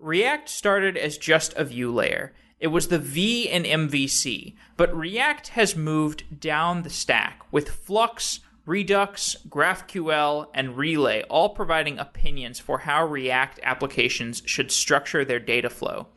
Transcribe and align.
React 0.00 0.48
started 0.48 0.96
as 0.96 1.18
just 1.18 1.52
a 1.54 1.64
view 1.64 1.92
layer. 1.92 2.32
It 2.58 2.68
was 2.68 2.88
the 2.88 2.98
V 2.98 3.46
in 3.46 3.64
MVC, 3.64 4.54
but 4.78 4.96
React 4.96 5.48
has 5.48 5.76
moved 5.76 6.40
down 6.40 6.82
the 6.82 6.90
stack 6.90 7.42
with 7.52 7.68
Flux, 7.68 8.40
Redux, 8.64 9.36
GraphQL, 9.48 10.48
and 10.54 10.78
Relay 10.78 11.22
all 11.24 11.50
providing 11.50 11.98
opinions 11.98 12.58
for 12.58 12.78
how 12.78 13.04
React 13.04 13.60
applications 13.62 14.42
should 14.46 14.72
structure 14.72 15.22
their 15.22 15.38
data 15.38 15.68
flow. 15.68 16.08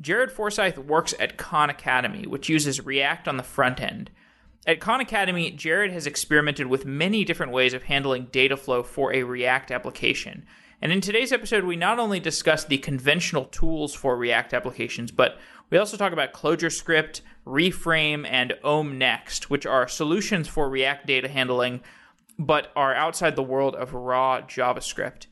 Jared 0.00 0.30
Forsyth 0.30 0.78
works 0.78 1.12
at 1.18 1.36
Khan 1.36 1.70
Academy, 1.70 2.24
which 2.24 2.48
uses 2.48 2.84
React 2.84 3.26
on 3.26 3.36
the 3.36 3.42
front 3.42 3.80
end. 3.80 4.10
At 4.64 4.78
Khan 4.78 5.00
Academy, 5.00 5.50
Jared 5.50 5.90
has 5.90 6.06
experimented 6.06 6.68
with 6.68 6.86
many 6.86 7.24
different 7.24 7.50
ways 7.50 7.74
of 7.74 7.84
handling 7.84 8.28
data 8.30 8.56
flow 8.56 8.84
for 8.84 9.12
a 9.12 9.24
React 9.24 9.72
application. 9.72 10.46
And 10.80 10.92
in 10.92 11.00
today's 11.00 11.32
episode, 11.32 11.64
we 11.64 11.74
not 11.74 11.98
only 11.98 12.20
discuss 12.20 12.64
the 12.64 12.78
conventional 12.78 13.46
tools 13.46 13.94
for 13.94 14.16
React 14.16 14.54
applications, 14.54 15.10
but 15.10 15.38
we 15.70 15.78
also 15.78 15.96
talk 15.96 16.12
about 16.12 16.32
Clojure 16.32 16.72
Script, 16.72 17.20
Reframe, 17.44 18.24
and 18.28 18.54
Om 18.62 18.96
Next, 18.96 19.50
which 19.50 19.66
are 19.66 19.88
solutions 19.88 20.46
for 20.46 20.68
React 20.68 21.06
data 21.06 21.28
handling, 21.28 21.80
but 22.38 22.70
are 22.76 22.94
outside 22.94 23.34
the 23.34 23.42
world 23.42 23.74
of 23.74 23.92
raw 23.92 24.40
JavaScript. 24.40 25.26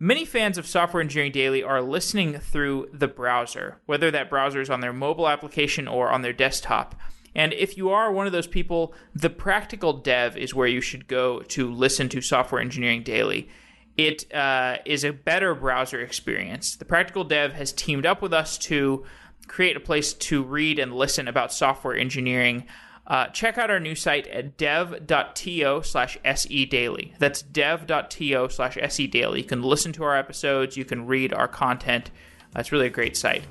Many 0.00 0.24
fans 0.24 0.58
of 0.58 0.66
Software 0.66 1.00
Engineering 1.00 1.32
Daily 1.32 1.62
are 1.62 1.80
listening 1.80 2.38
through 2.38 2.88
the 2.92 3.08
browser, 3.08 3.80
whether 3.86 4.10
that 4.10 4.30
browser 4.30 4.60
is 4.60 4.70
on 4.70 4.80
their 4.80 4.92
mobile 4.92 5.28
application 5.28 5.86
or 5.86 6.10
on 6.10 6.22
their 6.22 6.32
desktop. 6.32 6.96
And 7.36 7.52
if 7.52 7.76
you 7.76 7.90
are 7.90 8.12
one 8.12 8.26
of 8.26 8.32
those 8.32 8.46
people, 8.48 8.92
the 9.14 9.30
Practical 9.30 9.92
Dev 9.92 10.36
is 10.36 10.54
where 10.54 10.66
you 10.66 10.80
should 10.80 11.06
go 11.06 11.40
to 11.42 11.72
listen 11.72 12.08
to 12.08 12.20
Software 12.20 12.60
Engineering 12.60 13.04
Daily 13.04 13.48
it 13.98 14.32
uh, 14.32 14.78
is 14.86 15.04
a 15.04 15.12
better 15.12 15.54
browser 15.54 16.00
experience. 16.00 16.76
The 16.76 16.84
Practical 16.84 17.24
Dev 17.24 17.52
has 17.52 17.72
teamed 17.72 18.06
up 18.06 18.22
with 18.22 18.32
us 18.32 18.56
to 18.58 19.04
create 19.48 19.76
a 19.76 19.80
place 19.80 20.12
to 20.12 20.42
read 20.44 20.78
and 20.78 20.94
listen 20.94 21.26
about 21.26 21.52
software 21.52 21.96
engineering. 21.96 22.64
Uh, 23.08 23.26
check 23.28 23.58
out 23.58 23.70
our 23.70 23.80
new 23.80 23.96
site 23.96 24.28
at 24.28 24.56
dev.to 24.56 25.82
slash 25.82 26.16
se 26.24 26.64
daily. 26.66 27.14
That's 27.18 27.42
dev.to 27.42 28.48
slash 28.50 28.78
se 28.88 29.06
daily. 29.08 29.40
You 29.40 29.46
can 29.46 29.62
listen 29.62 29.92
to 29.94 30.04
our 30.04 30.16
episodes, 30.16 30.76
you 30.76 30.84
can 30.84 31.06
read 31.06 31.32
our 31.32 31.48
content. 31.48 32.10
That's 32.52 32.70
really 32.70 32.86
a 32.86 32.90
great 32.90 33.16
site. 33.16 33.42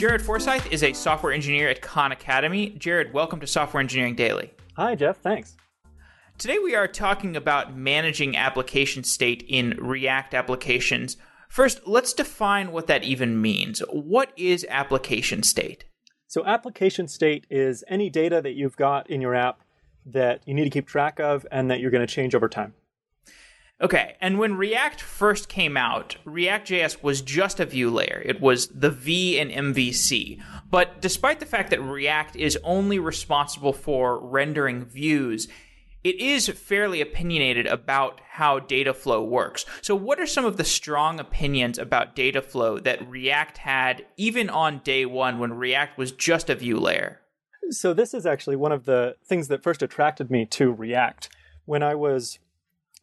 Jared 0.00 0.22
Forsyth 0.22 0.72
is 0.72 0.82
a 0.82 0.94
software 0.94 1.30
engineer 1.30 1.68
at 1.68 1.82
Khan 1.82 2.10
Academy. 2.10 2.70
Jared, 2.70 3.12
welcome 3.12 3.38
to 3.40 3.46
Software 3.46 3.82
Engineering 3.82 4.14
Daily. 4.14 4.50
Hi, 4.78 4.94
Jeff. 4.94 5.18
Thanks. 5.18 5.58
Today 6.38 6.58
we 6.58 6.74
are 6.74 6.88
talking 6.88 7.36
about 7.36 7.76
managing 7.76 8.34
application 8.34 9.04
state 9.04 9.44
in 9.46 9.76
React 9.78 10.32
applications. 10.32 11.18
First, 11.50 11.86
let's 11.86 12.14
define 12.14 12.72
what 12.72 12.86
that 12.86 13.04
even 13.04 13.42
means. 13.42 13.80
What 13.90 14.32
is 14.38 14.64
application 14.70 15.42
state? 15.42 15.84
So, 16.28 16.46
application 16.46 17.06
state 17.06 17.46
is 17.50 17.84
any 17.86 18.08
data 18.08 18.40
that 18.40 18.54
you've 18.54 18.78
got 18.78 19.10
in 19.10 19.20
your 19.20 19.34
app 19.34 19.60
that 20.06 20.40
you 20.46 20.54
need 20.54 20.64
to 20.64 20.70
keep 20.70 20.88
track 20.88 21.20
of 21.20 21.46
and 21.52 21.70
that 21.70 21.78
you're 21.80 21.90
going 21.90 22.06
to 22.06 22.14
change 22.14 22.34
over 22.34 22.48
time. 22.48 22.72
Okay, 23.82 24.16
and 24.20 24.38
when 24.38 24.56
React 24.56 25.00
first 25.00 25.48
came 25.48 25.74
out, 25.74 26.16
React.js 26.26 27.02
was 27.02 27.22
just 27.22 27.60
a 27.60 27.64
view 27.64 27.90
layer. 27.90 28.22
It 28.26 28.38
was 28.38 28.68
the 28.68 28.90
V 28.90 29.38
in 29.38 29.48
MVC. 29.48 30.38
But 30.70 31.00
despite 31.00 31.40
the 31.40 31.46
fact 31.46 31.70
that 31.70 31.80
React 31.80 32.36
is 32.36 32.58
only 32.62 32.98
responsible 32.98 33.72
for 33.72 34.18
rendering 34.18 34.84
views, 34.84 35.48
it 36.04 36.20
is 36.20 36.48
fairly 36.48 37.00
opinionated 37.00 37.66
about 37.66 38.20
how 38.32 38.58
data 38.58 38.92
flow 38.92 39.22
works. 39.22 39.64
So, 39.80 39.94
what 39.94 40.20
are 40.20 40.26
some 40.26 40.44
of 40.44 40.58
the 40.58 40.64
strong 40.64 41.18
opinions 41.18 41.78
about 41.78 42.14
data 42.14 42.42
flow 42.42 42.78
that 42.80 43.06
React 43.08 43.58
had 43.58 44.06
even 44.18 44.50
on 44.50 44.80
day 44.84 45.06
one 45.06 45.38
when 45.38 45.54
React 45.54 45.96
was 45.96 46.12
just 46.12 46.50
a 46.50 46.54
view 46.54 46.78
layer? 46.78 47.20
So, 47.70 47.94
this 47.94 48.12
is 48.12 48.26
actually 48.26 48.56
one 48.56 48.72
of 48.72 48.84
the 48.84 49.16
things 49.24 49.48
that 49.48 49.62
first 49.62 49.82
attracted 49.82 50.30
me 50.30 50.44
to 50.46 50.70
React. 50.70 51.30
When 51.66 51.82
I 51.82 51.94
was 51.94 52.38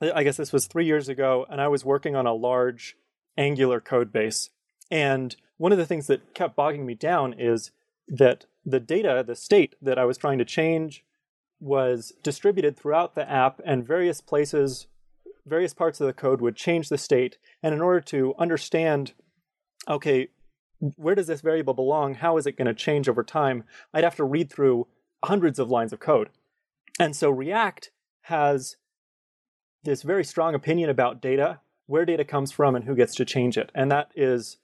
I 0.02 0.24
guess 0.24 0.38
this 0.38 0.54
was 0.54 0.68
three 0.68 0.86
years 0.86 1.10
ago, 1.10 1.46
and 1.50 1.60
I 1.60 1.68
was 1.68 1.84
working 1.84 2.16
on 2.16 2.28
a 2.28 2.34
large 2.34 2.96
Angular 3.38 3.80
code 3.80 4.12
base. 4.12 4.50
And 4.92 5.36
one 5.58 5.72
of 5.72 5.78
the 5.78 5.86
things 5.86 6.08
that 6.08 6.34
kept 6.34 6.56
bogging 6.56 6.86
me 6.86 6.94
down 6.94 7.34
is 7.38 7.72
that 8.08 8.46
the 8.66 8.80
data, 8.80 9.24
the 9.26 9.36
state 9.36 9.76
that 9.82 9.98
I 9.98 10.06
was 10.06 10.18
trying 10.18 10.38
to 10.38 10.46
change, 10.46 11.04
was 11.60 12.14
distributed 12.22 12.78
throughout 12.78 13.16
the 13.16 13.30
app, 13.30 13.60
and 13.66 13.86
various 13.86 14.22
places, 14.22 14.88
various 15.46 15.74
parts 15.74 16.00
of 16.00 16.08
the 16.08 16.14
code 16.14 16.42
would 16.42 16.56
change 16.56 16.90
the 16.90 16.98
state. 16.98 17.38
And 17.64 17.74
in 17.74 17.82
order 17.82 18.02
to 18.02 18.36
understand, 18.38 19.14
okay, 19.88 20.30
where 20.80 21.16
does 21.16 21.28
this 21.28 21.42
variable 21.42 21.74
belong? 21.74 22.16
How 22.16 22.38
is 22.38 22.46
it 22.46 22.58
going 22.58 22.68
to 22.68 22.74
change 22.74 23.10
over 23.10 23.24
time? 23.24 23.64
I'd 23.94 24.04
have 24.04 24.16
to 24.18 24.24
read 24.24 24.52
through 24.52 24.88
hundreds 25.26 25.58
of 25.58 25.72
lines 25.72 25.92
of 25.92 26.00
code. 26.00 26.30
And 27.00 27.16
so 27.16 27.30
React 27.30 27.92
has 28.22 28.78
this 29.88 30.04
very 30.04 30.24
strong 30.24 30.54
opinion 30.54 30.90
about 30.90 31.22
data, 31.22 31.62
where 31.86 32.06
data 32.06 32.26
comes 32.26 32.52
from, 32.52 32.76
and 32.76 32.86
who 32.86 32.96
gets 32.96 33.16
to 33.16 33.26
change 33.26 33.58
it. 33.58 33.72
And 33.74 33.90
that 33.90 34.12
is 34.16 34.58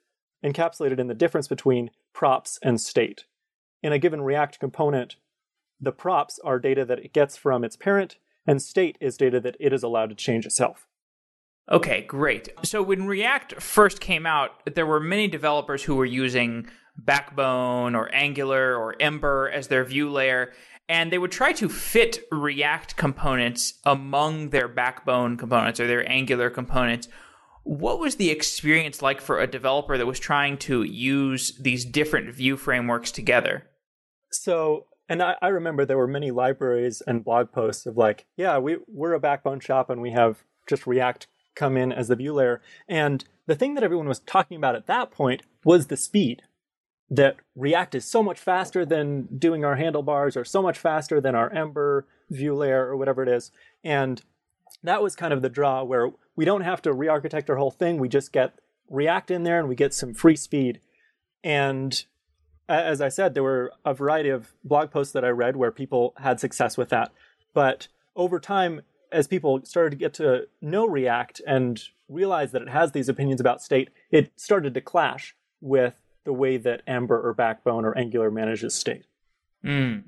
encapsulated 0.44 0.98
in 0.98 1.06
the 1.08 1.14
difference 1.14 1.48
between 1.48 1.90
props 2.12 2.58
and 2.62 2.80
state. 2.80 3.24
In 3.82 3.92
a 3.92 3.98
given 3.98 4.20
React 4.20 4.60
component, 4.60 5.16
the 5.80 5.92
props 5.92 6.38
are 6.44 6.58
data 6.58 6.84
that 6.84 6.98
it 6.98 7.14
gets 7.14 7.36
from 7.36 7.64
its 7.64 7.74
parent, 7.74 8.18
and 8.46 8.60
state 8.60 8.98
is 9.00 9.16
data 9.16 9.40
that 9.40 9.56
it 9.58 9.72
is 9.72 9.82
allowed 9.82 10.10
to 10.10 10.14
change 10.14 10.44
itself. 10.44 10.86
Okay, 11.72 12.02
great. 12.02 12.50
So 12.62 12.82
when 12.82 13.06
React 13.06 13.62
first 13.62 14.00
came 14.00 14.26
out, 14.26 14.50
there 14.74 14.86
were 14.86 15.00
many 15.00 15.26
developers 15.26 15.82
who 15.82 15.96
were 15.96 16.04
using 16.04 16.68
Backbone 16.98 17.94
or 17.94 18.14
Angular 18.14 18.76
or 18.76 18.94
Ember 19.00 19.50
as 19.50 19.68
their 19.68 19.84
view 19.84 20.10
layer 20.10 20.52
and 20.88 21.10
they 21.10 21.18
would 21.18 21.32
try 21.32 21.52
to 21.52 21.68
fit 21.68 22.26
React 22.30 22.96
components 22.96 23.74
among 23.84 24.50
their 24.50 24.68
backbone 24.68 25.36
components 25.36 25.80
or 25.80 25.86
their 25.86 26.08
Angular 26.10 26.50
components. 26.50 27.08
What 27.62 27.98
was 27.98 28.16
the 28.16 28.30
experience 28.30 29.00
like 29.00 29.20
for 29.20 29.40
a 29.40 29.46
developer 29.46 29.96
that 29.96 30.06
was 30.06 30.20
trying 30.20 30.58
to 30.58 30.82
use 30.82 31.56
these 31.58 31.84
different 31.84 32.34
view 32.34 32.56
frameworks 32.58 33.10
together? 33.10 33.64
So, 34.30 34.86
and 35.08 35.22
I, 35.22 35.36
I 35.40 35.48
remember 35.48 35.86
there 35.86 35.96
were 35.96 36.06
many 36.06 36.30
libraries 36.30 37.02
and 37.06 37.24
blog 37.24 37.52
posts 37.52 37.86
of 37.86 37.96
like, 37.96 38.26
yeah, 38.36 38.58
we, 38.58 38.76
we're 38.86 39.14
a 39.14 39.20
backbone 39.20 39.60
shop 39.60 39.88
and 39.88 40.02
we 40.02 40.10
have 40.10 40.44
just 40.68 40.86
React 40.86 41.26
come 41.54 41.76
in 41.76 41.92
as 41.92 42.08
the 42.08 42.16
view 42.16 42.34
layer. 42.34 42.60
And 42.88 43.24
the 43.46 43.54
thing 43.54 43.74
that 43.74 43.84
everyone 43.84 44.08
was 44.08 44.20
talking 44.20 44.58
about 44.58 44.74
at 44.74 44.86
that 44.86 45.10
point 45.10 45.42
was 45.64 45.86
the 45.86 45.96
speed 45.96 46.42
that 47.10 47.36
React 47.54 47.96
is 47.96 48.04
so 48.04 48.22
much 48.22 48.40
faster 48.40 48.84
than 48.84 49.28
doing 49.38 49.64
our 49.64 49.76
handlebars 49.76 50.36
or 50.36 50.44
so 50.44 50.62
much 50.62 50.78
faster 50.78 51.20
than 51.20 51.34
our 51.34 51.52
Ember 51.52 52.06
view 52.30 52.54
layer 52.54 52.86
or 52.86 52.96
whatever 52.96 53.22
it 53.22 53.28
is. 53.28 53.50
And 53.82 54.22
that 54.82 55.02
was 55.02 55.14
kind 55.14 55.32
of 55.32 55.42
the 55.42 55.48
draw 55.48 55.84
where 55.84 56.10
we 56.36 56.44
don't 56.44 56.62
have 56.62 56.82
to 56.82 56.92
re-architect 56.92 57.50
our 57.50 57.56
whole 57.56 57.70
thing. 57.70 57.98
We 57.98 58.08
just 58.08 58.32
get 58.32 58.54
React 58.88 59.30
in 59.30 59.42
there 59.44 59.58
and 59.58 59.68
we 59.68 59.74
get 59.74 59.94
some 59.94 60.14
free 60.14 60.36
speed. 60.36 60.80
And 61.42 62.04
as 62.68 63.00
I 63.00 63.08
said, 63.08 63.34
there 63.34 63.42
were 63.42 63.72
a 63.84 63.94
variety 63.94 64.30
of 64.30 64.54
blog 64.64 64.90
posts 64.90 65.12
that 65.12 65.24
I 65.24 65.28
read 65.28 65.56
where 65.56 65.70
people 65.70 66.14
had 66.16 66.40
success 66.40 66.76
with 66.76 66.88
that. 66.88 67.12
But 67.52 67.88
over 68.16 68.40
time, 68.40 68.82
as 69.12 69.26
people 69.26 69.60
started 69.64 69.90
to 69.90 69.96
get 69.96 70.14
to 70.14 70.48
know 70.60 70.86
React 70.86 71.42
and 71.46 71.82
realize 72.08 72.52
that 72.52 72.62
it 72.62 72.70
has 72.70 72.92
these 72.92 73.08
opinions 73.08 73.40
about 73.40 73.62
state, 73.62 73.90
it 74.10 74.32
started 74.36 74.74
to 74.74 74.80
clash 74.80 75.36
with 75.60 76.00
the 76.24 76.32
way 76.32 76.56
that 76.56 76.82
Ember 76.86 77.20
or 77.20 77.34
Backbone 77.34 77.84
or 77.84 77.96
Angular 77.96 78.30
manages 78.30 78.74
state. 78.74 79.04
Mm. 79.64 80.04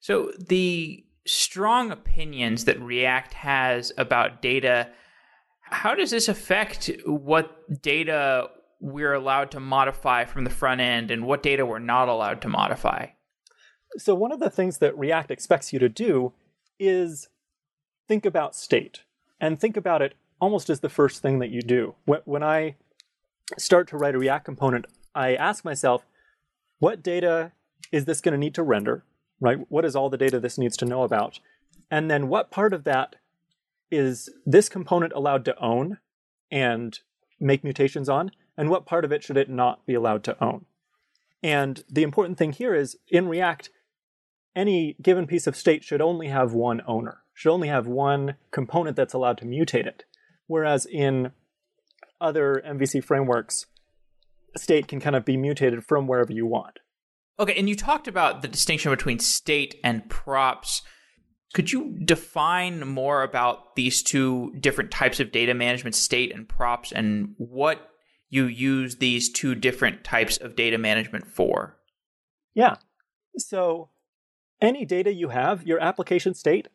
So 0.00 0.32
the 0.38 1.04
strong 1.26 1.90
opinions 1.90 2.64
that 2.64 2.80
React 2.80 3.34
has 3.34 3.92
about 3.98 4.42
data, 4.42 4.88
how 5.62 5.94
does 5.94 6.10
this 6.10 6.28
affect 6.28 6.90
what 7.04 7.82
data 7.82 8.48
we're 8.80 9.14
allowed 9.14 9.50
to 9.50 9.60
modify 9.60 10.24
from 10.24 10.44
the 10.44 10.50
front 10.50 10.80
end 10.80 11.10
and 11.10 11.26
what 11.26 11.42
data 11.42 11.66
we're 11.66 11.78
not 11.78 12.08
allowed 12.08 12.40
to 12.42 12.48
modify? 12.48 13.06
So 13.96 14.14
one 14.14 14.32
of 14.32 14.40
the 14.40 14.50
things 14.50 14.78
that 14.78 14.96
React 14.98 15.30
expects 15.30 15.72
you 15.72 15.78
to 15.78 15.88
do 15.88 16.32
is 16.78 17.28
think 18.06 18.24
about 18.24 18.54
state 18.54 19.02
and 19.40 19.60
think 19.60 19.76
about 19.76 20.02
it 20.02 20.14
almost 20.40 20.70
as 20.70 20.80
the 20.80 20.88
first 20.88 21.20
thing 21.20 21.40
that 21.40 21.50
you 21.50 21.62
do. 21.62 21.94
When 22.06 22.42
I 22.42 22.76
start 23.56 23.88
to 23.88 23.96
write 23.96 24.14
a 24.14 24.18
React 24.18 24.44
component, 24.44 24.86
I 25.14 25.34
ask 25.34 25.64
myself, 25.64 26.04
what 26.78 27.02
data 27.02 27.52
is 27.90 28.04
this 28.04 28.20
going 28.20 28.32
to 28.32 28.38
need 28.38 28.54
to 28.54 28.62
render? 28.62 29.04
Right? 29.40 29.58
What 29.68 29.84
is 29.84 29.94
all 29.94 30.10
the 30.10 30.16
data 30.16 30.40
this 30.40 30.58
needs 30.58 30.76
to 30.78 30.84
know 30.84 31.02
about? 31.02 31.40
And 31.90 32.10
then 32.10 32.28
what 32.28 32.50
part 32.50 32.72
of 32.72 32.84
that 32.84 33.16
is 33.90 34.28
this 34.44 34.68
component 34.68 35.12
allowed 35.12 35.44
to 35.46 35.58
own 35.58 35.98
and 36.50 36.98
make 37.40 37.64
mutations 37.64 38.08
on? 38.08 38.30
And 38.56 38.68
what 38.68 38.86
part 38.86 39.04
of 39.04 39.12
it 39.12 39.22
should 39.22 39.36
it 39.36 39.48
not 39.48 39.86
be 39.86 39.94
allowed 39.94 40.24
to 40.24 40.42
own? 40.42 40.66
And 41.42 41.84
the 41.88 42.02
important 42.02 42.36
thing 42.36 42.52
here 42.52 42.74
is 42.74 42.96
in 43.08 43.28
React, 43.28 43.70
any 44.56 44.96
given 45.00 45.26
piece 45.26 45.46
of 45.46 45.56
state 45.56 45.84
should 45.84 46.00
only 46.00 46.28
have 46.28 46.52
one 46.52 46.82
owner, 46.86 47.22
should 47.32 47.52
only 47.52 47.68
have 47.68 47.86
one 47.86 48.34
component 48.50 48.96
that's 48.96 49.14
allowed 49.14 49.38
to 49.38 49.44
mutate 49.44 49.86
it. 49.86 50.04
Whereas 50.48 50.84
in 50.84 51.30
other 52.20 52.60
MVC 52.66 53.04
frameworks, 53.04 53.66
state 54.58 54.88
can 54.88 55.00
kind 55.00 55.16
of 55.16 55.24
be 55.24 55.36
mutated 55.36 55.84
from 55.84 56.06
wherever 56.06 56.32
you 56.32 56.46
want. 56.46 56.78
Okay, 57.40 57.54
and 57.54 57.68
you 57.68 57.76
talked 57.76 58.08
about 58.08 58.42
the 58.42 58.48
distinction 58.48 58.90
between 58.90 59.18
state 59.18 59.76
and 59.84 60.08
props. 60.08 60.82
Could 61.54 61.72
you 61.72 61.96
define 62.04 62.86
more 62.86 63.22
about 63.22 63.76
these 63.76 64.02
two 64.02 64.52
different 64.60 64.90
types 64.90 65.20
of 65.20 65.30
data 65.30 65.54
management, 65.54 65.94
state 65.94 66.34
and 66.34 66.48
props, 66.48 66.92
and 66.92 67.34
what 67.38 67.90
you 68.28 68.44
use 68.44 68.96
these 68.96 69.30
two 69.30 69.54
different 69.54 70.04
types 70.04 70.36
of 70.36 70.56
data 70.56 70.78
management 70.78 71.26
for? 71.26 71.78
Yeah. 72.54 72.76
So, 73.36 73.90
any 74.60 74.84
data 74.84 75.12
you 75.12 75.28
have, 75.28 75.64
your 75.64 75.80
application 75.80 76.34
state, 76.34 76.68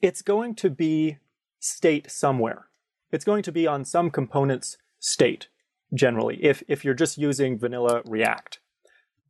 it's 0.00 0.20
going 0.20 0.56
to 0.56 0.68
be 0.68 1.18
state 1.60 2.10
somewhere. 2.10 2.66
It's 3.12 3.24
going 3.24 3.44
to 3.44 3.52
be 3.52 3.66
on 3.66 3.84
some 3.84 4.10
component's 4.10 4.76
state, 4.98 5.48
generally, 5.94 6.38
if, 6.42 6.62
if 6.68 6.84
you're 6.84 6.94
just 6.94 7.18
using 7.18 7.58
vanilla 7.58 8.02
React. 8.04 8.60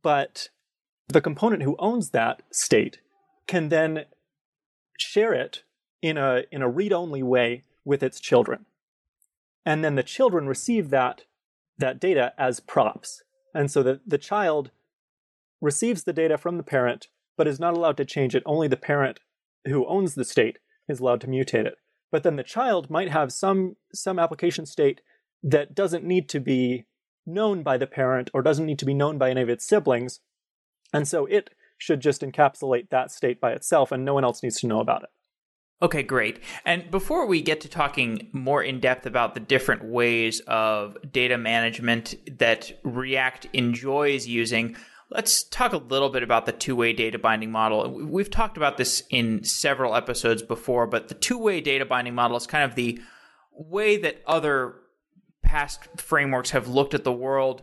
But 0.01 0.49
the 1.07 1.21
component 1.21 1.63
who 1.63 1.75
owns 1.79 2.09
that 2.09 2.41
state 2.51 2.99
can 3.47 3.69
then 3.69 4.05
share 4.97 5.33
it 5.33 5.63
in 6.01 6.17
a 6.17 6.43
in 6.51 6.61
a 6.61 6.69
read-only 6.69 7.23
way 7.23 7.63
with 7.85 8.03
its 8.03 8.19
children. 8.19 8.65
And 9.65 9.83
then 9.83 9.95
the 9.95 10.03
children 10.03 10.47
receive 10.47 10.89
that 10.89 11.23
that 11.77 11.99
data 11.99 12.33
as 12.37 12.59
props. 12.59 13.23
And 13.53 13.71
so 13.71 13.83
the, 13.83 14.01
the 14.05 14.17
child 14.17 14.71
receives 15.61 16.03
the 16.03 16.13
data 16.13 16.37
from 16.37 16.57
the 16.57 16.63
parent, 16.63 17.07
but 17.37 17.47
is 17.47 17.59
not 17.59 17.75
allowed 17.75 17.97
to 17.97 18.05
change 18.05 18.35
it. 18.35 18.43
Only 18.45 18.67
the 18.67 18.77
parent 18.77 19.19
who 19.65 19.87
owns 19.87 20.15
the 20.15 20.25
state 20.25 20.59
is 20.89 20.99
allowed 20.99 21.21
to 21.21 21.27
mutate 21.27 21.65
it. 21.65 21.75
But 22.11 22.23
then 22.23 22.35
the 22.35 22.43
child 22.43 22.89
might 22.89 23.09
have 23.09 23.31
some 23.31 23.77
some 23.93 24.19
application 24.19 24.65
state 24.65 25.01
that 25.43 25.75
doesn't 25.75 26.03
need 26.03 26.29
to 26.29 26.39
be 26.39 26.85
known 27.25 27.63
by 27.63 27.77
the 27.77 27.87
parent 27.87 28.29
or 28.33 28.41
doesn't 28.41 28.65
need 28.65 28.79
to 28.79 28.85
be 28.85 28.93
known 28.93 29.17
by 29.17 29.29
any 29.29 29.41
of 29.41 29.49
its 29.49 29.65
siblings 29.65 30.19
and 30.93 31.07
so 31.07 31.25
it 31.25 31.49
should 31.77 31.99
just 31.99 32.21
encapsulate 32.21 32.89
that 32.89 33.11
state 33.11 33.41
by 33.41 33.51
itself, 33.51 33.91
and 33.91 34.05
no 34.05 34.13
one 34.13 34.23
else 34.23 34.43
needs 34.43 34.59
to 34.61 34.67
know 34.67 34.79
about 34.79 35.03
it. 35.03 35.09
Okay, 35.81 36.03
great. 36.03 36.39
And 36.63 36.89
before 36.89 37.25
we 37.25 37.41
get 37.41 37.59
to 37.61 37.67
talking 37.67 38.29
more 38.31 38.63
in 38.63 38.79
depth 38.79 39.05
about 39.05 39.33
the 39.33 39.41
different 39.41 39.83
ways 39.83 40.39
of 40.47 40.95
data 41.11 41.37
management 41.37 42.15
that 42.39 42.79
React 42.83 43.47
enjoys 43.51 44.25
using, 44.25 44.77
let's 45.09 45.43
talk 45.43 45.73
a 45.73 45.77
little 45.77 46.09
bit 46.09 46.23
about 46.23 46.45
the 46.45 46.53
two 46.53 46.75
way 46.75 46.93
data 46.93 47.19
binding 47.19 47.51
model. 47.51 47.89
We've 48.07 48.29
talked 48.29 48.55
about 48.55 48.77
this 48.77 49.03
in 49.09 49.43
several 49.43 49.93
episodes 49.95 50.41
before, 50.41 50.87
but 50.87 51.09
the 51.09 51.15
two 51.15 51.37
way 51.37 51.59
data 51.59 51.85
binding 51.85 52.15
model 52.15 52.37
is 52.37 52.47
kind 52.47 52.63
of 52.63 52.75
the 52.75 53.01
way 53.51 53.97
that 53.97 54.21
other 54.25 54.75
past 55.53 55.87
frameworks 55.97 56.51
have 56.51 56.67
looked 56.67 56.93
at 56.93 57.03
the 57.03 57.13
world 57.13 57.61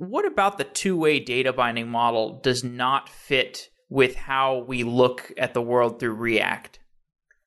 what 0.00 0.24
about 0.24 0.56
the 0.56 0.64
two 0.64 0.96
way 0.96 1.20
data 1.20 1.52
binding 1.52 1.86
model 1.86 2.40
does 2.42 2.64
not 2.64 3.06
fit 3.06 3.68
with 3.90 4.16
how 4.16 4.60
we 4.60 4.82
look 4.82 5.30
at 5.36 5.52
the 5.52 5.60
world 5.60 6.00
through 6.00 6.14
React? 6.14 6.78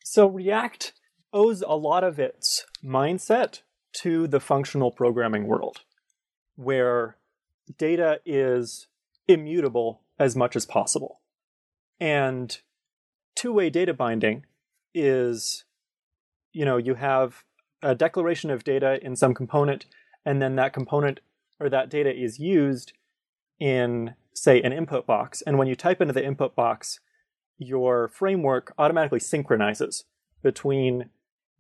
So, 0.03 0.27
React 0.27 0.94
owes 1.33 1.63
a 1.63 1.75
lot 1.75 2.03
of 2.03 2.19
its 2.19 2.63
mindset 2.85 3.62
to 4.01 4.27
the 4.27 4.39
functional 4.39 4.91
programming 4.91 5.47
world, 5.47 5.80
where 6.56 7.18
data 7.80 8.19
is 8.24 8.85
immutable 9.27 10.03
as 10.19 10.35
much 10.35 10.56
as 10.56 10.68
possible. 10.68 11.21
And 12.00 12.56
two 13.35 13.51
way 13.51 13.71
data 13.71 13.95
binding 13.95 14.45
is, 14.94 15.65
you 16.51 16.65
know, 16.65 16.77
you 16.77 16.94
have 16.94 17.44
a 17.83 17.94
declaration 17.94 18.50
of 18.50 18.63
data 18.63 19.00
in 19.06 19.15
some 19.15 19.33
component, 19.33 19.85
and 20.25 20.41
then 20.41 20.56
that 20.56 20.74
component 20.74 21.19
or 21.59 21.69
that 21.69 21.89
data 21.89 22.12
is 22.12 22.39
used 22.39 22.94
in, 23.59 24.15
say, 24.33 24.62
an 24.62 24.74
input 24.74 25.06
box. 25.06 25.44
And 25.44 25.57
when 25.57 25.68
you 25.68 25.75
type 25.75 26.01
into 26.01 26.13
the 26.13 26.25
input 26.25 26.56
box, 26.56 27.00
your 27.57 28.07
framework 28.07 28.74
automatically 28.77 29.19
synchronizes 29.19 30.06
between 30.41 31.09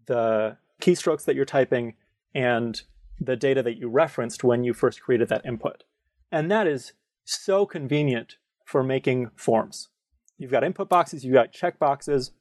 the 0.07 0.57
keystrokes 0.81 1.25
that 1.25 1.35
you're 1.35 1.45
typing 1.45 1.95
and 2.33 2.81
the 3.19 3.35
data 3.35 3.61
that 3.63 3.77
you 3.77 3.87
referenced 3.87 4.43
when 4.43 4.63
you 4.63 4.73
first 4.73 5.01
created 5.01 5.29
that 5.29 5.45
input. 5.45 5.83
And 6.31 6.49
that 6.49 6.67
is 6.67 6.93
so 7.23 7.65
convenient 7.65 8.37
for 8.65 8.83
making 8.83 9.29
forms. 9.35 9.89
You've 10.37 10.51
got 10.51 10.63
input 10.63 10.89
boxes, 10.89 11.23
you've 11.23 11.35
got 11.35 11.53
checkboxes. 11.53 12.31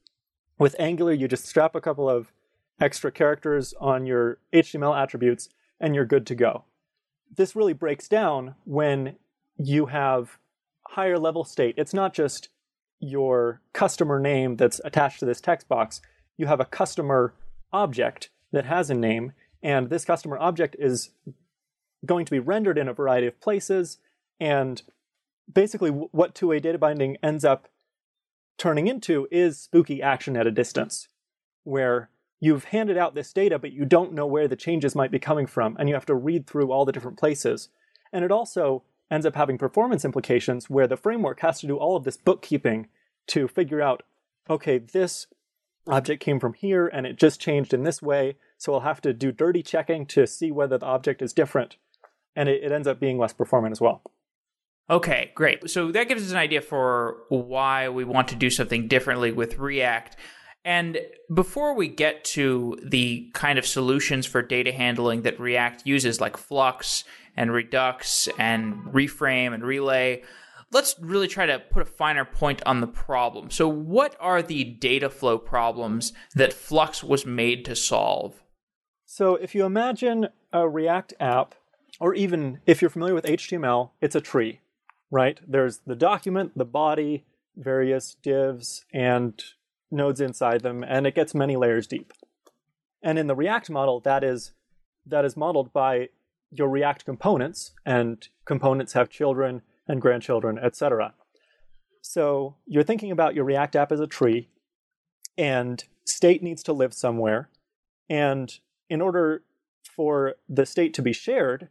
With 0.57 0.75
Angular, 0.79 1.13
you 1.13 1.27
just 1.27 1.45
strap 1.45 1.75
a 1.75 1.81
couple 1.81 2.09
of 2.09 2.31
extra 2.79 3.11
characters 3.11 3.73
on 3.79 4.05
your 4.05 4.39
HTML 4.53 4.97
attributes 4.99 5.49
and 5.79 5.95
you're 5.95 6.05
good 6.05 6.25
to 6.27 6.35
go 6.35 6.65
this 7.35 7.55
really 7.55 7.73
breaks 7.73 8.07
down 8.07 8.55
when 8.65 9.15
you 9.57 9.87
have 9.87 10.37
higher 10.89 11.17
level 11.17 11.43
state. 11.43 11.75
It's 11.77 11.93
not 11.93 12.13
just 12.13 12.49
your 12.99 13.61
customer 13.73 14.19
name 14.19 14.55
that's 14.55 14.79
attached 14.85 15.19
to 15.19 15.25
this 15.25 15.41
text 15.41 15.67
box. 15.67 16.01
You 16.37 16.47
have 16.47 16.59
a 16.59 16.65
customer 16.65 17.33
object 17.71 18.29
that 18.51 18.65
has 18.65 18.89
a 18.89 18.93
name, 18.93 19.33
and 19.61 19.89
this 19.89 20.05
customer 20.05 20.37
object 20.37 20.75
is 20.79 21.09
going 22.05 22.25
to 22.25 22.31
be 22.31 22.39
rendered 22.39 22.77
in 22.77 22.87
a 22.87 22.93
variety 22.93 23.27
of 23.27 23.39
places. 23.39 23.97
And 24.39 24.81
basically, 25.51 25.89
what 25.89 26.35
two 26.35 26.47
way 26.47 26.59
data 26.59 26.77
binding 26.77 27.17
ends 27.23 27.43
up 27.43 27.67
turning 28.57 28.87
into 28.87 29.27
is 29.31 29.59
spooky 29.59 30.01
action 30.01 30.37
at 30.37 30.47
a 30.47 30.51
distance, 30.51 31.07
where 31.63 32.09
you've 32.43 32.65
handed 32.65 32.97
out 32.97 33.15
this 33.15 33.31
data, 33.31 33.57
but 33.57 33.71
you 33.71 33.85
don't 33.85 34.11
know 34.11 34.25
where 34.25 34.49
the 34.49 34.57
changes 34.57 34.95
might 34.95 35.11
be 35.11 35.17
coming 35.17 35.47
from, 35.47 35.77
and 35.79 35.87
you 35.87 35.95
have 35.95 36.05
to 36.05 36.13
read 36.13 36.45
through 36.45 36.73
all 36.73 36.83
the 36.83 36.91
different 36.91 37.17
places. 37.17 37.69
And 38.11 38.25
it 38.25 38.33
also 38.33 38.83
ends 39.09 39.25
up 39.25 39.35
having 39.35 39.57
performance 39.57 40.03
implications 40.03 40.69
where 40.69 40.85
the 40.85 40.97
framework 40.97 41.39
has 41.39 41.61
to 41.61 41.67
do 41.67 41.77
all 41.77 41.95
of 41.95 42.03
this 42.03 42.17
bookkeeping 42.17 42.87
to 43.27 43.47
figure 43.47 43.81
out 43.81 44.03
okay, 44.49 44.77
this 44.77 45.27
object 45.87 46.21
came 46.21 46.37
from 46.37 46.53
here 46.53 46.85
and 46.85 47.07
it 47.07 47.15
just 47.15 47.39
changed 47.39 47.73
in 47.73 47.83
this 47.83 48.01
way, 48.01 48.35
so 48.57 48.73
I'll 48.73 48.81
have 48.81 48.99
to 49.01 49.13
do 49.13 49.31
dirty 49.31 49.63
checking 49.63 50.05
to 50.07 50.27
see 50.27 50.51
whether 50.51 50.77
the 50.77 50.85
object 50.85 51.21
is 51.21 51.31
different. 51.31 51.77
And 52.35 52.49
it, 52.49 52.61
it 52.61 52.73
ends 52.73 52.89
up 52.89 52.99
being 52.99 53.17
less 53.17 53.31
performant 53.31 53.71
as 53.71 53.79
well. 53.79 54.01
Okay, 54.89 55.31
great. 55.33 55.69
So 55.69 55.93
that 55.93 56.09
gives 56.09 56.25
us 56.25 56.31
an 56.31 56.37
idea 56.37 56.59
for 56.59 57.19
why 57.29 57.87
we 57.87 58.03
want 58.03 58.27
to 58.29 58.35
do 58.35 58.49
something 58.49 58.89
differently 58.89 59.31
with 59.31 59.57
React. 59.57 60.17
And 60.65 60.99
before 61.33 61.73
we 61.75 61.87
get 61.87 62.23
to 62.25 62.77
the 62.81 63.29
kind 63.33 63.59
of 63.59 63.65
solutions 63.65 64.25
for 64.25 64.41
data 64.41 64.71
handling 64.71 65.23
that 65.23 65.39
React 65.39 65.85
uses, 65.85 66.21
like 66.21 66.37
Flux 66.37 67.03
and 67.35 67.51
Redux 67.51 68.29
and 68.37 68.75
Reframe 68.85 69.53
and 69.53 69.63
Relay, 69.63 70.23
let's 70.71 70.95
really 70.99 71.27
try 71.27 71.45
to 71.45 71.59
put 71.59 71.81
a 71.81 71.85
finer 71.85 72.23
point 72.23 72.61
on 72.65 72.79
the 72.79 72.87
problem. 72.87 73.49
So, 73.51 73.67
what 73.67 74.15
are 74.19 74.41
the 74.41 74.63
data 74.63 75.09
flow 75.09 75.37
problems 75.37 76.13
that 76.35 76.53
Flux 76.53 77.03
was 77.03 77.25
made 77.25 77.65
to 77.65 77.75
solve? 77.75 78.41
So, 79.05 79.35
if 79.35 79.53
you 79.53 79.65
imagine 79.65 80.29
a 80.51 80.67
React 80.67 81.13
app, 81.19 81.55
or 81.99 82.13
even 82.13 82.59
if 82.65 82.81
you're 82.81 82.89
familiar 82.89 83.13
with 83.13 83.25
HTML, 83.25 83.91
it's 84.01 84.15
a 84.15 84.21
tree, 84.21 84.61
right? 85.11 85.39
There's 85.47 85.81
the 85.85 85.95
document, 85.95 86.57
the 86.57 86.65
body, 86.65 87.25
various 87.55 88.15
divs, 88.21 88.85
and 88.93 89.43
nodes 89.93 90.19
inside 90.19 90.61
them, 90.61 90.83
and 90.83 91.07
it 91.07 91.15
gets 91.15 91.33
many 91.33 91.55
layers 91.55 91.87
deep. 91.87 92.13
And 93.01 93.19
in 93.19 93.27
the 93.27 93.35
React 93.35 93.69
model, 93.69 93.99
that 94.01 94.23
is 94.23 94.53
that 95.05 95.25
is 95.25 95.35
modeled 95.35 95.73
by 95.73 96.09
your 96.51 96.69
React 96.69 97.05
components, 97.05 97.71
and 97.85 98.27
components 98.45 98.93
have 98.93 99.09
children 99.09 99.61
and 99.87 100.01
grandchildren, 100.01 100.57
etc. 100.57 101.13
So 102.01 102.55
you're 102.65 102.83
thinking 102.83 103.11
about 103.11 103.35
your 103.35 103.45
React 103.45 103.75
app 103.75 103.91
as 103.91 103.99
a 103.99 104.07
tree, 104.07 104.49
and 105.37 105.83
state 106.05 106.43
needs 106.43 106.63
to 106.63 106.73
live 106.73 106.93
somewhere. 106.93 107.49
And 108.09 108.57
in 108.89 109.01
order 109.01 109.43
for 109.83 110.35
the 110.47 110.65
state 110.65 110.93
to 110.95 111.01
be 111.01 111.13
shared 111.13 111.69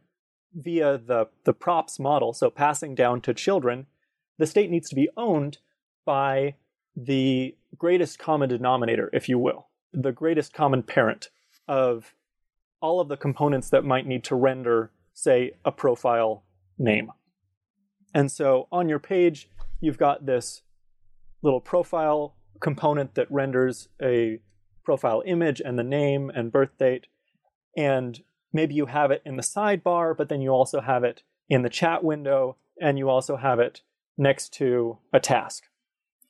via 0.53 0.97
the, 0.97 1.27
the 1.45 1.53
props 1.53 1.99
model, 1.99 2.33
so 2.33 2.49
passing 2.49 2.95
down 2.95 3.21
to 3.21 3.33
children, 3.33 3.87
the 4.37 4.47
state 4.47 4.69
needs 4.69 4.89
to 4.89 4.95
be 4.95 5.09
owned 5.15 5.59
by 6.05 6.55
the 6.95 7.55
greatest 7.77 8.19
common 8.19 8.49
denominator, 8.49 9.09
if 9.13 9.27
you 9.27 9.39
will, 9.39 9.67
the 9.93 10.11
greatest 10.11 10.53
common 10.53 10.83
parent 10.83 11.29
of 11.67 12.13
all 12.81 12.99
of 12.99 13.07
the 13.07 13.17
components 13.17 13.69
that 13.69 13.83
might 13.83 14.05
need 14.05 14.23
to 14.25 14.35
render, 14.35 14.91
say, 15.13 15.51
a 15.63 15.71
profile 15.71 16.43
name. 16.77 17.11
And 18.13 18.31
so 18.31 18.67
on 18.71 18.89
your 18.89 18.99
page, 18.99 19.49
you've 19.79 19.97
got 19.97 20.25
this 20.25 20.61
little 21.41 21.61
profile 21.61 22.35
component 22.59 23.15
that 23.15 23.31
renders 23.31 23.89
a 24.01 24.39
profile 24.83 25.23
image 25.25 25.61
and 25.63 25.79
the 25.79 25.83
name 25.83 26.29
and 26.33 26.51
birth 26.51 26.77
date. 26.77 27.07
And 27.75 28.21
maybe 28.51 28.75
you 28.75 28.85
have 28.85 29.11
it 29.11 29.21
in 29.25 29.35
the 29.35 29.41
sidebar, 29.41 30.15
but 30.15 30.29
then 30.29 30.41
you 30.41 30.49
also 30.49 30.81
have 30.81 31.03
it 31.03 31.23
in 31.49 31.61
the 31.63 31.69
chat 31.69 32.03
window, 32.03 32.57
and 32.79 32.97
you 32.97 33.09
also 33.09 33.35
have 33.35 33.59
it 33.59 33.81
next 34.17 34.53
to 34.53 34.99
a 35.11 35.19
task. 35.19 35.63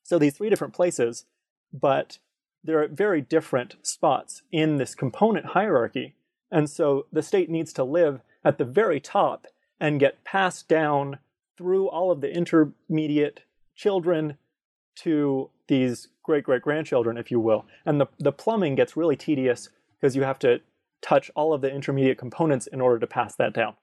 So 0.03 0.19
these 0.19 0.36
three 0.36 0.50
different 0.50 0.74
places, 0.74 1.25
but 1.74 2.19
they're 2.63 2.88
very 2.88 3.22
different 3.22 3.75
spots 3.81 4.41
in 4.51 4.77
this 4.77 4.95
component 4.95 5.48
hierarchy. 5.48 6.15
And 6.51 6.69
so 6.69 7.07
the 7.12 7.24
state 7.24 7.50
needs 7.50 7.74
to 7.74 7.83
live 7.83 8.22
at 8.45 8.57
the 8.57 8.65
very 8.65 9.00
top 9.00 9.48
and 9.79 10.00
get 10.00 10.24
passed 10.24 10.67
down 10.67 11.17
through 11.57 11.88
all 11.88 12.12
of 12.12 12.22
the 12.22 12.31
intermediate 12.33 13.41
children 13.75 14.38
to 14.95 15.50
these 15.67 16.10
great 16.24 16.43
great 16.43 16.62
grandchildren, 16.62 17.17
if 17.17 17.31
you 17.31 17.39
will. 17.39 17.65
And 17.86 18.00
the, 18.00 18.07
the 18.19 18.31
plumbing 18.31 18.75
gets 18.75 18.95
really 18.95 19.15
tedious 19.15 19.69
because 20.00 20.15
you 20.15 20.24
have 20.24 20.39
to 20.39 20.62
touch 21.01 21.31
all 21.36 21.53
of 21.53 21.62
the 21.62 21.72
intermediate 21.72 22.17
components 22.17 22.67
in 22.67 22.79
order 22.79 23.00
to 23.00 23.07
pass 23.07 23.36
that 23.36 23.53
down. 23.53 23.75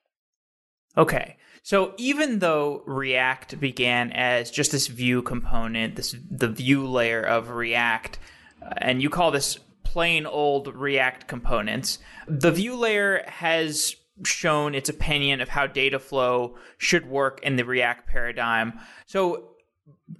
Okay. 0.96 1.36
So 1.62 1.94
even 1.98 2.38
though 2.38 2.82
React 2.86 3.60
began 3.60 4.12
as 4.12 4.50
just 4.50 4.72
this 4.72 4.86
view 4.86 5.22
component, 5.22 5.96
this 5.96 6.16
the 6.30 6.48
view 6.48 6.86
layer 6.86 7.22
of 7.22 7.50
React, 7.50 8.18
uh, 8.62 8.74
and 8.78 9.02
you 9.02 9.10
call 9.10 9.30
this 9.30 9.58
plain 9.82 10.24
old 10.26 10.74
React 10.74 11.28
components, 11.28 11.98
the 12.26 12.50
view 12.50 12.76
layer 12.76 13.24
has 13.26 13.94
shown 14.24 14.74
its 14.74 14.88
opinion 14.88 15.40
of 15.40 15.48
how 15.48 15.66
data 15.66 15.98
flow 15.98 16.56
should 16.78 17.06
work 17.06 17.40
in 17.42 17.56
the 17.56 17.64
React 17.64 18.06
paradigm. 18.06 18.78
So 19.06 19.50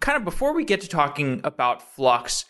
kind 0.00 0.16
of 0.16 0.24
before 0.24 0.54
we 0.54 0.64
get 0.64 0.80
to 0.82 0.88
talking 0.88 1.40
about 1.44 1.94
Flux, 1.94 2.44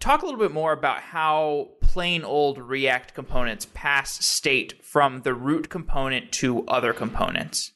talk 0.00 0.22
a 0.22 0.24
little 0.24 0.40
bit 0.40 0.52
more 0.52 0.72
about 0.72 1.00
how 1.00 1.70
plain 1.88 2.22
old 2.22 2.58
React 2.58 3.14
components 3.14 3.66
pass 3.72 4.22
state 4.22 4.84
from 4.84 5.22
the 5.22 5.32
root 5.32 5.70
component 5.70 6.30
to 6.32 6.62
other 6.66 6.92
components. 6.92 7.72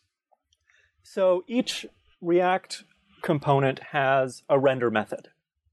So 1.03 1.45
each 1.47 1.87
React 2.21 2.85
component 3.23 3.79
has 3.93 4.43
a 4.51 4.59
render 4.59 4.91
method. 4.91 5.29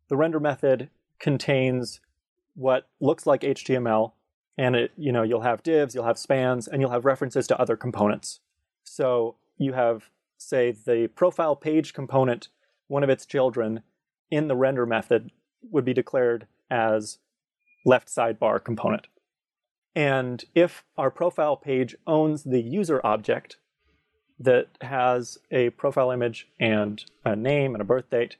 The 0.07 0.15
render 0.15 0.39
method 0.39 0.89
contains 1.19 1.99
what 2.55 2.87
looks 3.01 3.27
like 3.27 3.41
HTML, 3.41 4.13
and 4.57 4.73
it, 4.73 4.91
you 4.95 5.11
know, 5.11 5.23
you'll 5.23 5.41
have 5.41 5.61
divs, 5.61 5.93
you'll 5.93 6.05
have 6.05 6.17
spans, 6.17 6.65
and 6.65 6.81
you'll 6.81 6.91
have 6.91 7.03
references 7.03 7.45
to 7.47 7.59
other 7.59 7.75
components. 7.75 8.39
So 8.85 9.35
you 9.57 9.73
have, 9.73 10.09
say, 10.37 10.71
the 10.71 11.09
profile 11.13 11.57
page 11.57 11.93
component, 11.93 12.47
one 12.87 13.03
of 13.03 13.09
its 13.09 13.25
children, 13.25 13.81
in 14.31 14.47
the 14.47 14.55
render 14.55 14.85
method 14.85 15.31
would 15.61 15.83
be 15.83 15.93
declared 15.93 16.47
as 16.71 17.17
left 17.85 18.07
sidebar 18.07 18.63
component. 18.63 19.07
And 19.95 20.43
if 20.55 20.83
our 20.97 21.11
profile 21.11 21.57
page 21.57 21.95
owns 22.05 22.43
the 22.43 22.61
user 22.61 23.01
object 23.03 23.57
that 24.39 24.67
has 24.81 25.37
a 25.51 25.71
profile 25.71 26.11
image 26.11 26.47
and 26.59 27.03
a 27.25 27.35
name 27.35 27.73
and 27.73 27.81
a 27.81 27.85
birth 27.85 28.09
date, 28.09 28.37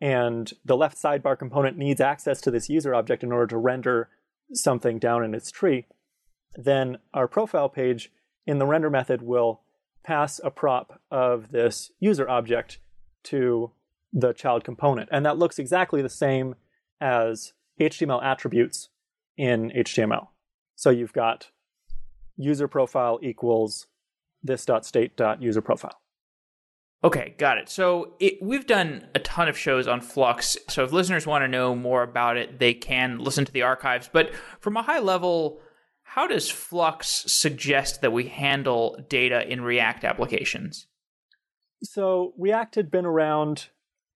and 0.00 0.52
the 0.64 0.76
left 0.76 1.00
sidebar 1.00 1.38
component 1.38 1.76
needs 1.76 2.00
access 2.00 2.40
to 2.42 2.50
this 2.50 2.68
user 2.68 2.94
object 2.94 3.22
in 3.22 3.32
order 3.32 3.46
to 3.46 3.56
render 3.56 4.08
something 4.52 4.98
down 4.98 5.24
in 5.24 5.34
its 5.34 5.50
tree, 5.50 5.86
then 6.54 6.98
our 7.14 7.26
profile 7.26 7.68
page 7.68 8.12
in 8.46 8.58
the 8.58 8.66
render 8.66 8.90
method 8.90 9.22
will 9.22 9.62
pass 10.04 10.40
a 10.42 10.50
prop 10.50 11.00
of 11.10 11.52
this 11.52 11.90
user 12.00 12.28
object 12.28 12.78
to 13.22 13.70
the 14.12 14.32
child 14.32 14.64
component. 14.64 15.08
And 15.12 15.24
that 15.24 15.38
looks 15.38 15.58
exactly 15.58 16.02
the 16.02 16.08
same 16.08 16.56
as 17.00 17.52
HTML 17.80 18.22
attributes 18.22 18.88
in 19.36 19.70
HTML. 19.70 20.28
So 20.76 20.90
you've 20.90 21.12
got 21.12 21.50
user 22.36 22.68
profile 22.68 23.18
equals 23.22 23.86
this.state.user 24.42 25.62
profile. 25.62 26.00
Okay, 27.04 27.34
got 27.36 27.58
it. 27.58 27.68
So 27.68 28.14
it, 28.20 28.38
we've 28.40 28.66
done 28.66 29.08
a 29.14 29.18
ton 29.18 29.48
of 29.48 29.58
shows 29.58 29.88
on 29.88 30.00
Flux. 30.00 30.56
So 30.68 30.84
if 30.84 30.92
listeners 30.92 31.26
want 31.26 31.42
to 31.42 31.48
know 31.48 31.74
more 31.74 32.02
about 32.02 32.36
it, 32.36 32.60
they 32.60 32.74
can 32.74 33.18
listen 33.18 33.44
to 33.44 33.52
the 33.52 33.62
archives. 33.62 34.08
But 34.12 34.32
from 34.60 34.76
a 34.76 34.82
high 34.82 35.00
level, 35.00 35.60
how 36.04 36.28
does 36.28 36.48
Flux 36.48 37.24
suggest 37.26 38.02
that 38.02 38.12
we 38.12 38.26
handle 38.26 39.04
data 39.08 39.50
in 39.50 39.62
React 39.62 40.04
applications? 40.04 40.86
So 41.82 42.34
React 42.38 42.76
had 42.76 42.90
been 42.90 43.06
around 43.06 43.68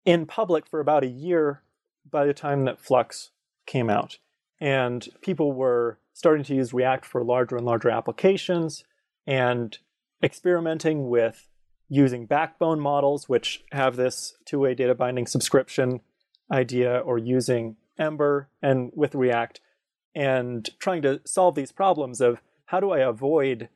in 0.05 0.27
public 0.27 0.67
for 0.67 0.81
about 0.81 1.05
a 1.05 1.09
year 1.09 1.63
by 2.11 2.27
the 2.27 2.35
time 2.35 2.67
that 2.67 2.79
Flux 2.79 3.31
came 3.67 3.91
out. 3.91 4.19
And 4.61 5.07
people 5.21 5.53
were 5.53 5.99
starting 6.13 6.45
to 6.45 6.55
use 6.55 6.73
React 6.73 7.05
for 7.05 7.25
larger 7.25 7.57
and 7.57 7.67
larger 7.67 7.91
applications 7.91 8.85
and 9.27 9.77
experimenting 10.23 11.09
with 11.09 11.49
using 11.89 12.27
backbone 12.27 12.81
models, 12.81 13.29
which 13.29 13.63
have 13.73 13.97
this 13.97 14.35
two 14.45 14.61
way 14.61 14.75
data 14.75 14.95
binding 14.95 15.27
subscription 15.27 16.01
idea, 16.53 16.99
or 16.99 17.19
using 17.19 17.77
Ember 17.99 18.49
and 18.63 18.91
with 18.95 19.15
React, 19.15 19.61
and 20.15 20.69
trying 20.79 21.03
to 21.03 21.21
solve 21.25 21.55
these 21.55 21.73
problems 21.73 22.21
of 22.21 22.41
how 22.67 22.81
do 22.81 22.91
I 22.91 22.99
avoid 23.01 23.69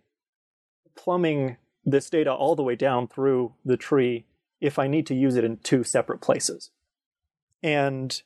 plumbing 0.97 1.57
this 1.85 2.11
data 2.11 2.33
all 2.33 2.57
the 2.57 2.63
way 2.63 2.77
down 2.77 3.09
through 3.09 3.55
the 3.65 3.77
tree 3.77 4.27
if 4.61 4.79
I 4.79 4.87
need 4.87 5.07
to 5.07 5.15
use 5.15 5.37
it 5.37 5.45
in 5.45 5.59
two 5.59 5.85
separate 5.85 6.21
places. 6.21 6.71
And 7.63 8.21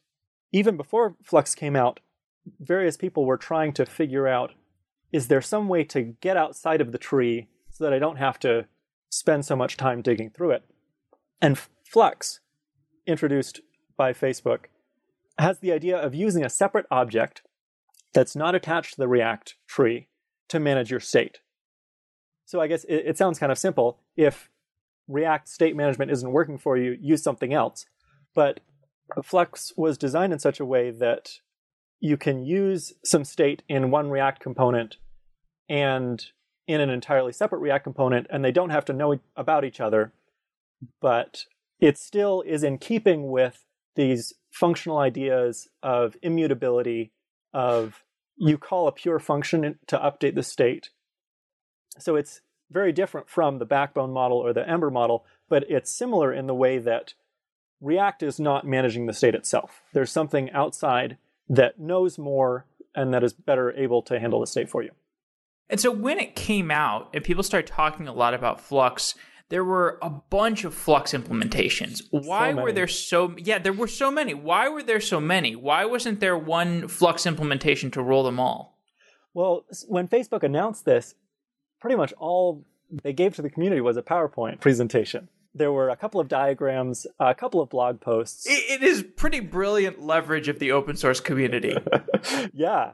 even 0.52 0.76
before 0.76 1.16
Flux 1.22 1.54
came 1.54 1.74
out, 1.74 2.00
various 2.60 2.96
people 2.96 3.24
were 3.24 3.36
trying 3.36 3.72
to 3.74 3.86
figure 3.86 4.28
out 4.28 4.52
is 5.12 5.28
there 5.28 5.42
some 5.42 5.68
way 5.68 5.84
to 5.84 6.14
get 6.20 6.36
outside 6.36 6.80
of 6.80 6.90
the 6.90 6.98
tree 6.98 7.48
so 7.70 7.84
that 7.84 7.92
I 7.92 7.98
don't 7.98 8.16
have 8.16 8.38
to 8.40 8.66
spend 9.10 9.44
so 9.44 9.54
much 9.54 9.76
time 9.76 10.00
digging 10.00 10.30
through 10.30 10.52
it? 10.52 10.64
And 11.40 11.58
Flux, 11.84 12.40
introduced 13.06 13.60
by 13.96 14.12
Facebook, 14.14 14.66
has 15.38 15.58
the 15.58 15.72
idea 15.72 15.98
of 15.98 16.14
using 16.14 16.44
a 16.44 16.50
separate 16.50 16.86
object 16.90 17.42
that's 18.14 18.36
not 18.36 18.54
attached 18.54 18.94
to 18.94 19.00
the 19.00 19.08
React 19.08 19.56
tree 19.66 20.08
to 20.48 20.60
manage 20.60 20.90
your 20.90 21.00
state. 21.00 21.40
So 22.44 22.60
I 22.60 22.66
guess 22.66 22.84
it, 22.84 23.04
it 23.06 23.18
sounds 23.18 23.38
kind 23.38 23.52
of 23.52 23.58
simple. 23.58 23.98
If 24.16 24.50
React 25.08 25.48
state 25.48 25.76
management 25.76 26.10
isn't 26.10 26.32
working 26.32 26.58
for 26.58 26.76
you, 26.76 26.96
use 27.00 27.22
something 27.22 27.52
else. 27.52 27.86
But 28.34 28.60
Flux 29.22 29.72
was 29.76 29.98
designed 29.98 30.32
in 30.32 30.38
such 30.38 30.60
a 30.60 30.64
way 30.64 30.90
that 30.90 31.40
you 32.00 32.16
can 32.16 32.44
use 32.44 32.92
some 33.04 33.24
state 33.24 33.62
in 33.68 33.90
one 33.90 34.10
React 34.10 34.40
component 34.40 34.96
and 35.68 36.24
in 36.66 36.80
an 36.80 36.90
entirely 36.90 37.32
separate 37.32 37.60
React 37.60 37.84
component, 37.84 38.26
and 38.30 38.44
they 38.44 38.52
don't 38.52 38.70
have 38.70 38.84
to 38.86 38.92
know 38.92 39.18
about 39.36 39.64
each 39.64 39.80
other, 39.80 40.12
but 41.00 41.44
it 41.80 41.98
still 41.98 42.42
is 42.46 42.62
in 42.62 42.78
keeping 42.78 43.30
with 43.30 43.64
these 43.94 44.32
functional 44.50 44.98
ideas 44.98 45.68
of 45.82 46.16
immutability, 46.22 47.12
of 47.52 48.04
you 48.36 48.56
call 48.56 48.88
a 48.88 48.92
pure 48.92 49.18
function 49.18 49.78
to 49.86 49.98
update 49.98 50.34
the 50.34 50.42
state. 50.42 50.90
So 51.98 52.16
it's 52.16 52.40
very 52.70 52.92
different 52.92 53.28
from 53.28 53.58
the 53.58 53.66
backbone 53.66 54.12
model 54.12 54.38
or 54.38 54.52
the 54.52 54.68
Ember 54.68 54.90
model, 54.90 55.24
but 55.48 55.64
it's 55.68 55.96
similar 55.96 56.32
in 56.32 56.46
the 56.46 56.54
way 56.54 56.78
that 56.78 57.14
React 57.82 58.22
is 58.22 58.38
not 58.38 58.66
managing 58.66 59.06
the 59.06 59.12
state 59.12 59.34
itself. 59.34 59.82
There's 59.92 60.10
something 60.10 60.50
outside 60.52 61.18
that 61.48 61.78
knows 61.78 62.16
more 62.16 62.64
and 62.94 63.12
that 63.12 63.24
is 63.24 63.32
better 63.32 63.72
able 63.72 64.02
to 64.02 64.20
handle 64.20 64.40
the 64.40 64.46
state 64.46 64.70
for 64.70 64.82
you. 64.82 64.90
And 65.68 65.80
so 65.80 65.90
when 65.90 66.18
it 66.18 66.36
came 66.36 66.70
out 66.70 67.10
and 67.12 67.24
people 67.24 67.42
started 67.42 67.66
talking 67.66 68.06
a 68.06 68.12
lot 68.12 68.34
about 68.34 68.60
Flux, 68.60 69.14
there 69.48 69.64
were 69.64 69.98
a 70.00 70.10
bunch 70.10 70.64
of 70.64 70.74
Flux 70.74 71.12
implementations. 71.12 72.02
Why 72.10 72.54
so 72.54 72.62
were 72.62 72.72
there 72.72 72.86
so 72.86 73.34
Yeah, 73.36 73.58
there 73.58 73.72
were 73.72 73.88
so 73.88 74.10
many. 74.10 74.32
Why 74.32 74.68
were 74.68 74.82
there 74.82 75.00
so 75.00 75.20
many? 75.20 75.56
Why 75.56 75.84
wasn't 75.84 76.20
there 76.20 76.38
one 76.38 76.88
Flux 76.88 77.26
implementation 77.26 77.90
to 77.92 78.02
roll 78.02 78.22
them 78.22 78.38
all? 78.38 78.78
Well, 79.34 79.64
when 79.88 80.08
Facebook 80.08 80.42
announced 80.42 80.84
this, 80.84 81.14
pretty 81.80 81.96
much 81.96 82.12
all 82.18 82.64
they 83.02 83.12
gave 83.12 83.34
to 83.36 83.42
the 83.42 83.50
community 83.50 83.80
was 83.80 83.96
a 83.96 84.02
PowerPoint 84.02 84.60
presentation 84.60 85.28
there 85.54 85.72
were 85.72 85.90
a 85.90 85.96
couple 85.96 86.20
of 86.20 86.28
diagrams, 86.28 87.06
a 87.20 87.34
couple 87.34 87.60
of 87.60 87.68
blog 87.68 88.00
posts. 88.00 88.46
it 88.48 88.82
is 88.82 89.02
pretty 89.16 89.40
brilliant 89.40 90.02
leverage 90.02 90.48
of 90.48 90.58
the 90.58 90.72
open 90.72 90.96
source 90.96 91.20
community. 91.20 91.76
yeah. 92.52 92.92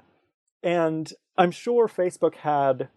And 0.62 1.12
I'm 1.36 1.50
sure 1.50 1.86
Facebook 1.86 2.36
had 2.36 2.88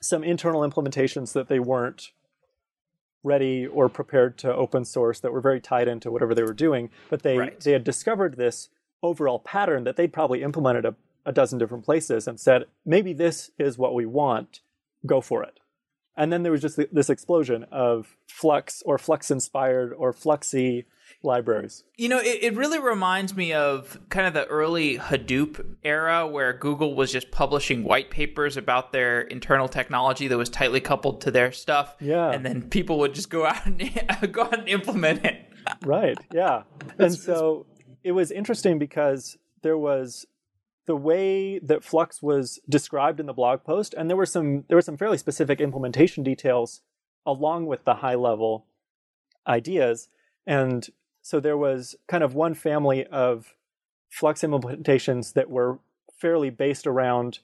some 0.00 0.22
internal 0.22 0.68
implementations 0.68 1.32
that 1.32 1.48
they 1.48 1.60
weren't 1.60 2.10
ready 3.22 3.66
or 3.66 3.88
prepared 3.88 4.36
to 4.38 4.52
open 4.52 4.84
source 4.84 5.20
that 5.20 5.32
were 5.32 5.40
very 5.40 5.60
tied 5.60 5.88
into 5.88 6.10
whatever 6.10 6.34
they 6.34 6.42
were 6.42 6.52
doing, 6.52 6.90
but 7.08 7.22
they 7.22 7.38
right. 7.38 7.60
they 7.60 7.72
had 7.72 7.84
discovered 7.84 8.36
this 8.36 8.68
overall 9.02 9.38
pattern 9.38 9.84
that 9.84 9.96
they'd 9.96 10.12
probably 10.12 10.42
implemented 10.42 10.84
a, 10.84 10.94
a 11.24 11.32
dozen 11.32 11.58
different 11.58 11.84
places 11.84 12.26
and 12.26 12.38
said, 12.38 12.64
maybe 12.84 13.12
this 13.12 13.50
is 13.58 13.78
what 13.78 13.94
we 13.94 14.06
want, 14.06 14.60
go 15.06 15.20
for 15.20 15.42
it. 15.42 15.58
And 16.16 16.32
then 16.32 16.42
there 16.42 16.52
was 16.52 16.60
just 16.60 16.78
this 16.92 17.08
explosion 17.08 17.64
of 17.70 18.16
Flux 18.26 18.82
or 18.84 18.98
Flux 18.98 19.30
inspired 19.30 19.92
or 19.94 20.12
Fluxy 20.12 20.84
libraries. 21.22 21.84
You 21.96 22.08
know, 22.08 22.18
it, 22.18 22.38
it 22.42 22.56
really 22.56 22.78
reminds 22.78 23.34
me 23.36 23.52
of 23.52 23.98
kind 24.08 24.26
of 24.26 24.34
the 24.34 24.46
early 24.46 24.98
Hadoop 24.98 25.64
era 25.84 26.26
where 26.26 26.52
Google 26.52 26.94
was 26.94 27.12
just 27.12 27.30
publishing 27.30 27.84
white 27.84 28.10
papers 28.10 28.56
about 28.56 28.92
their 28.92 29.22
internal 29.22 29.68
technology 29.68 30.28
that 30.28 30.36
was 30.36 30.48
tightly 30.48 30.80
coupled 30.80 31.20
to 31.22 31.30
their 31.30 31.52
stuff. 31.52 31.96
Yeah. 32.00 32.30
And 32.30 32.44
then 32.44 32.62
people 32.68 32.98
would 32.98 33.14
just 33.14 33.30
go 33.30 33.46
out 33.46 33.64
and 33.66 34.32
go 34.32 34.42
out 34.42 34.58
and 34.58 34.68
implement 34.68 35.24
it. 35.24 35.48
right. 35.82 36.18
Yeah. 36.32 36.64
and 36.98 37.14
so 37.14 37.66
it 38.02 38.12
was 38.12 38.30
interesting 38.30 38.78
because 38.78 39.36
there 39.62 39.78
was 39.78 40.26
the 40.86 40.96
way 40.96 41.58
that 41.60 41.84
Flux 41.84 42.22
was 42.22 42.58
described 42.68 43.20
in 43.20 43.26
the 43.26 43.32
blog 43.32 43.64
post, 43.64 43.94
and 43.94 44.08
there 44.08 44.16
were 44.16 44.26
some 44.26 44.64
there 44.68 44.76
were 44.76 44.82
some 44.82 44.96
fairly 44.96 45.18
specific 45.18 45.60
implementation 45.60 46.22
details 46.22 46.80
along 47.24 47.66
with 47.66 47.84
the 47.84 47.96
high 47.96 48.16
level 48.16 48.66
ideas. 49.46 50.08
And 50.46 50.88
so 51.22 51.38
there 51.38 51.56
was 51.56 51.94
kind 52.08 52.24
of 52.24 52.34
one 52.34 52.54
family 52.54 53.06
of 53.06 53.54
Flux 54.10 54.42
implementations 54.42 55.34
that 55.34 55.48
were 55.48 55.78
fairly 56.18 56.50
based 56.50 56.86
around 56.86 57.38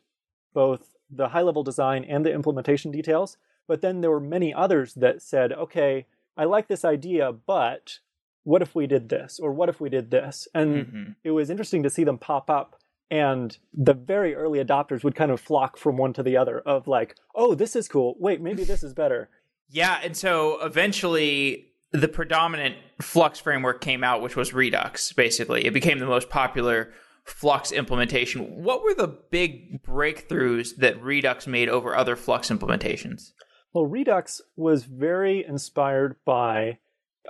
both 0.52 0.96
the 1.10 1.28
high 1.28 1.42
level 1.42 1.62
design 1.62 2.04
and 2.04 2.26
the 2.26 2.32
implementation 2.32 2.90
details. 2.90 3.36
But 3.66 3.82
then 3.82 4.00
there 4.00 4.10
were 4.10 4.20
many 4.20 4.52
others 4.52 4.94
that 4.94 5.22
said, 5.22 5.52
okay, 5.52 6.06
I 6.36 6.44
like 6.44 6.68
this 6.68 6.84
idea, 6.84 7.32
but 7.32 7.98
what 8.44 8.62
if 8.62 8.74
we 8.74 8.86
did 8.86 9.08
this? 9.08 9.38
Or 9.38 9.52
what 9.52 9.68
if 9.68 9.80
we 9.80 9.88
did 9.88 10.10
this? 10.10 10.48
And 10.54 10.86
mm-hmm. 10.86 11.10
it 11.22 11.32
was 11.32 11.50
interesting 11.50 11.82
to 11.82 11.90
see 11.90 12.04
them 12.04 12.18
pop 12.18 12.48
up. 12.48 12.77
And 13.10 13.56
the 13.72 13.94
very 13.94 14.34
early 14.34 14.62
adopters 14.62 15.02
would 15.02 15.14
kind 15.14 15.30
of 15.30 15.40
flock 15.40 15.76
from 15.76 15.96
one 15.96 16.12
to 16.14 16.22
the 16.22 16.36
other 16.36 16.60
of 16.60 16.86
like, 16.86 17.16
oh, 17.34 17.54
this 17.54 17.74
is 17.74 17.88
cool. 17.88 18.16
Wait, 18.18 18.40
maybe 18.40 18.64
this 18.64 18.82
is 18.82 18.92
better. 18.92 19.30
Yeah. 19.70 19.98
And 20.02 20.16
so 20.16 20.62
eventually 20.62 21.72
the 21.92 22.08
predominant 22.08 22.76
Flux 23.00 23.38
framework 23.38 23.80
came 23.80 24.04
out, 24.04 24.20
which 24.20 24.36
was 24.36 24.52
Redux, 24.52 25.12
basically. 25.12 25.64
It 25.64 25.72
became 25.72 25.98
the 25.98 26.06
most 26.06 26.28
popular 26.28 26.92
Flux 27.24 27.72
implementation. 27.72 28.62
What 28.62 28.82
were 28.82 28.94
the 28.94 29.18
big 29.30 29.82
breakthroughs 29.82 30.76
that 30.76 31.02
Redux 31.02 31.46
made 31.46 31.68
over 31.68 31.94
other 31.94 32.16
Flux 32.16 32.50
implementations? 32.50 33.32
Well, 33.72 33.86
Redux 33.86 34.40
was 34.56 34.84
very 34.84 35.44
inspired 35.44 36.16
by 36.24 36.78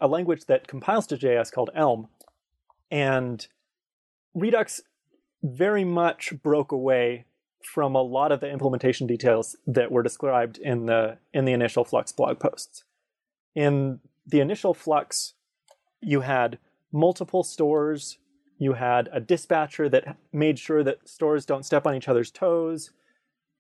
a 0.01 0.09
language 0.09 0.47
that 0.47 0.69
compiles 0.69 1.07
to 1.09 1.17
JS 1.17 1.53
called 1.53 1.71
Elm. 1.75 2.09
And 2.91 3.47
Redux 4.35 4.81
very 5.43 5.85
much 5.85 6.33
broke 6.43 6.73
away 6.73 7.27
from 7.63 7.95
a 7.95 8.03
lot 8.03 8.33
of 8.33 8.41
the 8.41 8.51
implementation 8.51 9.07
details 9.07 9.57
that 9.67 9.91
were 9.91 10.03
described 10.03 10.59
in 10.59 10.87
the 10.87 11.19
in 11.33 11.45
the 11.45 11.53
initial 11.53 11.85
Flux 11.85 12.13
blog 12.13 12.39
posts. 12.39 12.85
In 13.55 14.01
the 14.27 14.41
initial 14.41 14.75
Flux, 14.75 15.35
you 16.01 16.21
had 16.21 16.59
multiple 16.93 17.43
stores 17.43 18.19
you 18.59 18.73
had 18.73 19.09
a 19.13 19.21
dispatcher 19.21 19.89
that 19.89 20.17
made 20.33 20.59
sure 20.59 20.83
that 20.83 21.09
stores 21.09 21.47
don't 21.47 21.65
step 21.65 21.87
on 21.87 21.95
each 21.95 22.09
other's 22.09 22.33
toes. 22.33 22.91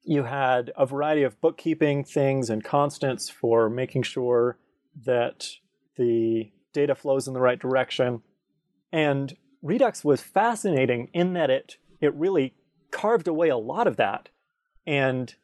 You 0.02 0.24
had 0.24 0.72
a 0.76 0.86
variety 0.86 1.22
of 1.22 1.40
bookkeeping 1.40 2.04
things 2.04 2.50
and 2.50 2.64
constants 2.64 3.30
for 3.30 3.70
making 3.70 4.02
sure 4.02 4.58
that 5.04 5.48
the 5.96 6.50
data 6.72 6.96
flows 6.96 7.28
in 7.28 7.34
the 7.34 7.40
right 7.40 7.58
direction. 7.58 8.22
And 8.92 9.36
Redux 9.62 10.04
was 10.04 10.20
fascinating 10.20 11.08
in 11.12 11.32
that 11.34 11.50
it 11.50 11.76
it 12.00 12.14
really 12.14 12.54
carved 12.90 13.28
away 13.28 13.48
a 13.48 13.56
lot 13.56 13.86
of 13.86 13.96
that 13.96 14.28
and 14.86 15.34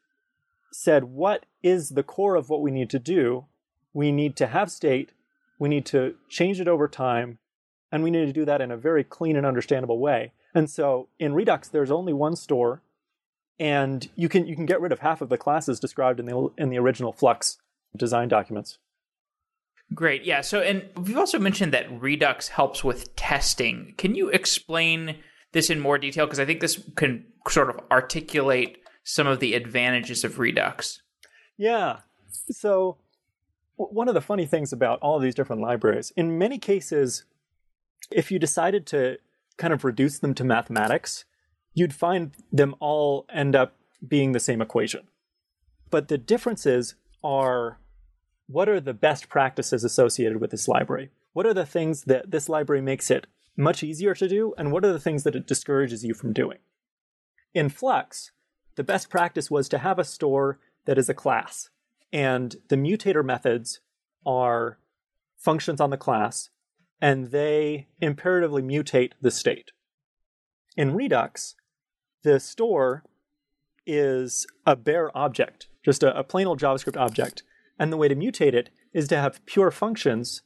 said 0.73 1.04
what 1.04 1.47
is 1.62 1.90
the 1.90 2.02
core 2.02 2.37
of 2.37 2.49
what 2.49 2.62
we 2.62 2.71
need 2.71 2.90
to 2.90 2.99
do? 2.99 3.47
We 3.92 4.12
need 4.12 4.37
to 4.37 4.47
have 4.47 4.71
state, 4.71 5.12
we 5.59 5.68
need 5.68 5.87
to 5.87 6.14
change 6.28 6.61
it 6.61 6.68
over 6.68 6.88
time, 6.88 7.38
and 7.92 8.02
we 8.02 8.11
need 8.11 8.26
to 8.26 8.33
do 8.33 8.44
that 8.44 8.61
in 8.61 8.71
a 8.71 8.76
very 8.76 9.04
clean 9.04 9.37
and 9.37 9.47
understandable 9.47 9.99
way. 9.99 10.33
And 10.54 10.71
so 10.71 11.09
in 11.18 11.35
Redux, 11.35 11.68
there's 11.68 11.90
only 11.90 12.12
one 12.12 12.37
store, 12.37 12.83
and 13.59 14.09
you 14.16 14.28
can 14.28 14.47
you 14.47 14.56
can 14.56 14.66
get 14.66 14.80
rid 14.80 14.92
of 14.92 15.00
half 15.00 15.21
of 15.21 15.28
the 15.28 15.38
classes 15.38 15.80
described 15.80 16.21
in 16.21 16.26
the 16.26 16.49
in 16.59 16.71
the 16.71 16.78
original 16.78 17.12
Flux 17.12 17.59
design 17.97 18.28
documents. 18.28 18.78
Great, 19.93 20.25
yeah. 20.25 20.41
So, 20.41 20.61
and 20.61 20.88
we've 20.97 21.19
also 21.19 21.38
mentioned 21.38 21.73
that 21.73 22.00
Redux 22.00 22.49
helps 22.49 22.83
with 22.83 23.14
testing. 23.17 23.95
Can 23.99 24.14
you 24.14 24.29
explain 24.29 25.17
this 25.53 25.71
in 25.71 25.81
more 25.81 25.99
detail? 25.99 26.26
Because 26.26 26.41
I 26.41 26.47
think 26.47 26.61
this 26.61 26.83
can 26.97 27.26
sort 27.49 27.71
of 27.71 27.80
articulate 27.91 28.78
some 29.04 29.26
of 29.26 29.41
the 29.41 29.54
advantages 29.54 30.25
of 30.25 30.39
Redux. 30.39 31.02
Yeah. 31.56 31.99
So, 32.50 32.99
one 33.76 34.08
of 34.08 34.15
the 34.15 34.21
funny 34.21 34.47
things 34.47 34.73
about 34.73 35.00
all 35.00 35.19
these 35.19 35.35
different 35.35 35.61
libraries, 35.61 36.13
in 36.17 36.39
many 36.39 36.58
cases, 36.58 37.25
if 38.11 38.30
you 38.30 38.39
decided 38.39 38.87
to 38.87 39.19
kind 39.56 39.73
of 39.73 39.85
reduce 39.85 40.19
them 40.19 40.35
to 40.35 40.45
mathematics, 40.45 41.25
you'd 41.75 41.95
find 41.95 42.32
them 42.52 42.75
all 42.80 43.26
end 43.32 43.54
up 43.54 43.76
being 44.06 44.32
the 44.32 44.41
same 44.41 44.61
equation. 44.61 45.08
But 45.91 46.08
the 46.08 46.19
differences 46.19 46.95
are 47.23 47.78
what 48.47 48.69
are 48.69 48.80
the 48.80 48.95
best 48.95 49.28
practices 49.28 49.85
associated 49.85 50.41
with 50.41 50.50
this 50.50 50.69
library? 50.69 51.11
What 51.33 51.47
are 51.47 51.54
the 51.54 51.67
things 51.67 52.04
that 52.04 52.30
this 52.30 52.49
library 52.49 52.83
makes 52.83 53.11
it 53.11 53.26
much 53.57 53.83
easier 53.83 54.15
to 54.15 54.28
do? 54.28 54.54
And 54.59 54.73
what 54.73 54.85
are 54.85 54.93
the 54.93 55.00
things 55.00 55.25
that 55.25 55.37
it 55.37 55.47
discourages 55.47 56.04
you 56.04 56.15
from 56.15 56.33
doing? 56.33 56.59
In 57.52 57.69
Flux, 57.69 58.33
the 58.76 58.85
best 58.85 59.09
practice 59.09 59.50
was 59.50 59.69
to 59.69 59.78
have 59.78 59.99
a 59.99 60.04
store 60.04 60.59
that 60.85 60.99
is 60.99 61.09
a 61.09 61.15
class. 61.15 61.71
And 62.13 62.57
the 62.69 62.76
mutator 62.76 63.25
methods 63.25 63.80
are 64.26 64.78
functions 65.37 65.80
on 65.80 65.91
the 65.91 65.97
class 65.97 66.50
and 67.00 67.30
they 67.30 67.89
imperatively 68.00 68.63
mutate 68.63 69.13
the 69.21 69.30
state. 69.30 69.73
In 70.76 70.95
Redux, 70.95 71.54
the 72.23 72.41
store 72.41 73.04
is 73.87 74.47
a 74.65 74.75
bare 74.75 75.17
object, 75.17 75.69
just 75.85 76.02
a, 76.02 76.17
a 76.19 76.25
plain 76.25 76.47
old 76.47 76.61
JavaScript 76.61 76.99
object. 76.99 77.43
And 77.78 77.93
the 77.93 77.97
way 77.97 78.08
to 78.08 78.17
mutate 78.17 78.54
it 78.54 78.71
is 78.93 79.08
to 79.08 79.17
have 79.17 79.45
pure 79.47 79.71
functions 79.71 80.43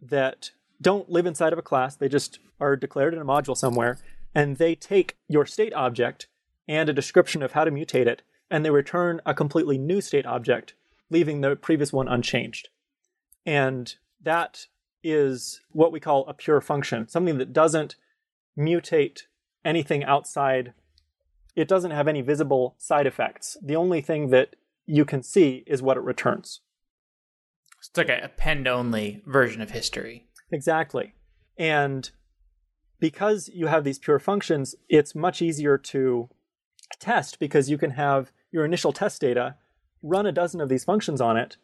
that 0.00 0.50
don't 0.80 1.10
live 1.10 1.26
inside 1.26 1.52
of 1.52 1.58
a 1.58 1.62
class. 1.62 1.96
They 1.96 2.08
just 2.08 2.38
are 2.60 2.76
declared 2.76 3.14
in 3.14 3.20
a 3.20 3.24
module 3.24 3.56
somewhere. 3.56 3.98
And 4.34 4.56
they 4.56 4.74
take 4.74 5.16
your 5.28 5.46
state 5.46 5.74
object 5.74 6.28
and 6.68 6.88
a 6.88 6.94
description 6.94 7.42
of 7.42 7.52
how 7.52 7.64
to 7.64 7.70
mutate 7.70 8.06
it, 8.06 8.22
and 8.50 8.64
they 8.64 8.70
return 8.70 9.20
a 9.26 9.34
completely 9.34 9.76
new 9.76 10.00
state 10.00 10.26
object, 10.26 10.74
leaving 11.10 11.40
the 11.40 11.56
previous 11.56 11.92
one 11.92 12.08
unchanged. 12.08 12.68
And 13.44 13.94
that 14.22 14.66
is 15.02 15.60
what 15.70 15.92
we 15.92 16.00
call 16.00 16.26
a 16.26 16.34
pure 16.34 16.60
function, 16.60 17.08
something 17.08 17.38
that 17.38 17.52
doesn't 17.52 17.96
mutate 18.56 19.22
anything 19.64 20.04
outside. 20.04 20.72
It 21.56 21.68
doesn't 21.68 21.90
have 21.90 22.08
any 22.08 22.22
visible 22.22 22.76
side 22.78 23.06
effects. 23.06 23.56
The 23.62 23.76
only 23.76 24.00
thing 24.00 24.30
that 24.30 24.54
you 24.92 25.06
can 25.06 25.22
see 25.22 25.64
is 25.66 25.80
what 25.80 25.96
it 25.96 26.02
returns. 26.02 26.60
It's 27.78 27.96
like 27.96 28.10
a 28.10 28.24
append 28.24 28.68
only 28.68 29.22
version 29.24 29.62
of 29.62 29.70
history. 29.70 30.26
Exactly. 30.52 31.14
And 31.56 32.10
because 33.00 33.48
you 33.54 33.68
have 33.68 33.84
these 33.84 33.98
pure 33.98 34.18
functions, 34.18 34.74
it's 34.90 35.14
much 35.14 35.40
easier 35.40 35.78
to 35.78 36.28
test 37.00 37.38
because 37.38 37.70
you 37.70 37.78
can 37.78 37.92
have 37.92 38.32
your 38.50 38.66
initial 38.66 38.92
test 38.92 39.22
data, 39.22 39.54
run 40.02 40.26
a 40.26 40.32
dozen 40.32 40.60
of 40.60 40.68
these 40.68 40.84
functions 40.84 41.22
on 41.22 41.38
it 41.38 41.56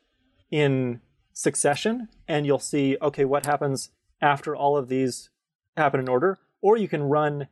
in 0.50 1.02
succession 1.34 2.08
and 2.26 2.46
you'll 2.46 2.58
see, 2.58 2.96
okay, 3.02 3.26
what 3.26 3.44
happens 3.44 3.90
after 4.22 4.56
all 4.56 4.74
of 4.74 4.88
these 4.88 5.28
happen 5.76 6.00
in 6.00 6.08
order. 6.08 6.38
Or 6.62 6.78
you 6.78 6.88
can 6.88 7.02
run 7.02 7.48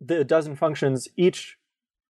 the 0.00 0.24
dozen 0.24 0.56
functions 0.56 1.08
each 1.14 1.57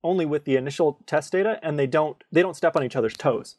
only 0.03 0.25
with 0.25 0.45
the 0.45 0.55
initial 0.55 0.99
test 1.05 1.31
data 1.31 1.59
and 1.63 1.79
they 1.79 1.87
don't 1.87 2.23
they 2.31 2.41
don't 2.41 2.55
step 2.55 2.75
on 2.75 2.83
each 2.83 2.95
other's 2.95 3.15
toes. 3.15 3.57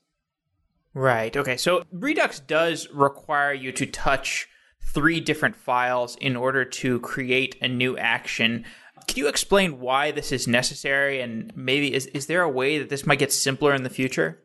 Right. 0.92 1.37
Okay. 1.37 1.57
So 1.57 1.85
Redux 1.92 2.38
does 2.40 2.88
require 2.90 3.52
you 3.52 3.72
to 3.72 3.87
touch 3.87 4.48
three 4.92 5.20
different 5.20 5.57
files 5.57 6.16
in 6.20 6.37
order 6.37 6.64
to 6.64 7.00
create 7.00 7.57
a 7.61 7.68
new 7.68 7.96
action. 7.98 8.64
Can 9.09 9.18
you 9.18 9.28
explain 9.28 9.80
why 9.80 10.12
this 10.12 10.30
is 10.30 10.46
necessary 10.46 11.20
and 11.20 11.52
maybe 11.57 11.92
is 11.92 12.07
is 12.07 12.26
there 12.26 12.42
a 12.42 12.48
way 12.48 12.78
that 12.78 12.90
this 12.90 13.07
might 13.07 13.18
get 13.18 13.33
simpler 13.33 13.74
in 13.74 13.83
the 13.83 13.90
future? 13.90 14.40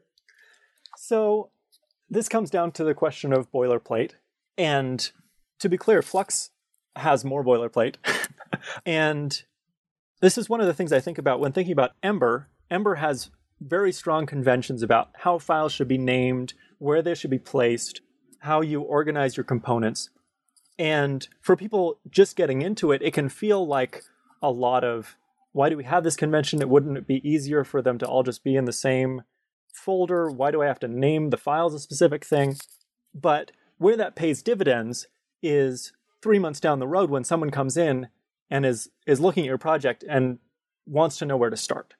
So 0.97 1.51
this 2.09 2.27
comes 2.27 2.49
down 2.49 2.71
to 2.73 2.83
the 2.83 2.93
question 2.93 3.31
of 3.31 3.51
boilerplate. 3.51 4.13
And 4.57 5.09
to 5.59 5.69
be 5.69 5.77
clear, 5.77 6.01
Flux 6.01 6.49
has 6.95 7.23
more 7.23 7.43
boilerplate. 7.43 7.95
and 8.85 9.43
this 10.19 10.37
is 10.37 10.49
one 10.49 10.61
of 10.61 10.67
the 10.67 10.73
things 10.73 10.91
I 10.91 10.99
think 10.99 11.17
about 11.17 11.39
when 11.39 11.51
thinking 11.51 11.71
about 11.71 11.91
Ember. 12.03 12.49
Ember 12.69 12.95
has 12.95 13.31
very 13.61 13.91
strong 13.91 14.25
conventions 14.25 14.83
about 14.83 15.09
how 15.19 15.37
files 15.37 15.71
should 15.71 15.87
be 15.87 15.97
named, 15.97 16.53
where 16.77 17.01
they 17.01 17.15
should 17.15 17.29
be 17.29 17.39
placed, 17.39 18.01
how 18.39 18.61
you 18.61 18.81
organize 18.81 19.37
your 19.37 19.43
components. 19.43 20.09
And 20.77 21.27
for 21.41 21.55
people 21.55 21.99
just 22.09 22.35
getting 22.35 22.61
into 22.61 22.91
it, 22.91 23.01
it 23.01 23.13
can 23.13 23.29
feel 23.29 23.65
like 23.65 24.03
a 24.41 24.51
lot 24.51 24.83
of 24.83 25.17
why 25.51 25.69
do 25.69 25.75
we 25.75 25.83
have 25.83 26.03
this 26.03 26.15
convention? 26.15 26.61
It 26.61 26.69
wouldn't 26.69 26.97
it 26.97 27.07
be 27.07 27.27
easier 27.27 27.63
for 27.63 27.81
them 27.81 27.97
to 27.97 28.05
all 28.05 28.23
just 28.23 28.43
be 28.43 28.55
in 28.55 28.65
the 28.65 28.73
same 28.73 29.23
folder? 29.73 30.29
Why 30.29 30.51
do 30.51 30.61
I 30.61 30.67
have 30.67 30.79
to 30.81 30.87
name 30.87 31.31
the 31.31 31.37
files 31.37 31.73
a 31.73 31.79
specific 31.79 32.23
thing? 32.23 32.55
But 33.13 33.51
where 33.77 33.97
that 33.97 34.15
pays 34.15 34.43
dividends 34.43 35.07
is 35.41 35.91
three 36.21 36.39
months 36.39 36.59
down 36.59 36.79
the 36.79 36.87
road 36.87 37.09
when 37.09 37.23
someone 37.23 37.49
comes 37.49 37.77
in 37.77 38.09
and 38.49 38.65
is 38.65 38.89
is 39.05 39.19
looking 39.19 39.43
at 39.43 39.47
your 39.47 39.57
project 39.57 40.03
and 40.07 40.39
wants 40.85 41.17
to 41.17 41.25
know 41.25 41.37
where 41.37 41.49
to 41.49 41.57
start. 41.57 41.93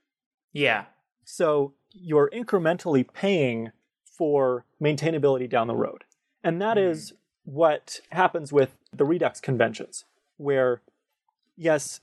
Yeah. 0.51 0.85
So 1.23 1.73
you're 1.91 2.29
incrementally 2.31 3.05
paying 3.11 3.71
for 4.03 4.65
maintainability 4.81 5.49
down 5.49 5.67
the 5.67 5.75
road. 5.75 6.03
And 6.43 6.61
that 6.61 6.77
mm. 6.77 6.89
is 6.89 7.13
what 7.43 8.01
happens 8.11 8.51
with 8.51 8.75
the 8.91 9.05
Redux 9.05 9.39
conventions, 9.39 10.05
where, 10.37 10.81
yes, 11.55 12.01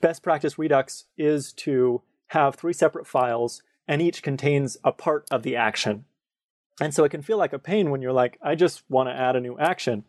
best 0.00 0.22
practice 0.22 0.58
Redux 0.58 1.04
is 1.16 1.52
to 1.54 2.02
have 2.28 2.54
three 2.54 2.72
separate 2.72 3.06
files 3.06 3.62
and 3.86 4.02
each 4.02 4.22
contains 4.22 4.76
a 4.84 4.92
part 4.92 5.26
of 5.30 5.42
the 5.42 5.56
action. 5.56 6.04
And 6.80 6.94
so 6.94 7.04
it 7.04 7.08
can 7.08 7.22
feel 7.22 7.38
like 7.38 7.52
a 7.52 7.58
pain 7.58 7.90
when 7.90 8.02
you're 8.02 8.12
like, 8.12 8.38
I 8.42 8.54
just 8.54 8.82
want 8.88 9.08
to 9.08 9.14
add 9.14 9.34
a 9.34 9.40
new 9.40 9.58
action. 9.58 10.04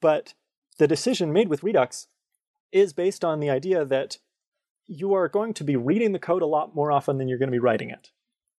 But 0.00 0.34
the 0.78 0.88
decision 0.88 1.32
made 1.32 1.48
with 1.48 1.62
Redux 1.62 2.08
is 2.72 2.92
based 2.92 3.24
on 3.24 3.40
the 3.40 3.50
idea 3.50 3.84
that 3.84 4.18
you 4.86 5.12
are 5.14 5.28
going 5.28 5.54
to 5.54 5.64
be 5.64 5.76
reading 5.76 6.12
the 6.12 6.18
code 6.18 6.42
a 6.42 6.46
lot 6.46 6.74
more 6.74 6.90
often 6.90 7.18
than 7.18 7.28
you're 7.28 7.38
going 7.38 7.50
to 7.50 7.52
be 7.52 7.58
writing 7.58 7.90
it. 7.90 8.10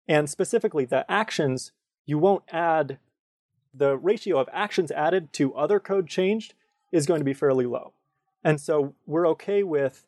And 0.07 0.29
specifically, 0.29 0.85
the 0.85 1.09
actions, 1.09 1.71
you 2.05 2.17
won't 2.17 2.43
add, 2.51 2.99
the 3.73 3.97
ratio 3.97 4.39
of 4.39 4.49
actions 4.51 4.91
added 4.91 5.33
to 5.33 5.53
other 5.55 5.79
code 5.79 6.07
changed 6.07 6.53
is 6.91 7.05
going 7.05 7.19
to 7.19 7.25
be 7.25 7.33
fairly 7.33 7.65
low. 7.65 7.93
And 8.43 8.59
so 8.59 8.95
we're 9.05 9.27
okay 9.29 9.63
with 9.63 10.05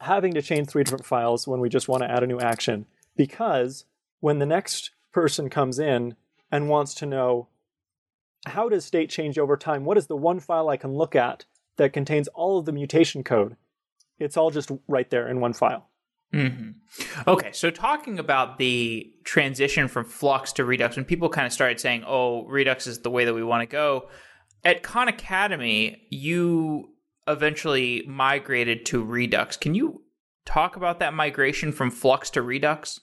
having 0.00 0.34
to 0.34 0.42
change 0.42 0.68
three 0.68 0.84
different 0.84 1.04
files 1.04 1.46
when 1.46 1.60
we 1.60 1.68
just 1.68 1.88
want 1.88 2.02
to 2.02 2.10
add 2.10 2.22
a 2.22 2.26
new 2.26 2.40
action 2.40 2.86
because 3.16 3.84
when 4.20 4.38
the 4.38 4.46
next 4.46 4.90
person 5.12 5.48
comes 5.48 5.78
in 5.78 6.16
and 6.50 6.68
wants 6.68 6.94
to 6.94 7.06
know 7.06 7.48
how 8.46 8.68
does 8.68 8.84
state 8.84 9.08
change 9.08 9.38
over 9.38 9.56
time, 9.56 9.84
what 9.84 9.96
is 9.96 10.08
the 10.08 10.16
one 10.16 10.40
file 10.40 10.68
I 10.68 10.76
can 10.76 10.92
look 10.92 11.14
at 11.14 11.44
that 11.82 11.92
contains 11.92 12.28
all 12.28 12.58
of 12.58 12.64
the 12.64 12.72
mutation 12.72 13.24
code? 13.24 13.56
It's 14.18 14.36
all 14.36 14.52
just 14.52 14.70
right 14.86 15.10
there 15.10 15.26
in 15.28 15.40
one 15.40 15.52
file. 15.52 15.88
Mm-hmm. 16.32 17.28
Okay, 17.28 17.50
so 17.52 17.70
talking 17.70 18.18
about 18.18 18.56
the 18.56 19.12
transition 19.24 19.88
from 19.88 20.04
Flux 20.04 20.52
to 20.54 20.64
Redux, 20.64 20.96
when 20.96 21.04
people 21.04 21.28
kind 21.28 21.46
of 21.46 21.52
started 21.52 21.80
saying, 21.80 22.04
"Oh, 22.06 22.46
Redux 22.46 22.86
is 22.86 23.00
the 23.00 23.10
way 23.10 23.24
that 23.24 23.34
we 23.34 23.42
want 23.42 23.62
to 23.62 23.66
go," 23.66 24.08
at 24.64 24.82
Khan 24.82 25.08
Academy, 25.08 26.06
you 26.08 26.94
eventually 27.26 28.04
migrated 28.06 28.86
to 28.86 29.02
Redux. 29.02 29.56
Can 29.56 29.74
you 29.74 30.04
talk 30.46 30.76
about 30.76 31.00
that 31.00 31.12
migration 31.12 31.72
from 31.72 31.90
Flux 31.90 32.30
to 32.30 32.42
Redux? 32.42 33.00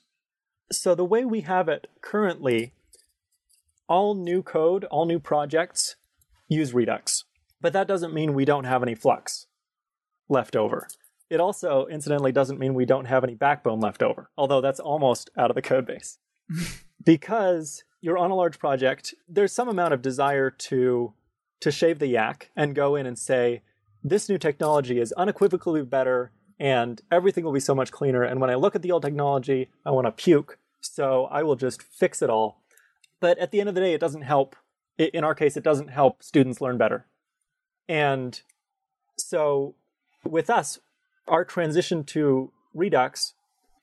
So 0.72 0.96
the 0.96 1.06
way 1.06 1.26
we 1.26 1.42
have 1.42 1.68
it 1.68 1.88
currently, 2.02 2.74
all 3.88 4.16
new 4.16 4.42
code, 4.42 4.86
all 4.86 5.06
new 5.06 5.20
projects 5.20 5.98
use 6.48 6.74
Redux, 6.74 7.26
but 7.62 7.74
that 7.74 7.88
doesn't 7.88 8.14
mean 8.14 8.34
we 8.34 8.46
don't 8.46 8.64
have 8.66 8.84
any 8.84 8.96
Flux 8.96 9.48
left 10.28 10.56
over. 10.56 10.88
It 11.30 11.40
also, 11.40 11.86
incidentally, 11.88 12.32
doesn't 12.32 12.60
mean 12.60 12.74
we 12.74 12.86
don't 12.86 13.06
have 13.06 13.24
any 13.24 13.36
backbone 13.36 13.80
left 13.80 14.02
over, 14.02 14.30
although 14.38 14.62
that's 14.62 14.80
almost 14.80 15.30
out 15.38 15.52
of 15.52 15.56
the 15.56 15.62
code 15.62 15.86
base. 15.86 16.18
because 17.06 17.84
you're 18.02 18.18
on 18.18 18.32
a 18.32 18.36
large 18.36 18.60
project, 18.60 19.14
there's 19.28 19.54
some 19.54 19.70
amount 19.70 19.94
of 19.94 20.02
desire 20.02 20.50
to 20.50 21.14
to 21.62 21.72
shave 21.72 22.00
the 22.00 22.08
yak 22.08 22.52
and 22.56 22.74
go 22.74 22.96
in 22.96 23.06
and 23.06 23.20
say, 23.20 23.62
this 24.02 24.30
new 24.30 24.38
technology 24.38 25.00
is 25.00 25.12
unequivocally 25.14 25.84
better 25.84 26.32
and 26.58 27.02
everything 27.12 27.44
will 27.44 27.52
be 27.52 27.60
so 27.60 27.76
much 27.76 27.92
cleaner. 27.92 28.24
And 28.24 28.40
when 28.40 28.50
I 28.50 28.56
look 28.56 28.76
at 28.76 28.82
the 28.82 28.92
old 28.92 29.04
technology, 29.04 29.70
I 29.86 29.92
want 29.92 30.08
to 30.08 30.12
puke. 30.12 30.58
So 30.82 31.26
I 31.26 31.44
will 31.44 31.56
just 31.56 31.82
fix 31.82 32.22
it 32.22 32.30
all. 32.30 32.62
But 33.20 33.38
at 33.40 33.52
the 33.52 33.60
end 33.60 33.68
of 33.68 33.76
the 33.76 33.82
day, 33.82 33.94
it 33.94 34.00
doesn't 34.02 34.22
help. 34.22 34.56
In 34.98 35.24
our 35.24 35.36
case, 35.36 35.58
it 35.58 35.64
doesn't 35.64 35.90
help 35.90 36.24
students 36.24 36.62
learn 36.62 36.78
better. 36.78 37.08
And 37.90 38.40
so 39.18 39.76
with 40.24 40.50
us, 40.50 40.80
our 41.28 41.44
transition 41.44 42.04
to 42.06 42.52
Redux 42.74 43.34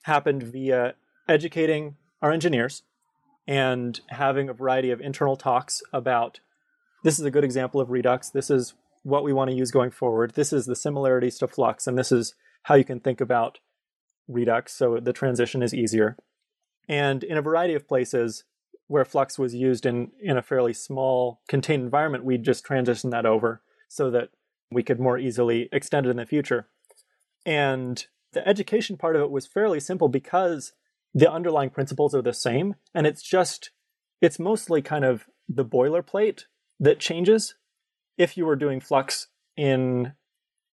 happened 0.03 0.43
via 0.43 0.95
educating 1.27 1.97
our 2.21 2.31
engineers 2.31 2.83
and 3.45 3.99
having 4.07 4.49
a 4.49 4.53
variety 4.53 4.91
of 4.91 5.01
internal 5.01 5.35
talks 5.35 5.83
about 5.91 6.39
this 7.03 7.19
is 7.19 7.25
a 7.25 7.31
good 7.31 7.43
example 7.43 7.79
of 7.79 7.91
Redux. 7.91 8.29
This 8.29 8.49
is 8.49 8.73
what 9.03 9.23
we 9.23 9.33
want 9.33 9.49
to 9.49 9.55
use 9.55 9.71
going 9.71 9.91
forward. 9.91 10.33
This 10.35 10.51
is 10.51 10.65
the 10.65 10.75
similarities 10.75 11.37
to 11.37 11.47
Flux, 11.47 11.85
and 11.85 11.97
this 11.97 12.11
is 12.11 12.33
how 12.63 12.75
you 12.75 12.83
can 12.83 12.99
think 12.99 13.21
about 13.21 13.59
Redux 14.27 14.73
so 14.73 14.99
the 14.99 15.13
transition 15.13 15.61
is 15.61 15.73
easier. 15.73 16.17
And 16.89 17.23
in 17.23 17.37
a 17.37 17.41
variety 17.41 17.75
of 17.75 17.87
places 17.87 18.45
where 18.87 19.05
Flux 19.05 19.37
was 19.37 19.53
used 19.53 19.85
in, 19.85 20.11
in 20.21 20.37
a 20.37 20.41
fairly 20.41 20.73
small 20.73 21.41
contained 21.47 21.83
environment, 21.83 22.23
we 22.23 22.37
just 22.37 22.65
transitioned 22.65 23.11
that 23.11 23.25
over 23.25 23.61
so 23.87 24.09
that 24.11 24.29
we 24.71 24.83
could 24.83 24.99
more 24.99 25.17
easily 25.17 25.69
extend 25.71 26.05
it 26.05 26.09
in 26.09 26.17
the 26.17 26.25
future. 26.25 26.67
And 27.45 28.05
the 28.33 28.47
education 28.47 28.97
part 28.97 29.15
of 29.15 29.21
it 29.21 29.31
was 29.31 29.47
fairly 29.47 29.79
simple 29.79 30.09
because 30.09 30.73
the 31.13 31.31
underlying 31.31 31.69
principles 31.69 32.13
are 32.13 32.21
the 32.21 32.33
same. 32.33 32.75
And 32.93 33.07
it's 33.07 33.21
just, 33.21 33.71
it's 34.21 34.39
mostly 34.39 34.81
kind 34.81 35.05
of 35.05 35.25
the 35.47 35.65
boilerplate 35.65 36.43
that 36.79 36.99
changes 36.99 37.55
if 38.17 38.37
you 38.37 38.45
were 38.45 38.55
doing 38.55 38.79
Flux 38.79 39.27
in 39.55 40.13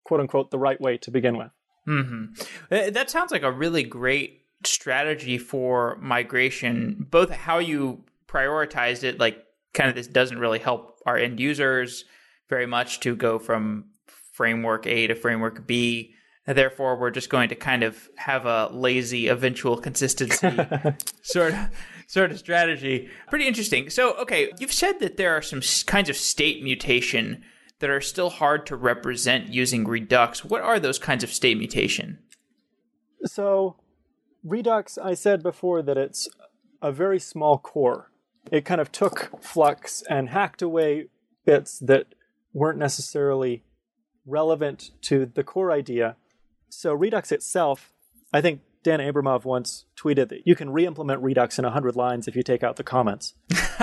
quote 0.04 0.20
unquote 0.20 0.50
the 0.50 0.58
right 0.58 0.80
way 0.80 0.98
to 0.98 1.10
begin 1.10 1.36
with. 1.36 1.50
Mm-hmm. 1.88 2.34
That 2.70 3.10
sounds 3.10 3.30
like 3.30 3.42
a 3.42 3.52
really 3.52 3.82
great 3.82 4.42
strategy 4.64 5.38
for 5.38 5.96
migration, 6.00 7.06
both 7.10 7.30
how 7.30 7.58
you 7.58 8.04
prioritized 8.26 9.04
it, 9.04 9.20
like 9.20 9.44
kind 9.74 9.88
of 9.88 9.94
this 9.94 10.06
doesn't 10.06 10.38
really 10.38 10.58
help 10.58 10.98
our 11.06 11.16
end 11.16 11.38
users 11.38 12.04
very 12.48 12.66
much 12.66 13.00
to 13.00 13.16
go 13.16 13.38
from 13.38 13.86
framework 14.32 14.86
A 14.86 15.06
to 15.06 15.14
framework 15.14 15.66
B. 15.66 16.14
Therefore, 16.46 16.98
we're 16.98 17.10
just 17.10 17.30
going 17.30 17.48
to 17.48 17.54
kind 17.54 17.82
of 17.82 18.08
have 18.16 18.44
a 18.44 18.68
lazy 18.70 19.28
eventual 19.28 19.78
consistency 19.78 20.50
sort 21.22 21.54
of 21.54 21.70
sort 22.06 22.30
of 22.30 22.38
strategy. 22.38 23.08
Pretty 23.28 23.46
interesting. 23.46 23.88
So, 23.88 24.14
okay, 24.16 24.52
you've 24.58 24.72
said 24.72 25.00
that 25.00 25.16
there 25.16 25.34
are 25.34 25.40
some 25.40 25.62
kinds 25.86 26.10
of 26.10 26.16
state 26.16 26.62
mutation 26.62 27.42
that 27.78 27.90
are 27.90 28.00
still 28.00 28.30
hard 28.30 28.66
to 28.66 28.76
represent 28.76 29.48
using 29.48 29.86
Redux. 29.86 30.44
What 30.44 30.62
are 30.62 30.78
those 30.78 30.98
kinds 30.98 31.24
of 31.24 31.30
state 31.30 31.58
mutation? 31.58 32.18
So, 33.24 33.76
Redux, 34.42 34.98
I 34.98 35.14
said 35.14 35.42
before 35.42 35.82
that 35.82 35.96
it's 35.96 36.28
a 36.82 36.92
very 36.92 37.18
small 37.18 37.58
core. 37.58 38.10
It 38.52 38.64
kind 38.66 38.80
of 38.80 38.92
took 38.92 39.42
Flux 39.42 40.02
and 40.10 40.28
hacked 40.28 40.60
away 40.60 41.06
bits 41.46 41.78
that 41.80 42.13
weren't 42.54 42.78
necessarily 42.78 43.62
relevant 44.24 44.92
to 45.02 45.26
the 45.26 45.44
core 45.44 45.70
idea. 45.70 46.16
So, 46.70 46.94
Redux 46.94 47.30
itself, 47.30 47.92
I 48.32 48.40
think 48.40 48.62
Dan 48.82 49.00
Abramov 49.00 49.44
once 49.44 49.84
tweeted 49.96 50.28
that 50.30 50.46
you 50.46 50.54
can 50.54 50.70
re 50.70 50.86
implement 50.86 51.22
Redux 51.22 51.58
in 51.58 51.64
100 51.64 51.96
lines 51.96 52.26
if 52.26 52.34
you 52.36 52.42
take 52.42 52.62
out 52.62 52.76
the 52.76 52.84
comments. 52.84 53.34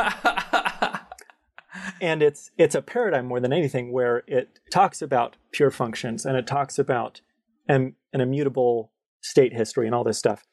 and 2.02 2.24
it's 2.24 2.52
it's 2.58 2.76
a 2.76 2.82
paradigm 2.82 3.28
more 3.28 3.40
than 3.40 3.54
anything 3.54 3.92
where 3.92 4.24
it 4.28 4.60
talks 4.72 5.02
about 5.02 5.38
pure 5.52 5.72
functions 5.72 6.26
and 6.26 6.36
it 6.38 6.48
talks 6.48 6.80
about 6.80 7.22
an, 7.68 7.96
an 8.14 8.22
immutable 8.22 8.92
state 9.22 9.54
history 9.54 9.86
and 9.86 9.96
all 9.96 10.04
this 10.04 10.18
stuff. 10.18 10.46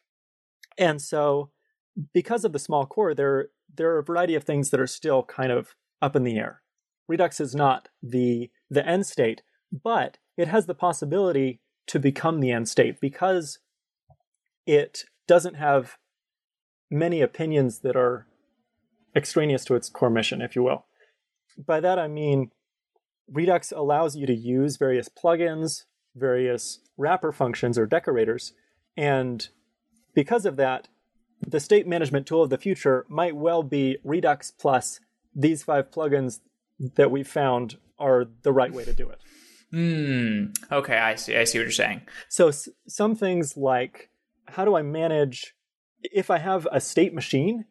And 0.76 1.00
so 1.00 1.50
because 2.12 2.44
of 2.44 2.52
the 2.52 2.58
small 2.58 2.86
core, 2.86 3.14
there 3.14 3.48
there 3.74 3.90
are 3.94 3.98
a 3.98 4.04
variety 4.04 4.34
of 4.34 4.44
things 4.44 4.70
that 4.70 4.80
are 4.80 4.86
still 4.86 5.22
kind 5.22 5.52
of 5.52 5.74
up 6.00 6.16
in 6.16 6.24
the 6.24 6.36
air. 6.36 6.62
Redux 7.08 7.40
is 7.40 7.54
not 7.54 7.88
the 8.02 8.50
the 8.70 8.86
end 8.86 9.06
state, 9.06 9.42
but 9.72 10.18
it 10.36 10.48
has 10.48 10.66
the 10.66 10.74
possibility 10.74 11.60
to 11.86 11.98
become 11.98 12.40
the 12.40 12.52
end 12.52 12.68
state 12.68 13.00
because 13.00 13.58
it 14.66 15.04
doesn't 15.26 15.54
have 15.54 15.96
many 16.90 17.22
opinions 17.22 17.80
that 17.80 17.96
are 17.96 18.26
extraneous 19.16 19.64
to 19.64 19.74
its 19.74 19.88
core 19.88 20.10
mission, 20.10 20.42
if 20.42 20.54
you 20.54 20.62
will. 20.62 20.84
By 21.56 21.80
that 21.80 21.98
I 21.98 22.08
mean 22.08 22.50
Redux 23.30 23.72
allows 23.72 24.16
you 24.16 24.26
to 24.26 24.34
use 24.34 24.76
various 24.76 25.08
plugins, 25.08 25.84
various 26.14 26.80
wrapper 26.96 27.32
functions 27.32 27.78
or 27.78 27.86
decorators, 27.86 28.52
and 28.96 29.48
because 30.14 30.44
of 30.44 30.56
that, 30.56 30.88
the 31.46 31.60
state 31.60 31.86
management 31.86 32.26
tool 32.26 32.42
of 32.42 32.50
the 32.50 32.58
future 32.58 33.06
might 33.08 33.36
well 33.36 33.62
be 33.62 33.98
Redux 34.02 34.50
plus 34.50 35.00
these 35.34 35.62
five 35.62 35.90
plugins 35.90 36.40
that 36.96 37.10
we 37.10 37.22
found 37.22 37.76
are 37.98 38.26
the 38.42 38.52
right 38.52 38.72
way 38.72 38.84
to 38.84 38.92
do 38.94 39.08
it. 39.10 39.20
Hmm. 39.70 40.52
Okay, 40.72 40.96
I 40.96 41.14
see. 41.16 41.36
I 41.36 41.44
see 41.44 41.58
what 41.58 41.64
you're 41.64 41.70
saying. 41.72 42.02
So 42.28 42.48
s- 42.48 42.68
some 42.86 43.14
things 43.14 43.56
like 43.56 44.10
how 44.46 44.64
do 44.64 44.76
I 44.76 44.82
manage 44.82 45.54
if 46.02 46.30
I 46.30 46.38
have 46.38 46.66
a 46.72 46.80
state 46.80 47.12
machine 47.12 47.66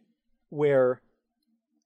where 0.49 1.01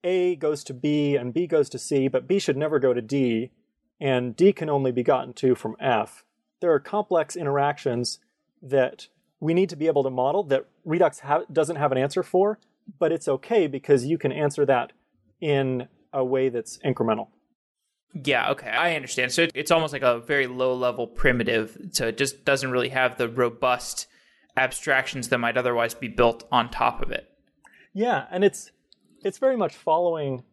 A 0.03 0.35
goes 0.35 0.63
to 0.65 0.73
B 0.73 1.15
and 1.15 1.33
B 1.33 1.47
goes 1.47 1.69
to 1.69 1.79
C, 1.79 2.07
but 2.07 2.27
B 2.27 2.39
should 2.39 2.57
never 2.57 2.79
go 2.79 2.93
to 2.93 3.01
D, 3.01 3.51
and 3.99 4.35
D 4.35 4.51
can 4.51 4.69
only 4.69 4.91
be 4.91 5.03
gotten 5.03 5.33
to 5.35 5.55
from 5.55 5.75
F. 5.79 6.25
There 6.59 6.71
are 6.73 6.79
complex 6.79 7.35
interactions 7.35 8.19
that 8.61 9.07
we 9.39 9.53
need 9.53 9.69
to 9.69 9.75
be 9.75 9.87
able 9.87 10.03
to 10.03 10.09
model 10.09 10.43
that 10.43 10.65
Redux 10.83 11.19
ha- 11.19 11.43
doesn't 11.51 11.77
have 11.77 11.91
an 11.91 11.97
answer 11.97 12.21
for, 12.21 12.59
but 12.99 13.11
it's 13.11 13.27
okay 13.27 13.65
because 13.67 14.05
you 14.05 14.17
can 14.17 14.31
answer 14.31 14.65
that 14.65 14.91
in 15.39 15.87
a 16.13 16.23
way 16.23 16.49
that's 16.49 16.77
incremental. 16.79 17.27
Yeah, 18.13 18.51
okay, 18.51 18.69
I 18.69 18.95
understand. 18.95 19.31
So 19.31 19.47
it's 19.55 19.71
almost 19.71 19.93
like 19.93 20.01
a 20.01 20.19
very 20.19 20.47
low 20.47 20.73
level 20.73 21.07
primitive. 21.07 21.77
So 21.91 22.07
it 22.07 22.17
just 22.17 22.43
doesn't 22.43 22.71
really 22.71 22.89
have 22.89 23.17
the 23.17 23.29
robust 23.29 24.07
abstractions 24.57 25.29
that 25.29 25.37
might 25.37 25.57
otherwise 25.57 25.93
be 25.93 26.09
built 26.09 26.45
on 26.51 26.69
top 26.69 27.01
of 27.01 27.11
it. 27.11 27.29
Yeah, 27.93 28.25
and 28.29 28.43
it's 28.43 28.71
it's 29.23 29.37
very 29.37 29.55
much 29.55 29.75
following 29.75 30.43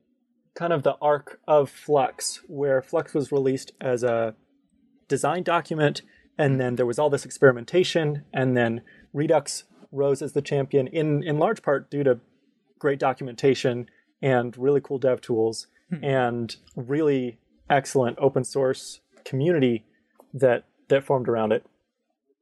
kind 0.55 0.73
of 0.73 0.83
the 0.83 0.97
arc 1.01 1.41
of 1.47 1.71
Flux, 1.71 2.41
where 2.47 2.83
Flux 2.83 3.15
was 3.15 3.33
released 3.33 3.73
as 3.81 4.03
a 4.03 4.35
design 5.09 5.43
document, 5.43 6.03
and 6.37 6.61
then 6.61 6.77
there 6.77 6.87
was 6.87 6.99
all 6.99 7.11
this 7.11 7.25
experimentation, 7.25 8.25
and 8.33 8.57
then 8.57 8.83
Redux 9.13 9.65
rose 9.91 10.21
as 10.23 10.33
the 10.33 10.43
champion 10.43 10.87
in 10.87 11.23
in 11.23 11.39
large 11.39 11.63
part 11.63 11.91
due 11.91 12.05
to 12.05 12.21
great 12.79 13.01
documentation 13.01 13.89
and 14.23 14.57
really 14.57 14.81
cool 14.81 14.99
dev 14.99 15.21
tools 15.21 15.67
hmm. 15.91 16.03
and 16.05 16.57
really 16.77 17.39
excellent 17.71 18.19
open 18.19 18.45
source 18.45 19.01
community 19.25 19.85
that 20.33 20.65
that 20.89 21.05
formed 21.05 21.29
around 21.29 21.53
it. 21.53 21.65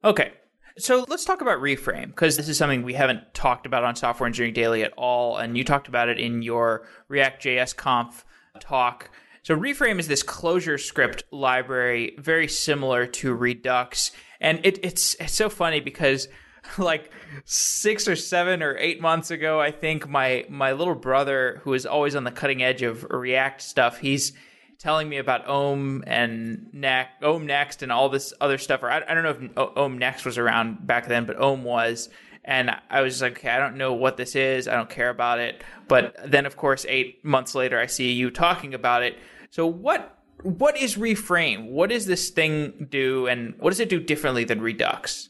Okay. 0.03 0.31
So 0.79 1.05
let's 1.07 1.25
talk 1.25 1.41
about 1.41 1.59
Reframe 1.59 2.07
because 2.07 2.37
this 2.37 2.47
is 2.47 2.57
something 2.57 2.83
we 2.83 2.93
haven't 2.93 3.33
talked 3.33 3.65
about 3.65 3.83
on 3.83 3.95
Software 3.95 4.27
Engineering 4.27 4.53
Daily 4.53 4.83
at 4.83 4.93
all, 4.95 5.37
and 5.37 5.57
you 5.57 5.63
talked 5.63 5.87
about 5.87 6.07
it 6.07 6.19
in 6.19 6.43
your 6.43 6.87
React 7.07 7.43
JS 7.43 7.75
Conf 7.75 8.23
talk. 8.59 9.09
So 9.41 9.57
Reframe 9.57 9.97
is 9.97 10.07
this 10.07 10.23
ClojureScript 10.23 11.23
library, 11.31 12.15
very 12.19 12.47
similar 12.47 13.07
to 13.07 13.33
Redux, 13.33 14.11
and 14.39 14.59
it, 14.63 14.79
it's 14.83 15.15
it's 15.15 15.33
so 15.33 15.49
funny 15.49 15.79
because 15.79 16.27
like 16.77 17.11
six 17.45 18.07
or 18.07 18.15
seven 18.15 18.63
or 18.63 18.77
eight 18.77 19.01
months 19.01 19.31
ago, 19.31 19.59
I 19.59 19.71
think 19.71 20.07
my 20.07 20.45
my 20.49 20.73
little 20.73 20.95
brother, 20.95 21.61
who 21.63 21.73
is 21.73 21.85
always 21.85 22.15
on 22.15 22.23
the 22.23 22.31
cutting 22.31 22.63
edge 22.63 22.81
of 22.81 23.03
React 23.09 23.61
stuff, 23.61 23.99
he's 23.99 24.33
telling 24.79 25.09
me 25.09 25.17
about 25.17 25.47
Om 25.47 26.03
and 26.05 26.67
Next, 26.73 27.23
Om 27.23 27.45
Next, 27.45 27.81
and 27.81 27.91
all 27.91 28.09
this 28.09 28.33
other 28.39 28.57
stuff. 28.57 28.83
Or 28.83 28.91
I, 28.91 29.01
I 29.07 29.13
don't 29.13 29.23
know 29.23 29.51
if 29.57 29.77
Om 29.77 29.97
Next 29.97 30.25
was 30.25 30.37
around 30.37 30.85
back 30.85 31.07
then, 31.07 31.25
but 31.25 31.39
Om 31.39 31.63
was. 31.63 32.09
And 32.45 32.71
I 32.89 33.01
was 33.01 33.21
like, 33.21 33.39
okay, 33.39 33.49
I 33.49 33.59
don't 33.59 33.75
know 33.75 33.93
what 33.93 34.15
this 34.15 34.33
is. 34.33 34.69
I 34.69 34.75
don't 34.75 34.89
care 34.89 35.09
about 35.09 35.39
it. 35.39 35.61
But 35.89 36.15
then, 36.25 36.45
of 36.45 36.55
course, 36.55 36.85
eight 36.87 37.23
months 37.25 37.53
later, 37.53 37.77
I 37.77 37.87
see 37.87 38.13
you 38.13 38.31
talking 38.31 38.73
about 38.73 39.03
it. 39.03 39.17
So 39.49 39.67
what 39.67 40.17
what 40.43 40.77
is 40.77 40.95
Reframe? 40.95 41.71
What 41.71 41.89
does 41.89 42.05
this 42.05 42.29
thing 42.29 42.87
do, 42.89 43.27
and 43.27 43.55
what 43.57 43.71
does 43.71 43.79
it 43.79 43.89
do 43.89 43.99
differently 43.99 44.43
than 44.43 44.61
Redux? 44.61 45.29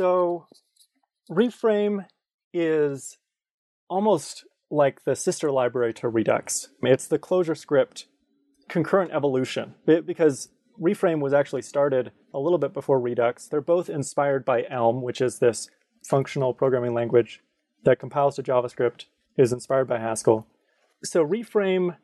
So, 0.00 0.46
Reframe 1.30 2.06
is 2.54 3.18
almost 3.90 4.46
like 4.70 5.04
the 5.04 5.14
sister 5.14 5.50
library 5.50 5.92
to 5.92 6.08
Redux. 6.08 6.68
It's 6.82 7.06
the 7.06 7.18
ClojureScript 7.18 8.06
concurrent 8.66 9.12
evolution 9.12 9.74
because 9.84 10.48
Reframe 10.80 11.20
was 11.20 11.34
actually 11.34 11.60
started 11.60 12.12
a 12.32 12.38
little 12.38 12.56
bit 12.56 12.72
before 12.72 12.98
Redux. 12.98 13.46
They're 13.46 13.60
both 13.60 13.90
inspired 13.90 14.42
by 14.42 14.64
Elm, 14.70 15.02
which 15.02 15.20
is 15.20 15.38
this 15.38 15.68
functional 16.02 16.54
programming 16.54 16.94
language 16.94 17.42
that 17.84 17.98
compiles 17.98 18.36
to 18.36 18.42
JavaScript, 18.42 19.04
is 19.36 19.52
inspired 19.52 19.86
by 19.86 19.98
Haskell. 19.98 20.46
So 21.04 21.22
Reframe, 21.22 21.98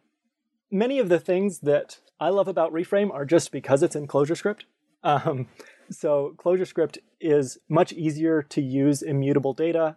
many 0.70 0.98
of 0.98 1.08
the 1.08 1.18
things 1.18 1.60
that 1.60 2.00
I 2.20 2.28
love 2.28 2.46
about 2.46 2.74
Reframe 2.74 3.10
are 3.10 3.24
just 3.24 3.52
because 3.52 3.82
it's 3.82 3.96
in 3.96 4.06
ClojureScript. 4.06 4.64
Um, 5.02 5.48
so 5.90 6.34
ClojureScript 6.38 6.98
is 7.20 7.58
much 7.68 7.92
easier 7.92 8.42
to 8.42 8.60
use 8.60 9.02
immutable 9.02 9.52
data. 9.52 9.96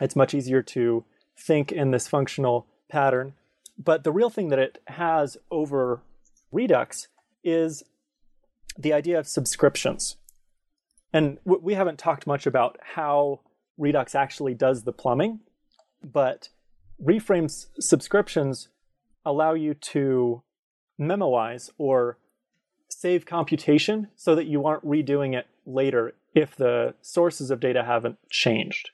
It's 0.00 0.16
much 0.16 0.34
easier 0.34 0.62
to 0.62 1.04
think 1.36 1.72
in 1.72 1.90
this 1.90 2.08
functional 2.08 2.66
pattern. 2.88 3.34
But 3.78 4.04
the 4.04 4.12
real 4.12 4.30
thing 4.30 4.48
that 4.48 4.58
it 4.58 4.82
has 4.86 5.36
over 5.50 6.02
Redux 6.52 7.08
is 7.42 7.82
the 8.78 8.92
idea 8.92 9.18
of 9.18 9.26
subscriptions. 9.26 10.16
And 11.12 11.38
we 11.44 11.74
haven't 11.74 11.98
talked 11.98 12.26
much 12.26 12.46
about 12.46 12.78
how 12.94 13.40
Redux 13.78 14.14
actually 14.14 14.54
does 14.54 14.84
the 14.84 14.92
plumbing, 14.92 15.40
but 16.04 16.50
Reframe's 16.98 17.68
subscriptions 17.80 18.68
allow 19.24 19.54
you 19.54 19.74
to 19.74 20.42
memoize 21.00 21.70
or 21.78 22.18
save 23.00 23.24
computation 23.24 24.08
so 24.14 24.34
that 24.34 24.44
you 24.44 24.66
aren't 24.66 24.84
redoing 24.84 25.34
it 25.34 25.46
later 25.64 26.12
if 26.34 26.54
the 26.54 26.94
sources 27.00 27.50
of 27.50 27.58
data 27.58 27.82
haven't 27.82 28.18
changed. 28.28 28.90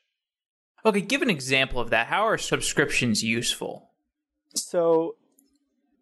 Okay, 0.84 1.00
give 1.00 1.22
an 1.22 1.30
example 1.30 1.80
of 1.80 1.90
that. 1.90 2.06
How 2.06 2.22
are 2.22 2.38
subscriptions 2.38 3.24
useful? 3.24 3.90
So 4.54 5.16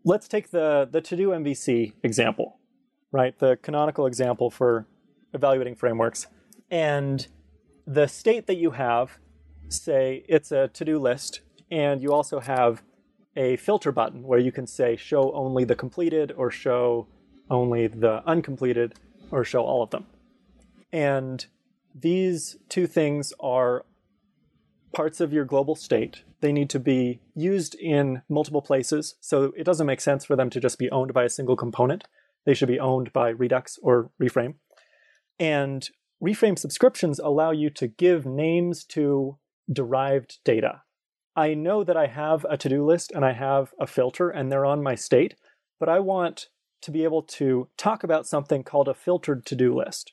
let's 0.04 0.28
take 0.28 0.50
the, 0.50 0.86
the 0.90 1.00
to 1.00 1.16
do 1.16 1.28
MVC 1.30 1.94
example, 2.02 2.58
right? 3.10 3.38
The 3.38 3.56
canonical 3.62 4.06
example 4.06 4.50
for 4.50 4.86
evaluating 5.32 5.74
frameworks. 5.74 6.26
And 6.70 7.26
the 7.86 8.06
state 8.06 8.46
that 8.48 8.56
you 8.56 8.72
have, 8.72 9.16
say 9.70 10.26
it's 10.28 10.52
a 10.52 10.68
to 10.68 10.84
do 10.84 10.98
list, 10.98 11.40
and 11.70 12.02
you 12.02 12.12
also 12.12 12.40
have 12.40 12.82
a 13.34 13.56
filter 13.56 13.92
button 13.92 14.24
where 14.24 14.38
you 14.38 14.52
can 14.52 14.66
say 14.66 14.94
show 14.94 15.32
only 15.32 15.64
the 15.64 15.74
completed 15.74 16.32
or 16.36 16.50
show 16.50 17.06
only 17.50 17.86
the 17.86 18.22
uncompleted 18.26 18.94
or 19.30 19.44
show 19.44 19.62
all 19.62 19.82
of 19.82 19.90
them. 19.90 20.06
And 20.92 21.44
these 21.94 22.56
two 22.68 22.86
things 22.86 23.32
are 23.40 23.84
parts 24.94 25.20
of 25.20 25.32
your 25.32 25.44
global 25.44 25.74
state. 25.74 26.22
They 26.40 26.52
need 26.52 26.70
to 26.70 26.78
be 26.78 27.20
used 27.34 27.74
in 27.74 28.22
multiple 28.28 28.62
places, 28.62 29.16
so 29.20 29.52
it 29.56 29.64
doesn't 29.64 29.86
make 29.86 30.00
sense 30.00 30.24
for 30.24 30.36
them 30.36 30.50
to 30.50 30.60
just 30.60 30.78
be 30.78 30.90
owned 30.90 31.12
by 31.12 31.24
a 31.24 31.28
single 31.28 31.56
component. 31.56 32.04
They 32.44 32.54
should 32.54 32.68
be 32.68 32.80
owned 32.80 33.12
by 33.12 33.30
Redux 33.30 33.78
or 33.82 34.10
Reframe. 34.22 34.54
And 35.38 35.88
Reframe 36.22 36.58
subscriptions 36.58 37.18
allow 37.18 37.50
you 37.50 37.70
to 37.70 37.88
give 37.88 38.24
names 38.26 38.84
to 38.84 39.38
derived 39.72 40.38
data. 40.44 40.82
I 41.36 41.54
know 41.54 41.82
that 41.82 41.96
I 41.96 42.06
have 42.06 42.46
a 42.48 42.56
to 42.58 42.68
do 42.68 42.84
list 42.84 43.10
and 43.12 43.24
I 43.24 43.32
have 43.32 43.72
a 43.80 43.86
filter 43.86 44.30
and 44.30 44.50
they're 44.52 44.66
on 44.66 44.82
my 44.82 44.94
state, 44.94 45.34
but 45.80 45.88
I 45.88 45.98
want 45.98 46.48
to 46.84 46.90
be 46.90 47.04
able 47.04 47.22
to 47.22 47.68
talk 47.76 48.04
about 48.04 48.26
something 48.26 48.62
called 48.62 48.88
a 48.88 48.94
filtered 48.94 49.46
to 49.46 49.54
do 49.54 49.74
list. 49.74 50.12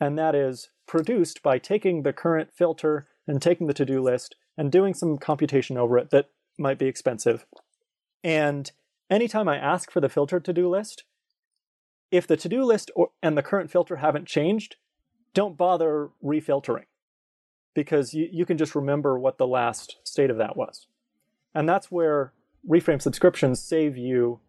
And 0.00 0.18
that 0.18 0.34
is 0.34 0.68
produced 0.86 1.42
by 1.42 1.58
taking 1.58 2.02
the 2.02 2.12
current 2.12 2.52
filter 2.52 3.08
and 3.26 3.40
taking 3.40 3.66
the 3.66 3.74
to 3.74 3.86
do 3.86 4.02
list 4.02 4.36
and 4.56 4.70
doing 4.70 4.92
some 4.92 5.16
computation 5.16 5.78
over 5.78 5.96
it 5.96 6.10
that 6.10 6.30
might 6.58 6.78
be 6.78 6.86
expensive. 6.86 7.46
And 8.22 8.70
anytime 9.10 9.48
I 9.48 9.56
ask 9.56 9.90
for 9.90 10.00
the 10.00 10.08
filtered 10.08 10.44
to 10.44 10.52
do 10.52 10.68
list, 10.68 11.04
if 12.10 12.26
the 12.26 12.36
to 12.36 12.48
do 12.48 12.64
list 12.64 12.90
or, 12.94 13.10
and 13.22 13.36
the 13.36 13.42
current 13.42 13.70
filter 13.70 13.96
haven't 13.96 14.28
changed, 14.28 14.76
don't 15.32 15.56
bother 15.56 16.10
refiltering 16.22 16.84
because 17.74 18.12
you, 18.12 18.28
you 18.30 18.44
can 18.44 18.58
just 18.58 18.74
remember 18.74 19.18
what 19.18 19.38
the 19.38 19.46
last 19.46 19.96
state 20.04 20.30
of 20.30 20.36
that 20.36 20.56
was. 20.56 20.86
And 21.54 21.68
that's 21.68 21.90
where 21.90 22.32
reframe 22.68 23.00
subscriptions 23.00 23.60
save 23.62 23.96
you 23.96 24.40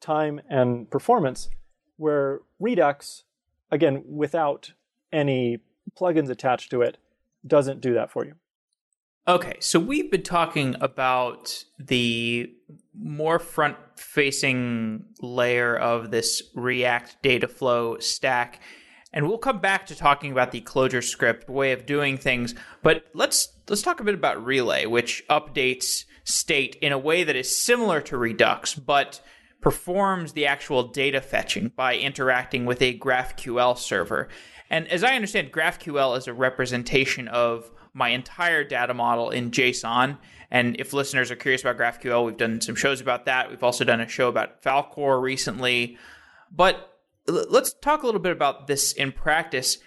time 0.00 0.40
and 0.48 0.90
performance, 0.90 1.48
where 1.96 2.40
Redux, 2.58 3.24
again, 3.70 4.02
without 4.06 4.72
any 5.12 5.58
plugins 5.98 6.30
attached 6.30 6.70
to 6.70 6.82
it, 6.82 6.98
doesn't 7.46 7.80
do 7.80 7.94
that 7.94 8.10
for 8.10 8.24
you. 8.24 8.34
Okay, 9.28 9.54
so 9.60 9.78
we've 9.78 10.10
been 10.10 10.22
talking 10.22 10.76
about 10.80 11.64
the 11.78 12.52
more 12.98 13.38
front 13.38 13.76
facing 13.96 15.04
layer 15.20 15.76
of 15.76 16.10
this 16.10 16.42
React 16.54 17.22
data 17.22 17.46
flow 17.46 17.98
stack. 17.98 18.60
And 19.12 19.28
we'll 19.28 19.38
come 19.38 19.58
back 19.58 19.86
to 19.86 19.94
talking 19.94 20.32
about 20.32 20.52
the 20.52 20.60
ClojureScript 20.60 21.48
way 21.48 21.72
of 21.72 21.84
doing 21.84 22.16
things, 22.16 22.54
but 22.82 23.04
let's 23.12 23.52
let's 23.68 23.82
talk 23.82 24.00
a 24.00 24.04
bit 24.04 24.14
about 24.14 24.44
Relay, 24.44 24.86
which 24.86 25.24
updates 25.28 26.04
state 26.24 26.76
in 26.76 26.92
a 26.92 26.98
way 26.98 27.24
that 27.24 27.36
is 27.36 27.56
similar 27.56 28.00
to 28.02 28.16
Redux, 28.16 28.74
but 28.74 29.20
performs 29.60 30.32
the 30.32 30.46
actual 30.46 30.84
data 30.84 31.20
fetching 31.20 31.72
by 31.76 31.96
interacting 31.96 32.64
with 32.64 32.80
a 32.80 32.98
GraphQL 32.98 33.76
server. 33.76 34.28
And 34.70 34.88
as 34.88 35.04
I 35.04 35.14
understand, 35.14 35.52
GraphQL 35.52 36.16
is 36.16 36.26
a 36.26 36.32
representation 36.32 37.28
of 37.28 37.70
my 37.92 38.10
entire 38.10 38.64
data 38.64 38.94
model 38.94 39.30
in 39.30 39.50
JSON. 39.50 40.18
And 40.50 40.76
if 40.78 40.92
listeners 40.92 41.30
are 41.30 41.36
curious 41.36 41.62
about 41.62 41.76
GraphQL, 41.76 42.24
we've 42.24 42.36
done 42.36 42.60
some 42.60 42.74
shows 42.74 43.00
about 43.00 43.26
that. 43.26 43.50
We've 43.50 43.62
also 43.62 43.84
done 43.84 44.00
a 44.00 44.08
show 44.08 44.28
about 44.28 44.62
Falcor 44.62 45.20
recently. 45.20 45.98
But 46.50 46.98
let's 47.26 47.72
talk 47.72 48.02
a 48.02 48.06
little 48.06 48.20
bit 48.20 48.32
about 48.32 48.66
this 48.66 48.92
in 48.92 49.12
practice. 49.12 49.78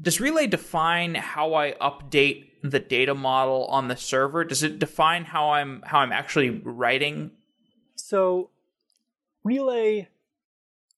Does 0.00 0.20
Relay 0.20 0.46
define 0.46 1.14
how 1.14 1.54
I 1.54 1.72
update 1.80 2.48
the 2.62 2.80
data 2.80 3.14
model 3.14 3.66
on 3.66 3.88
the 3.88 3.96
server? 3.96 4.44
Does 4.44 4.62
it 4.62 4.78
define 4.78 5.24
how 5.24 5.50
I'm 5.50 5.82
how 5.84 5.98
I'm 5.98 6.12
actually 6.12 6.50
writing? 6.50 7.32
So 7.96 8.50
Relay 9.44 10.08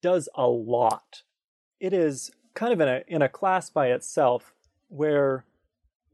does 0.02 0.28
a 0.34 0.46
lot. 0.46 1.22
It 1.80 1.92
is 1.92 2.30
kind 2.54 2.72
of 2.72 2.80
in 2.80 2.88
a 2.88 3.02
in 3.08 3.22
a 3.22 3.28
class 3.28 3.70
by 3.70 3.88
itself 3.88 4.54
where 4.88 5.44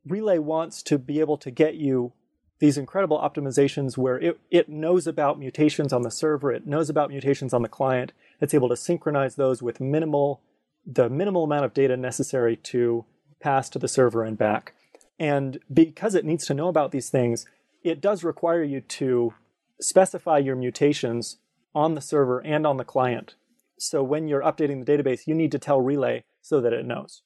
Relay 0.06 0.38
wants 0.38 0.82
to 0.84 0.98
be 0.98 1.20
able 1.20 1.36
to 1.38 1.50
get 1.50 1.74
you 1.74 2.12
these 2.60 2.78
incredible 2.78 3.18
optimizations 3.18 3.96
where 3.96 4.18
it, 4.18 4.38
it 4.50 4.68
knows 4.68 5.06
about 5.06 5.38
mutations 5.38 5.92
on 5.92 6.02
the 6.02 6.10
server, 6.10 6.52
it 6.52 6.66
knows 6.66 6.90
about 6.90 7.10
mutations 7.10 7.52
on 7.52 7.62
the 7.62 7.68
client, 7.68 8.12
it's 8.40 8.54
able 8.54 8.68
to 8.68 8.76
synchronize 8.76 9.34
those 9.34 9.62
with 9.62 9.80
minimal 9.80 10.40
the 10.86 11.10
minimal 11.10 11.44
amount 11.44 11.64
of 11.64 11.74
data 11.74 11.96
necessary 11.96 12.56
to 12.56 13.04
pass 13.40 13.68
to 13.68 13.78
the 13.78 13.88
server 13.88 14.24
and 14.24 14.38
back. 14.38 14.74
And 15.18 15.58
because 15.72 16.14
it 16.14 16.24
needs 16.24 16.46
to 16.46 16.54
know 16.54 16.68
about 16.68 16.92
these 16.92 17.10
things, 17.10 17.44
it 17.82 18.00
does 18.00 18.24
require 18.24 18.62
you 18.62 18.80
to 18.80 19.34
specify 19.80 20.38
your 20.38 20.56
mutations 20.56 21.36
on 21.74 21.94
the 21.94 22.00
server 22.00 22.40
and 22.40 22.66
on 22.66 22.76
the 22.76 22.84
client. 22.84 23.34
So 23.78 24.02
when 24.02 24.28
you're 24.28 24.42
updating 24.42 24.84
the 24.84 24.92
database, 24.92 25.26
you 25.26 25.34
need 25.34 25.52
to 25.52 25.58
tell 25.58 25.80
Relay 25.80 26.24
so 26.42 26.60
that 26.60 26.72
it 26.72 26.84
knows. 26.84 27.22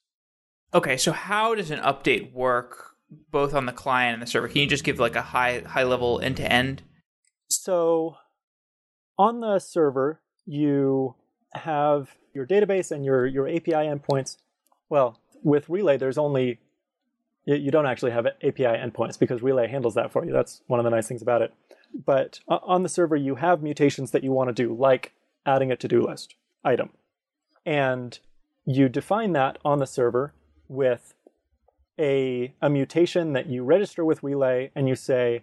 Okay, 0.72 0.96
so 0.96 1.12
how 1.12 1.54
does 1.54 1.70
an 1.70 1.80
update 1.80 2.32
work 2.32 2.96
both 3.30 3.54
on 3.54 3.66
the 3.66 3.72
client 3.72 4.14
and 4.14 4.22
the 4.22 4.26
server? 4.26 4.48
Can 4.48 4.60
you 4.60 4.66
just 4.66 4.84
give 4.84 4.98
like 4.98 5.16
a 5.16 5.22
high 5.22 5.60
high 5.60 5.84
level 5.84 6.20
end 6.20 6.36
to 6.38 6.52
end? 6.52 6.82
So 7.48 8.16
on 9.18 9.40
the 9.40 9.58
server, 9.58 10.20
you 10.46 11.14
have 11.54 12.16
your 12.34 12.46
database 12.46 12.90
and 12.90 13.04
your, 13.04 13.26
your 13.26 13.48
API 13.48 13.72
endpoints. 13.72 14.36
Well, 14.88 15.20
with 15.42 15.68
Relay, 15.68 15.96
there's 15.96 16.18
only 16.18 16.58
you 17.46 17.70
don't 17.70 17.86
actually 17.86 18.12
have 18.12 18.26
API 18.26 18.64
endpoints 18.64 19.18
because 19.18 19.42
Relay 19.42 19.68
handles 19.68 19.94
that 19.94 20.10
for 20.10 20.24
you. 20.24 20.32
That's 20.32 20.62
one 20.66 20.80
of 20.80 20.84
the 20.84 20.90
nice 20.90 21.06
things 21.06 21.20
about 21.20 21.42
it. 21.42 21.52
But 21.94 22.40
on 22.48 22.82
the 22.82 22.88
server, 22.88 23.16
you 23.16 23.36
have 23.36 23.62
mutations 23.62 24.10
that 24.10 24.24
you 24.24 24.32
want 24.32 24.48
to 24.48 24.54
do, 24.54 24.74
like 24.74 25.12
adding 25.46 25.70
a 25.70 25.76
to-do 25.76 26.02
list 26.04 26.34
item. 26.64 26.90
And 27.64 28.18
you 28.66 28.88
define 28.88 29.32
that 29.32 29.58
on 29.64 29.78
the 29.78 29.86
server 29.86 30.34
with 30.68 31.14
a, 31.98 32.52
a 32.60 32.68
mutation 32.68 33.32
that 33.34 33.46
you 33.46 33.62
register 33.62 34.04
with 34.04 34.22
Relay, 34.22 34.70
and 34.74 34.88
you 34.88 34.96
say, 34.96 35.42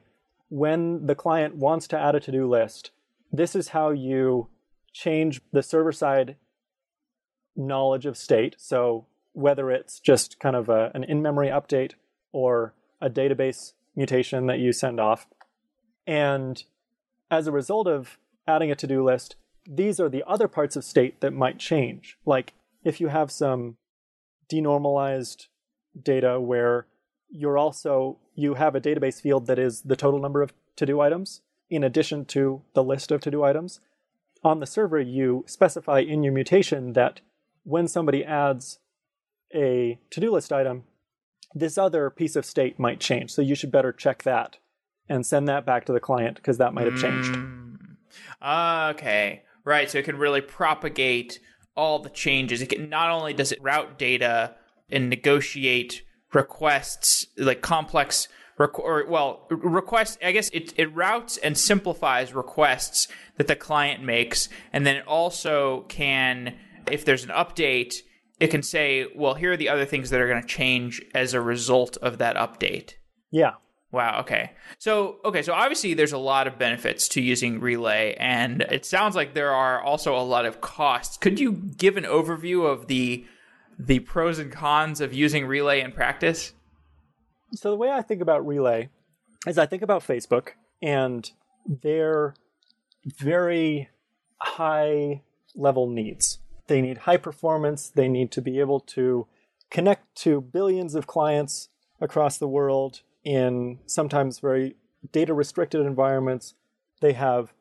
when 0.50 1.06
the 1.06 1.16
client 1.16 1.56
wants 1.56 1.88
to 1.88 1.98
add 1.98 2.16
a 2.16 2.20
to-do 2.20 2.50
list, 2.50 2.92
this 3.32 3.56
is 3.56 3.70
how 3.70 3.92
you 3.92 4.50
change 4.92 5.40
the 5.54 5.64
server 5.64 5.94
side 5.94 6.36
knowledge 7.56 8.06
of 8.06 8.18
state. 8.18 8.56
So 8.58 9.06
whether 9.32 9.72
it's 9.72 10.00
just 10.00 10.40
kind 10.40 10.56
of 10.56 10.68
a, 10.68 10.92
an 10.94 11.06
in-memory 11.06 11.48
update 11.48 11.94
or 12.34 12.74
a 13.00 13.10
database 13.10 13.72
mutation 13.96 14.48
that 14.48 14.60
you 14.60 14.74
send 14.74 15.00
off. 15.00 15.28
And 16.06 16.64
as 17.30 17.48
a 17.48 17.52
result 17.52 17.88
of 17.88 18.18
adding 18.48 18.72
a 18.72 18.76
to-do 18.76 19.04
list, 19.04 19.36
these 19.66 20.00
are 20.00 20.10
the 20.10 20.24
other 20.28 20.48
parts 20.48 20.76
of 20.76 20.84
state 20.84 21.22
that 21.22 21.34
might 21.34 21.60
change. 21.60 22.18
Like 22.26 22.54
if 22.84 23.00
you 23.00 23.08
have 23.08 23.32
some 23.32 23.78
denormalized 24.52 25.48
data 26.02 26.40
where 26.40 26.88
you're 27.30 27.58
also 27.58 28.18
you 28.36 28.56
have 28.56 28.76
a 28.76 28.82
database 28.82 29.22
field 29.22 29.48
that 29.48 29.60
is 29.60 29.82
the 29.82 29.96
total 29.96 30.20
number 30.20 30.42
of 30.42 30.54
to-do 30.76 31.00
items 31.00 31.42
in 31.70 31.84
addition 31.84 32.26
to 32.26 32.62
the 32.74 32.84
list 32.84 33.12
of 33.12 33.22
to-do 33.22 33.44
items. 33.44 33.80
On 34.44 34.60
the 34.60 34.66
server, 34.66 35.00
you 35.00 35.46
specify 35.48 36.00
in 36.00 36.24
your 36.24 36.34
mutation 36.34 36.94
that 36.94 37.22
when 37.64 37.88
somebody 37.88 38.26
adds 38.26 38.80
a 39.54 40.00
to-do 40.10 40.32
list 40.32 40.52
item, 40.52 40.84
this 41.54 41.78
other 41.78 42.10
piece 42.10 42.36
of 42.36 42.46
state 42.46 42.80
might 42.80 43.00
change. 43.00 43.32
So 43.32 43.42
you 43.42 43.56
should 43.56 43.72
better 43.72 43.92
check 43.92 44.24
that 44.24 44.58
and 45.12 45.26
send 45.26 45.48
that 45.48 45.66
back 45.66 45.86
to 45.86 45.94
the 45.94 46.00
client 46.00 46.38
because 46.38 46.58
that 46.58 46.74
might 46.74 46.86
have 46.86 47.00
changed. 47.00 47.34
Mm. 47.34 48.92
Okay. 48.92 49.44
Right. 49.64 49.90
So 49.90 50.00
it 50.00 50.06
can 50.06 50.18
really 50.18 50.42
propagate 50.42 51.40
all 51.76 52.00
the 52.00 52.10
changes. 52.10 52.62
It 52.62 52.68
can 52.68 52.90
not 52.90 53.12
only 53.12 53.34
does 53.34 53.52
it 53.52 53.62
route 53.62 54.00
data 54.00 54.56
and 54.90 55.10
negotiate 55.10 56.04
requests, 56.34 57.28
like 57.38 57.62
complex 57.62 58.28
or 58.58 59.06
well, 59.08 59.48
request. 59.50 60.20
I 60.24 60.32
guess 60.32 60.50
it 60.50 60.74
it 60.78 60.94
routes 60.94 61.38
and 61.38 61.58
simplifies 61.58 62.34
requests 62.34 63.08
that 63.38 63.48
the 63.48 63.56
client 63.56 64.04
makes, 64.04 64.50
and 64.72 64.86
then 64.86 64.98
it 64.98 65.08
also 65.08 65.86
can, 65.88 66.56
if 66.92 67.04
there's 67.04 67.24
an 67.24 67.32
update, 67.32 67.96
it 68.40 68.48
can 68.48 68.62
say, 68.62 69.08
well, 69.16 69.34
here 69.34 69.54
are 69.54 69.58
the 69.58 69.70
other 69.70 69.86
things 69.86 70.10
that 70.10 70.20
are 70.22 70.28
going 70.28 70.42
to 70.42 70.48
change 70.48 71.02
as 71.16 71.34
a 71.34 71.42
result 71.42 71.98
of 71.98 72.20
that 72.20 72.36
update. 72.36 72.94
Yeah. 73.32 73.54
Wow. 73.92 74.22
Okay. 74.22 74.52
So, 74.78 75.18
okay. 75.26 75.42
So 75.42 75.54
obviously 75.54 75.94
there's 75.94 76.14
a 76.14 76.18
lot 76.18 76.48
of 76.48 76.58
benefits 76.58 77.08
to 77.10 77.22
using 77.22 77.60
Relay 77.60 78.16
and 78.18 78.62
it 78.62 78.86
sounds 78.86 79.16
like 79.16 79.34
there 79.34 79.52
are 79.52 79.82
also 79.82 80.16
a 80.16 80.24
lot 80.24 80.46
of 80.46 80.62
costs. 80.62 81.18
Could 81.18 81.40
you 81.40 81.52
give 81.52 81.98
an 81.98 82.06
overview 82.06 82.66
of 82.66 82.88
the, 82.88 83.26
the 83.78 84.00
pros 84.00 84.40
and 84.40 84.52
cons 84.52 85.02
of 85.02 85.14
using 85.14 85.46
Relay 85.46 85.82
in 85.82 85.92
practice? 85.92 86.54
So 87.54 87.70
the 87.70 87.78
way 87.78 87.92
I 87.92 88.02
think 88.02 88.22
about 88.22 88.48
Relay 88.48 88.90
is 89.46 89.58
I 89.58 89.66
think 89.66 89.82
about 89.82 90.04
Facebook 90.04 90.52
and 90.82 91.30
their 91.66 92.36
very 93.06 93.90
high 94.42 95.22
level 95.56 95.90
needs. 95.90 96.40
They 96.68 96.82
need 96.82 97.00
high 97.00 97.18
performance. 97.18 97.90
They 97.90 98.08
need 98.08 98.32
to 98.32 98.42
be 98.42 98.60
able 98.60 98.80
to 98.80 99.28
connect 99.70 100.16
to 100.16 100.40
billions 100.40 100.96
of 100.96 101.08
clients 101.08 101.70
across 102.00 102.38
the 102.38 102.48
world 102.48 103.02
in 103.24 103.80
sometimes 103.86 104.40
very 104.40 104.76
data 105.12 105.34
restricted 105.34 105.86
environments. 105.86 106.56
They 107.02 107.14
have 107.14 107.54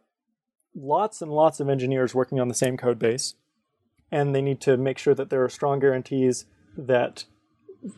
lots 0.74 1.22
and 1.22 1.30
lots 1.30 1.60
of 1.60 1.68
engineers 1.68 2.14
working 2.14 2.40
on 2.40 2.48
the 2.48 2.54
same 2.54 2.76
code 2.76 2.98
base. 2.98 3.34
And 4.12 4.34
they 4.34 4.42
need 4.42 4.60
to 4.62 4.76
make 4.76 4.98
sure 4.98 5.14
that 5.14 5.30
there 5.30 5.44
are 5.44 5.48
strong 5.48 5.78
guarantees 5.78 6.46
that 6.76 7.24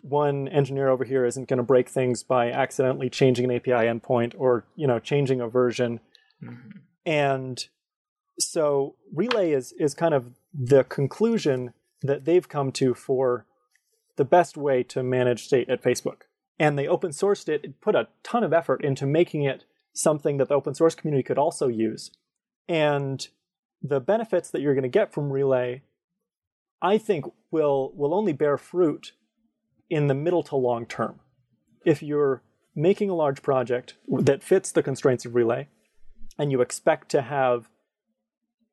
one 0.02 0.46
engineer 0.48 0.88
over 0.88 1.04
here 1.04 1.24
isn't 1.24 1.48
going 1.48 1.56
to 1.56 1.62
break 1.62 1.88
things 1.88 2.22
by 2.22 2.50
accidentally 2.50 3.10
changing 3.10 3.46
an 3.46 3.56
API 3.56 3.86
endpoint 3.86 4.34
or, 4.36 4.64
you 4.76 4.86
know, 4.86 4.98
changing 4.98 5.40
a 5.40 5.48
version. 5.48 6.00
Mm-hmm. 6.42 6.78
And 7.04 7.66
so 8.38 8.96
Relay 9.12 9.52
is 9.52 9.72
is 9.78 9.94
kind 9.94 10.14
of 10.14 10.32
the 10.54 10.84
conclusion 10.84 11.72
that 12.02 12.24
they've 12.24 12.48
come 12.48 12.72
to 12.72 12.94
for 12.94 13.46
the 14.16 14.24
best 14.24 14.56
way 14.56 14.82
to 14.84 15.02
manage 15.02 15.44
state 15.44 15.68
at 15.68 15.82
Facebook. 15.82 16.22
And 16.62 16.78
they 16.78 16.86
open 16.86 17.10
sourced 17.10 17.48
it, 17.48 17.80
put 17.80 17.96
a 17.96 18.06
ton 18.22 18.44
of 18.44 18.52
effort 18.52 18.84
into 18.84 19.04
making 19.04 19.42
it 19.42 19.64
something 19.92 20.36
that 20.36 20.48
the 20.48 20.54
open 20.54 20.76
source 20.76 20.94
community 20.94 21.24
could 21.24 21.36
also 21.36 21.66
use. 21.66 22.12
And 22.68 23.26
the 23.82 23.98
benefits 23.98 24.48
that 24.52 24.60
you're 24.60 24.74
going 24.74 24.84
to 24.84 24.88
get 24.88 25.12
from 25.12 25.32
Relay, 25.32 25.82
I 26.80 26.98
think, 26.98 27.24
will 27.50 27.90
will 27.96 28.14
only 28.14 28.32
bear 28.32 28.56
fruit 28.56 29.10
in 29.90 30.06
the 30.06 30.14
middle 30.14 30.44
to 30.44 30.54
long 30.54 30.86
term. 30.86 31.18
If 31.84 32.00
you're 32.00 32.44
making 32.76 33.10
a 33.10 33.16
large 33.16 33.42
project 33.42 33.94
that 34.08 34.44
fits 34.44 34.70
the 34.70 34.84
constraints 34.84 35.26
of 35.26 35.34
Relay, 35.34 35.66
and 36.38 36.52
you 36.52 36.60
expect 36.60 37.08
to 37.08 37.22
have 37.22 37.68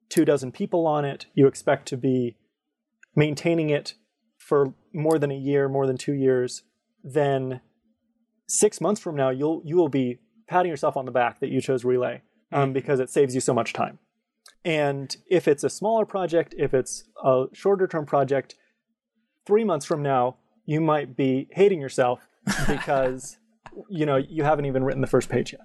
two 0.10 0.26
dozen 0.26 0.52
people 0.52 0.86
on 0.86 1.06
it, 1.06 1.26
you 1.34 1.48
expect 1.48 1.88
to 1.88 1.98
be 1.98 2.38
maintaining 3.16 3.72
it 3.72 3.96
for 4.38 4.76
more 4.94 5.18
than 5.18 5.32
a 5.32 5.36
year, 5.36 5.68
more 5.68 5.88
than 5.88 5.98
two 5.98 6.14
years, 6.14 6.62
then 7.04 7.62
six 8.50 8.82
months 8.82 9.00
from 9.00 9.16
now, 9.16 9.30
you'll 9.30 9.62
you 9.64 9.78
will 9.78 9.90
be 9.90 10.20
patting 10.48 10.70
yourself 10.70 10.98
on 10.98 11.06
the 11.06 11.12
back 11.12 11.40
that 11.40 11.50
you 11.50 11.62
chose 11.62 11.86
Relay 11.86 12.22
um, 12.52 12.66
mm-hmm. 12.66 12.74
because 12.74 13.00
it 13.00 13.10
saves 13.10 13.34
you 13.34 13.42
so 13.42 13.54
much 13.54 13.72
time. 13.72 14.00
And 14.66 15.16
if 15.30 15.48
it's 15.48 15.64
a 15.64 15.70
smaller 15.70 16.06
project, 16.06 16.54
if 16.58 16.74
it's 16.74 17.06
a 17.24 17.46
shorter 17.54 17.88
term 17.88 18.06
project, 18.06 18.56
three 19.46 19.64
months 19.64 19.86
from 19.86 20.04
now, 20.04 20.36
you 20.66 20.82
might 20.82 21.16
be 21.16 21.48
hating 21.52 21.80
yourself 21.80 22.28
because 22.68 23.38
you 23.90 24.06
know 24.06 24.18
you 24.18 24.44
haven't 24.44 24.66
even 24.66 24.84
written 24.84 25.02
the 25.02 25.08
first 25.08 25.30
page 25.30 25.54
yet. 25.54 25.62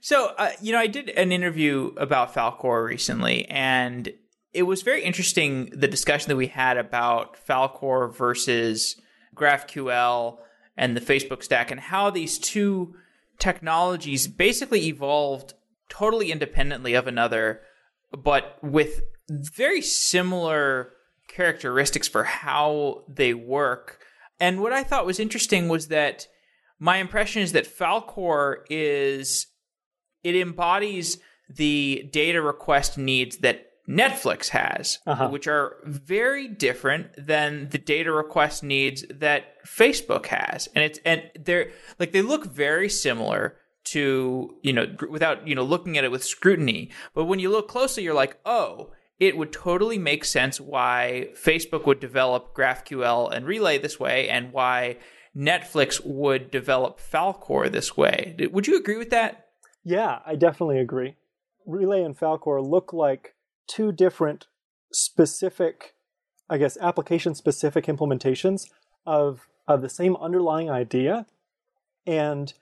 So, 0.00 0.32
uh, 0.38 0.50
you 0.60 0.72
know, 0.72 0.78
I 0.78 0.86
did 0.86 1.10
an 1.10 1.32
interview 1.32 1.92
about 1.96 2.34
Falcor 2.34 2.86
recently, 2.86 3.46
and 3.46 4.12
it 4.52 4.62
was 4.62 4.82
very 4.82 5.02
interesting 5.02 5.70
the 5.72 5.88
discussion 5.88 6.28
that 6.28 6.36
we 6.36 6.46
had 6.46 6.76
about 6.76 7.36
Falcor 7.44 8.14
versus 8.14 9.00
GraphQL 9.34 10.38
and 10.76 10.96
the 10.96 11.00
Facebook 11.00 11.42
stack, 11.42 11.70
and 11.70 11.80
how 11.80 12.10
these 12.10 12.38
two 12.38 12.94
technologies 13.38 14.26
basically 14.26 14.86
evolved 14.86 15.54
totally 15.88 16.32
independently 16.32 16.94
of 16.94 17.06
another, 17.06 17.60
but 18.12 18.58
with 18.62 19.02
very 19.28 19.80
similar 19.80 20.90
characteristics 21.28 22.08
for 22.08 22.24
how 22.24 23.04
they 23.08 23.34
work. 23.34 23.98
And 24.40 24.60
what 24.60 24.72
I 24.72 24.82
thought 24.82 25.06
was 25.06 25.20
interesting 25.20 25.68
was 25.68 25.88
that 25.88 26.26
my 26.78 26.98
impression 26.98 27.42
is 27.42 27.52
that 27.52 27.66
Falcor 27.66 28.64
is 28.68 29.46
it 30.22 30.34
embodies 30.34 31.18
the 31.48 32.08
data 32.12 32.40
request 32.40 32.98
needs 32.98 33.38
that 33.38 33.66
Netflix 33.88 34.48
has, 34.48 34.98
uh-huh. 35.06 35.28
which 35.28 35.46
are 35.46 35.76
very 35.84 36.48
different 36.48 37.08
than 37.18 37.68
the 37.68 37.78
data 37.78 38.10
request 38.12 38.62
needs 38.62 39.04
that 39.10 39.62
Facebook 39.66 40.26
has. 40.26 40.68
And 40.74 40.84
it's 40.84 40.98
and 41.04 41.22
they're 41.38 41.70
like 41.98 42.12
they 42.12 42.22
look 42.22 42.46
very 42.46 42.88
similar 42.88 43.56
to, 43.84 44.56
you 44.62 44.72
know, 44.72 44.86
without, 45.10 45.46
you 45.46 45.54
know, 45.54 45.62
looking 45.62 45.98
at 45.98 46.04
it 46.04 46.10
with 46.10 46.24
scrutiny. 46.24 46.90
But 47.12 47.26
when 47.26 47.38
you 47.38 47.50
look 47.50 47.68
closely, 47.68 48.02
you're 48.02 48.14
like, 48.14 48.38
"Oh, 48.46 48.92
it 49.18 49.36
would 49.36 49.52
totally 49.52 49.98
make 49.98 50.24
sense 50.24 50.58
why 50.58 51.28
Facebook 51.34 51.86
would 51.86 52.00
develop 52.00 52.54
GraphQL 52.54 53.30
and 53.30 53.46
Relay 53.46 53.76
this 53.76 54.00
way 54.00 54.30
and 54.30 54.52
why 54.52 54.96
Netflix 55.36 56.00
would 56.04 56.50
develop 56.50 56.98
Falcor 56.98 57.70
this 57.70 57.98
way." 57.98 58.34
Would 58.50 58.66
you 58.66 58.78
agree 58.78 58.96
with 58.96 59.10
that? 59.10 59.48
Yeah, 59.84 60.20
I 60.24 60.36
definitely 60.36 60.78
agree. 60.78 61.16
Relay 61.66 62.02
and 62.02 62.18
Falcor 62.18 62.66
look 62.66 62.94
like 62.94 63.33
two 63.66 63.92
different 63.92 64.46
specific, 64.92 65.94
I 66.48 66.58
guess, 66.58 66.76
application 66.80 67.34
specific 67.34 67.86
implementations 67.86 68.68
of, 69.06 69.46
of 69.66 69.82
the 69.82 69.88
same 69.88 70.16
underlying 70.16 70.70
idea. 70.70 71.26
And 72.06 72.52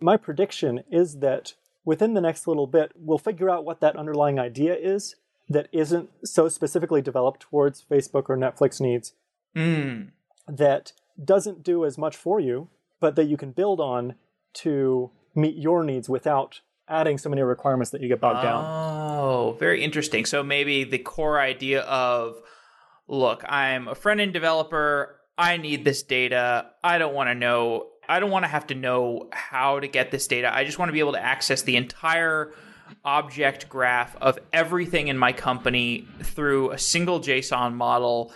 my 0.00 0.16
prediction 0.16 0.84
is 0.90 1.18
that 1.18 1.54
within 1.84 2.14
the 2.14 2.20
next 2.20 2.46
little 2.46 2.66
bit, 2.66 2.92
we'll 2.94 3.18
figure 3.18 3.50
out 3.50 3.64
what 3.64 3.80
that 3.80 3.96
underlying 3.96 4.38
idea 4.38 4.74
is 4.76 5.16
that 5.48 5.68
isn't 5.72 6.10
so 6.24 6.48
specifically 6.48 7.00
developed 7.00 7.40
towards 7.40 7.84
Facebook 7.90 8.24
or 8.28 8.36
Netflix 8.36 8.80
needs 8.80 9.12
Mm. 9.56 10.10
that 10.46 10.92
doesn't 11.24 11.62
do 11.62 11.84
as 11.86 11.96
much 11.96 12.16
for 12.16 12.38
you, 12.38 12.68
but 13.00 13.16
that 13.16 13.24
you 13.24 13.36
can 13.38 13.50
build 13.52 13.80
on 13.80 14.14
to 14.54 15.10
meet 15.34 15.56
your 15.56 15.82
needs 15.82 16.08
without 16.08 16.60
adding 16.86 17.16
so 17.18 17.28
many 17.30 17.42
requirements 17.42 17.90
that 17.90 18.02
you 18.02 18.08
get 18.08 18.20
bogged 18.20 18.42
down. 18.42 18.62
Very 19.52 19.82
interesting. 19.82 20.24
So 20.24 20.42
maybe 20.42 20.84
the 20.84 20.98
core 20.98 21.40
idea 21.40 21.82
of 21.82 22.40
look, 23.08 23.42
I'm 23.48 23.88
a 23.88 23.94
front 23.94 24.20
end 24.20 24.32
developer. 24.32 25.16
I 25.36 25.56
need 25.56 25.84
this 25.84 26.02
data. 26.02 26.70
I 26.84 26.98
don't 26.98 27.14
want 27.14 27.28
to 27.30 27.34
know, 27.34 27.88
I 28.08 28.20
don't 28.20 28.30
want 28.30 28.44
to 28.44 28.48
have 28.48 28.66
to 28.68 28.74
know 28.74 29.28
how 29.32 29.80
to 29.80 29.88
get 29.88 30.10
this 30.10 30.26
data. 30.26 30.54
I 30.54 30.64
just 30.64 30.78
want 30.78 30.88
to 30.88 30.92
be 30.92 31.00
able 31.00 31.12
to 31.12 31.22
access 31.22 31.62
the 31.62 31.76
entire 31.76 32.52
object 33.04 33.68
graph 33.68 34.16
of 34.16 34.38
everything 34.52 35.08
in 35.08 35.18
my 35.18 35.32
company 35.32 36.06
through 36.22 36.70
a 36.70 36.78
single 36.78 37.20
JSON 37.20 37.74
model. 37.74 38.32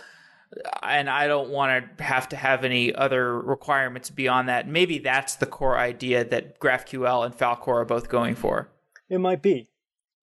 And 0.83 1.09
I 1.09 1.27
don't 1.27 1.49
want 1.49 1.97
to 1.97 2.03
have 2.03 2.29
to 2.29 2.35
have 2.35 2.63
any 2.63 2.93
other 2.93 3.39
requirements 3.39 4.09
beyond 4.09 4.49
that. 4.49 4.67
Maybe 4.67 4.99
that's 4.99 5.35
the 5.35 5.47
core 5.47 5.77
idea 5.77 6.23
that 6.23 6.59
GraphQL 6.59 7.25
and 7.25 7.35
Falcor 7.35 7.81
are 7.81 7.85
both 7.85 8.07
going 8.07 8.35
for. 8.35 8.69
It 9.09 9.17
might 9.17 9.41
be. 9.41 9.69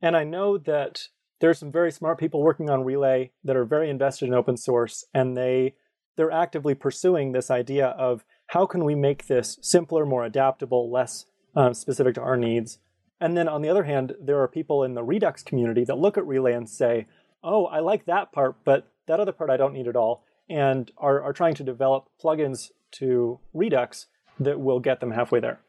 And 0.03 0.16
I 0.16 0.24
know 0.24 0.59
that 0.59 1.09
there 1.40 1.51
are 1.51 1.55
some 1.55 1.72
very 1.72 1.90
smart 1.90 2.18
people 2.18 2.42
working 2.42 2.70
on 2.70 2.84
Relay 2.84 3.32
that 3.44 3.57
are 3.57 3.64
very 3.64 3.90
invested 3.90 4.26
in 4.26 4.34
open 4.34 4.57
source, 4.57 5.05
and 5.14 5.36
they 5.36 5.74
they're 6.16 6.30
actively 6.30 6.74
pursuing 6.74 7.32
this 7.32 7.51
idea 7.51 7.88
of 7.88 8.24
how 8.48 8.66
can 8.66 8.84
we 8.84 8.94
make 8.94 9.26
this 9.26 9.59
simpler, 9.62 10.05
more 10.05 10.24
adaptable, 10.24 10.90
less 10.90 11.24
um, 11.55 11.72
specific 11.72 12.14
to 12.16 12.20
our 12.20 12.36
needs. 12.36 12.78
And 13.20 13.36
then 13.36 13.48
on 13.48 13.62
the 13.62 13.68
other 13.68 13.84
hand, 13.84 14.14
there 14.20 14.40
are 14.40 14.48
people 14.48 14.82
in 14.82 14.94
the 14.94 15.03
Redux 15.03 15.42
community 15.42 15.84
that 15.84 15.98
look 15.98 16.18
at 16.18 16.26
Relay 16.26 16.53
and 16.53 16.68
say, 16.68 17.07
"Oh, 17.42 17.66
I 17.66 17.80
like 17.80 18.07
that 18.07 18.32
part, 18.32 18.57
but 18.64 18.88
that 19.07 19.20
other 19.20 19.32
part 19.32 19.51
I 19.51 19.57
don't 19.57 19.74
need 19.74 19.88
at 19.88 19.96
all," 19.96 20.24
and 20.48 20.90
are 20.98 21.22
are 21.22 21.32
trying 21.32 21.55
to 21.55 21.64
develop 21.64 22.09
plugins 22.22 22.70
to 22.92 23.38
Redux 23.55 24.07
that 24.38 24.61
will 24.61 24.80
get 24.80 25.01
them 25.01 25.12
halfway 25.12 25.40
there. 25.40 25.61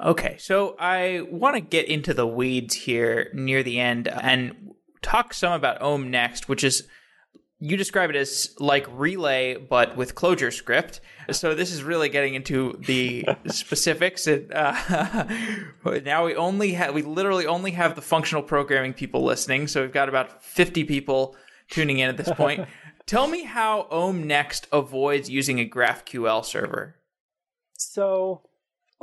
Okay, 0.00 0.36
so 0.38 0.76
I 0.78 1.22
want 1.30 1.54
to 1.54 1.60
get 1.60 1.86
into 1.86 2.14
the 2.14 2.26
weeds 2.26 2.74
here 2.74 3.30
near 3.32 3.62
the 3.62 3.78
end 3.78 4.08
and 4.08 4.72
talk 5.02 5.32
some 5.32 5.52
about 5.52 5.80
Om 5.80 6.10
Next, 6.10 6.48
which 6.48 6.64
is 6.64 6.88
you 7.60 7.76
describe 7.76 8.10
it 8.10 8.16
as 8.16 8.54
like 8.58 8.86
relay 8.90 9.56
but 9.56 9.96
with 9.96 10.14
ClojureScript. 10.14 11.00
So 11.30 11.54
this 11.54 11.72
is 11.72 11.82
really 11.82 12.08
getting 12.08 12.34
into 12.34 12.78
the 12.86 13.24
specifics. 13.46 14.26
And, 14.26 14.52
uh, 14.52 15.26
now 16.04 16.26
we 16.26 16.34
only 16.34 16.72
have 16.72 16.94
we 16.94 17.02
literally 17.02 17.46
only 17.46 17.70
have 17.70 17.94
the 17.94 18.02
functional 18.02 18.42
programming 18.42 18.92
people 18.94 19.22
listening. 19.22 19.68
So 19.68 19.82
we've 19.82 19.92
got 19.92 20.08
about 20.08 20.44
fifty 20.44 20.84
people 20.84 21.36
tuning 21.70 21.98
in 21.98 22.08
at 22.08 22.16
this 22.16 22.30
point. 22.30 22.66
Tell 23.06 23.26
me 23.26 23.44
how 23.44 23.86
Om 23.90 24.26
Next 24.26 24.66
avoids 24.72 25.28
using 25.28 25.60
a 25.60 25.68
GraphQL 25.68 26.44
server. 26.44 26.96
So, 27.74 28.42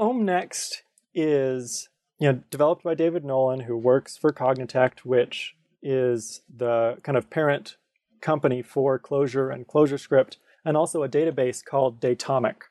Om 0.02 0.26
Next 0.26 0.82
is 1.14 1.88
you 2.18 2.32
know 2.32 2.42
developed 2.50 2.84
by 2.84 2.96
David 2.96 3.24
Nolen, 3.24 3.62
who 3.62 3.78
works 3.78 4.18
for 4.18 4.34
Cognitect, 4.34 5.02
which 5.02 5.56
is 5.84 6.42
the 6.52 6.98
kind 7.04 7.16
of 7.16 7.30
parent 7.30 7.78
company 8.20 8.64
for 8.64 8.98
Clojure 8.98 9.54
and 9.54 9.68
ClojureScript, 9.68 10.38
and 10.66 10.76
also 10.76 11.04
a 11.04 11.10
database 11.10 11.64
called 11.64 12.02
Datomic. 12.02 12.64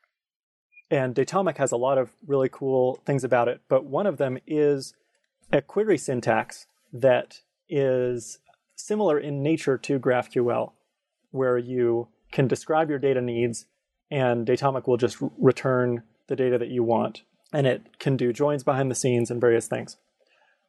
And 0.89 1.15
Datomic 1.15 1.55
has 1.55 1.71
a 1.71 1.77
lot 1.77 1.97
of 1.97 2.09
really 2.27 2.49
cool 2.49 2.99
things 3.05 3.23
about 3.23 3.47
it, 3.47 3.61
but 3.69 3.85
one 3.85 4.07
of 4.07 4.17
them 4.17 4.37
is 4.45 4.93
a 5.53 5.61
query 5.61 5.97
syntax 5.97 6.67
that 6.91 7.39
is 7.69 8.39
similar 8.75 9.17
in 9.17 9.41
nature 9.41 9.77
to 9.77 10.01
GraphQL, 10.01 10.73
where 11.31 11.57
you 11.57 12.09
can 12.33 12.49
describe 12.49 12.89
your 12.89 12.99
data 12.99 13.21
needs 13.21 13.67
and 14.11 14.45
Datomic 14.45 14.85
will 14.85 14.97
just 14.97 15.17
return 15.37 16.03
the 16.31 16.35
data 16.37 16.57
that 16.57 16.69
you 16.69 16.81
want. 16.81 17.23
And 17.53 17.67
it 17.67 17.99
can 17.99 18.15
do 18.15 18.31
joins 18.31 18.63
behind 18.63 18.89
the 18.89 18.95
scenes 18.95 19.29
and 19.29 19.41
various 19.41 19.67
things. 19.67 19.97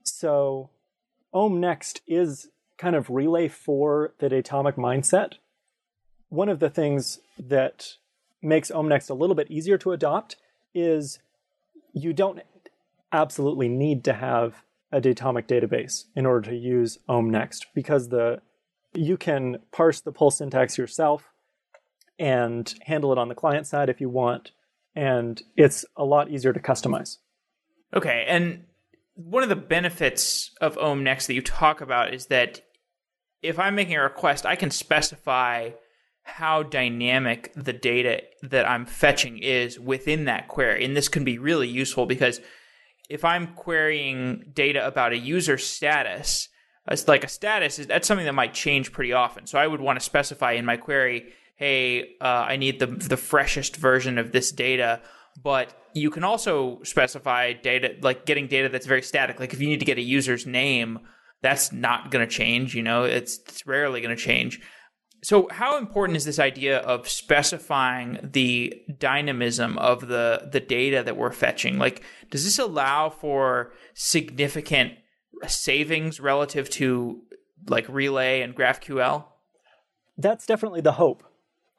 So 0.03 0.71
Om 1.33 1.61
Next 1.61 2.01
is 2.09 2.49
kind 2.77 2.97
of 2.97 3.09
relay 3.09 3.47
for 3.47 4.13
the 4.19 4.29
Datomic 4.29 4.75
mindset. 4.75 5.35
One 6.29 6.49
of 6.49 6.59
the 6.59 6.69
things 6.69 7.21
that 7.39 7.95
makes 8.43 8.73
Om 8.73 8.89
Next 8.89 9.09
a 9.09 9.15
little 9.15 9.37
bit 9.37 9.51
easier 9.51 9.79
to 9.79 9.93
adopt 9.93 10.35
is 10.75 11.21
you 11.93 12.13
don't 12.13 12.41
absolutely 13.13 13.69
need 13.69 14.03
to 14.05 14.15
have 14.15 14.65
a 14.91 15.01
Datomic 15.01 15.47
database 15.47 16.07
in 16.17 16.27
order 16.27 16.51
to 16.51 16.57
use 16.57 16.99
Om 17.09 17.31
Next 17.31 17.67
because 17.73 18.09
the 18.09 18.43
you 18.95 19.17
can 19.17 19.59
parse 19.71 20.01
the 20.01 20.13
pull 20.13 20.31
syntax 20.31 20.77
yourself 20.77 21.33
and 22.19 22.75
handle 22.83 23.13
it 23.13 23.19
on 23.19 23.29
the 23.29 23.35
client 23.35 23.67
side 23.67 23.89
if 23.89 24.01
you 24.01 24.09
want, 24.09 24.51
and 24.95 25.43
it's 25.57 25.85
a 25.97 26.05
lot 26.05 26.31
easier 26.31 26.53
to 26.53 26.61
customize. 26.61 27.19
Okay, 27.95 28.25
and 28.27 28.65
one 29.15 29.43
of 29.43 29.49
the 29.49 29.57
benefits 29.57 30.51
of 30.61 30.79
Om 30.79 31.05
Next 31.05 31.27
that 31.27 31.35
you 31.35 31.43
talk 31.43 31.81
about 31.81 32.15
is 32.15 32.27
that 32.27 32.63
if 33.43 33.59
I'm 33.59 33.75
making 33.75 33.97
a 33.97 34.03
request, 34.03 34.47
I 34.47 34.57
can 34.57 34.71
specify 34.71 35.71
how 36.23 36.63
dynamic 36.63 37.53
the 37.55 37.73
data 37.73 38.23
that 38.43 38.69
I'm 38.69 38.87
fetching 38.87 39.39
is 39.39 39.79
within 39.79 40.27
that 40.27 40.49
query. 40.49 40.85
And 40.85 40.97
this 40.97 41.09
can 41.09 41.25
be 41.25 41.39
really 41.39 41.69
useful 41.69 42.07
because 42.07 42.41
if 43.11 43.25
I'm 43.25 43.55
querying 43.55 44.53
data 44.55 44.87
about 44.87 45.13
a 45.13 45.19
user 45.19 45.59
status, 45.59 46.49
it's 46.91 47.09
like 47.09 47.25
a 47.25 47.29
status 47.29 47.79
is 47.79 47.87
that's 47.87 48.09
something 48.09 48.27
that 48.27 48.33
might 48.35 48.55
change 48.55 48.93
pretty 48.93 49.13
often. 49.13 49.47
So 49.47 49.59
I 49.59 49.67
would 49.67 49.81
want 49.81 49.99
to 49.99 50.05
specify 50.05 50.53
in 50.53 50.65
my 50.65 50.77
query, 50.77 51.33
hey, 51.63 52.17
uh, 52.21 52.25
I 52.49 52.57
need 52.57 52.81
the 52.81 52.89
the 52.89 53.17
freshest 53.17 53.77
version 53.77 54.19
of 54.19 54.33
this 54.33 54.51
data. 54.51 55.01
But 55.41 55.73
you 55.95 56.11
can 56.11 56.25
also 56.25 56.81
specify 56.83 57.53
data 57.53 57.95
like 58.03 58.27
getting 58.27 58.49
data 58.49 58.69
that's 58.69 58.87
very 58.87 59.03
static. 59.03 59.39
Like 59.39 59.53
if 59.53 59.61
you 59.61 59.69
need 59.69 59.79
to 59.79 59.87
get 59.87 59.97
a 59.97 60.03
user's 60.03 60.45
name, 60.45 60.99
that's 61.41 61.71
not 61.71 62.11
going 62.11 62.27
to 62.27 62.31
change. 62.31 62.75
You 62.75 62.83
know, 62.83 63.05
it's 63.05 63.39
it's 63.47 63.65
rarely 63.65 64.01
going 64.01 64.15
to 64.15 64.21
change. 64.21 64.61
So, 65.23 65.47
how 65.53 65.79
important 65.79 66.17
is 66.17 66.25
this 66.25 66.41
idea 66.41 66.79
of 66.79 67.09
specifying 67.09 68.19
the 68.33 68.75
dynamism 68.99 69.79
of 69.79 70.09
the 70.09 70.49
the 70.51 70.59
data 70.59 71.05
that 71.05 71.17
we're 71.17 71.31
fetching? 71.31 71.79
Like, 71.79 72.03
does 72.31 72.45
this 72.45 72.59
allow 72.59 73.09
for 73.09 73.73
significant 73.95 74.95
savings 75.47 76.19
relative 76.19 76.69
to 76.71 77.23
like 77.69 77.89
Relay 77.89 78.41
and 78.41 78.57
GraphQL? 78.57 79.27
That's 80.19 80.45
definitely 80.45 80.81
the 80.81 80.93
hope. 80.93 81.23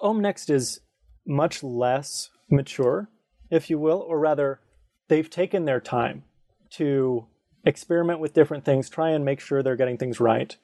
Om 0.03 0.19
Next 0.19 0.49
is 0.49 0.81
much 1.25 1.63
less 1.63 2.29
mature, 2.51 3.09
if 3.49 3.69
you 3.69 3.79
will, 3.79 3.99
or 3.99 4.19
rather, 4.19 4.59
they've 5.07 5.29
taken 5.29 5.63
their 5.63 5.79
time 5.79 6.23
to 6.71 7.25
experiment 7.65 8.19
with 8.19 8.33
different 8.33 8.65
things, 8.65 8.89
try 8.89 9.11
and 9.11 9.23
make 9.23 9.39
sure 9.39 9.63
they're 9.63 9.77
getting 9.77 9.97
things 9.97 10.19
right. 10.19 10.57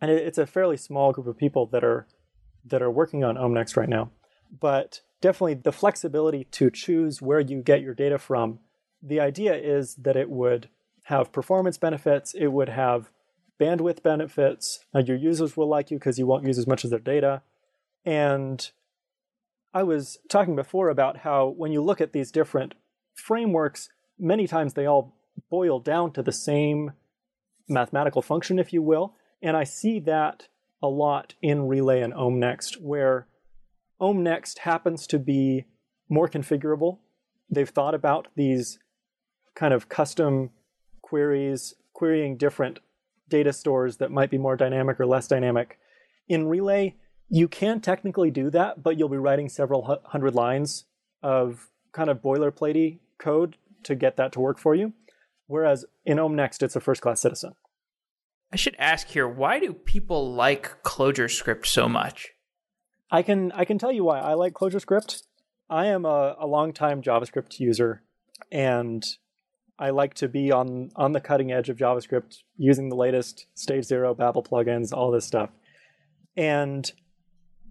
And 0.00 0.10
it's 0.10 0.38
a 0.38 0.46
fairly 0.46 0.78
small 0.78 1.12
group 1.12 1.26
of 1.26 1.36
people 1.36 1.66
that 1.66 1.84
are 1.84 2.06
that 2.64 2.82
are 2.82 2.90
working 2.90 3.22
on 3.22 3.36
Om 3.36 3.54
Next 3.54 3.76
right 3.76 3.88
now. 3.88 4.10
But 4.60 5.02
definitely 5.20 5.54
the 5.54 5.72
flexibility 5.72 6.44
to 6.52 6.70
choose 6.70 7.22
where 7.22 7.40
you 7.40 7.62
get 7.62 7.82
your 7.82 7.94
data 7.94 8.18
from. 8.18 8.58
The 9.02 9.20
idea 9.20 9.54
is 9.54 9.94
that 9.96 10.16
it 10.16 10.30
would 10.30 10.68
have 11.04 11.32
performance 11.32 11.78
benefits, 11.78 12.34
it 12.34 12.48
would 12.48 12.70
have 12.70 13.10
bandwidth 13.60 14.02
benefits, 14.02 14.80
and 14.92 15.06
your 15.06 15.16
users 15.16 15.56
will 15.56 15.68
like 15.68 15.90
you 15.90 15.98
because 15.98 16.18
you 16.18 16.26
won't 16.26 16.46
use 16.46 16.58
as 16.58 16.66
much 16.66 16.82
of 16.82 16.90
their 16.90 16.98
data. 16.98 17.42
And 18.04 18.70
I 19.76 19.82
was 19.82 20.16
talking 20.30 20.56
before 20.56 20.88
about 20.88 21.18
how 21.18 21.48
when 21.48 21.70
you 21.70 21.84
look 21.84 22.00
at 22.00 22.14
these 22.14 22.30
different 22.30 22.72
frameworks, 23.12 23.90
many 24.18 24.46
times 24.46 24.72
they 24.72 24.86
all 24.86 25.18
boil 25.50 25.80
down 25.80 26.12
to 26.12 26.22
the 26.22 26.32
same 26.32 26.92
mathematical 27.68 28.22
function, 28.22 28.58
if 28.58 28.72
you 28.72 28.80
will. 28.80 29.16
And 29.42 29.54
I 29.54 29.64
see 29.64 30.00
that 30.00 30.48
a 30.82 30.88
lot 30.88 31.34
in 31.42 31.68
Relay 31.68 32.00
and 32.00 32.14
Om 32.14 32.40
Next, 32.40 32.80
where 32.80 33.28
Om 34.00 34.22
Next 34.22 34.60
happens 34.60 35.06
to 35.08 35.18
be 35.18 35.66
more 36.08 36.26
configurable. 36.26 37.00
They've 37.50 37.68
thought 37.68 37.94
about 37.94 38.28
these 38.34 38.78
kind 39.54 39.74
of 39.74 39.90
custom 39.90 40.52
queries, 41.02 41.74
querying 41.92 42.38
different 42.38 42.78
data 43.28 43.52
stores 43.52 43.98
that 43.98 44.10
might 44.10 44.30
be 44.30 44.38
more 44.38 44.56
dynamic 44.56 44.98
or 44.98 45.04
less 45.04 45.28
dynamic. 45.28 45.78
In 46.28 46.46
Relay, 46.46 46.94
you 47.28 47.48
can 47.48 47.80
technically 47.80 48.30
do 48.30 48.50
that, 48.50 48.82
but 48.82 48.98
you'll 48.98 49.08
be 49.08 49.16
writing 49.16 49.48
several 49.48 50.00
hundred 50.04 50.34
lines 50.34 50.84
of 51.22 51.68
kind 51.92 52.10
of 52.10 52.22
boilerplatey 52.22 53.00
code 53.18 53.56
to 53.82 53.94
get 53.94 54.16
that 54.16 54.32
to 54.32 54.40
work 54.40 54.58
for 54.58 54.74
you. 54.74 54.92
Whereas 55.46 55.84
in 56.04 56.18
Om 56.18 56.34
Next, 56.34 56.62
it's 56.62 56.76
a 56.76 56.80
first 56.80 57.02
class 57.02 57.20
citizen. 57.20 57.54
I 58.52 58.56
should 58.56 58.76
ask 58.78 59.08
here, 59.08 59.28
why 59.28 59.58
do 59.58 59.72
people 59.72 60.32
like 60.32 60.82
ClojureScript 60.82 61.66
so 61.66 61.88
much? 61.88 62.32
I 63.10 63.22
can 63.22 63.52
I 63.52 63.64
can 63.64 63.78
tell 63.78 63.92
you 63.92 64.04
why 64.04 64.20
I 64.20 64.34
like 64.34 64.54
ClojureScript. 64.54 65.22
I 65.68 65.86
am 65.86 66.04
a, 66.04 66.36
a 66.38 66.46
longtime 66.46 67.02
JavaScript 67.02 67.58
user, 67.58 68.02
and 68.52 69.04
I 69.78 69.90
like 69.90 70.14
to 70.14 70.28
be 70.28 70.52
on 70.52 70.90
on 70.96 71.12
the 71.12 71.20
cutting 71.20 71.52
edge 71.52 71.68
of 71.68 71.76
JavaScript, 71.76 72.38
using 72.56 72.88
the 72.88 72.96
latest 72.96 73.46
Stage 73.54 73.84
Zero, 73.84 74.14
Babel 74.14 74.42
plugins, 74.42 74.92
all 74.92 75.10
this 75.10 75.26
stuff. 75.26 75.50
And 76.36 76.90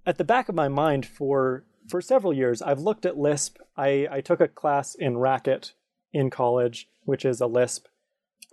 at 0.05 0.17
the 0.17 0.23
back 0.23 0.49
of 0.49 0.55
my 0.55 0.67
mind 0.67 1.05
for 1.05 1.63
for 1.87 2.01
several 2.01 2.33
years, 2.33 2.61
I've 2.61 2.79
looked 2.79 3.05
at 3.05 3.17
Lisp. 3.17 3.57
I, 3.77 4.07
I 4.09 4.21
took 4.21 4.41
a 4.41 4.47
class 4.47 4.95
in 4.95 5.17
Racket 5.17 5.73
in 6.11 6.31
college, 6.31 6.87
which 7.03 7.25
is 7.25 7.41
a 7.41 7.47
Lisp, 7.47 7.85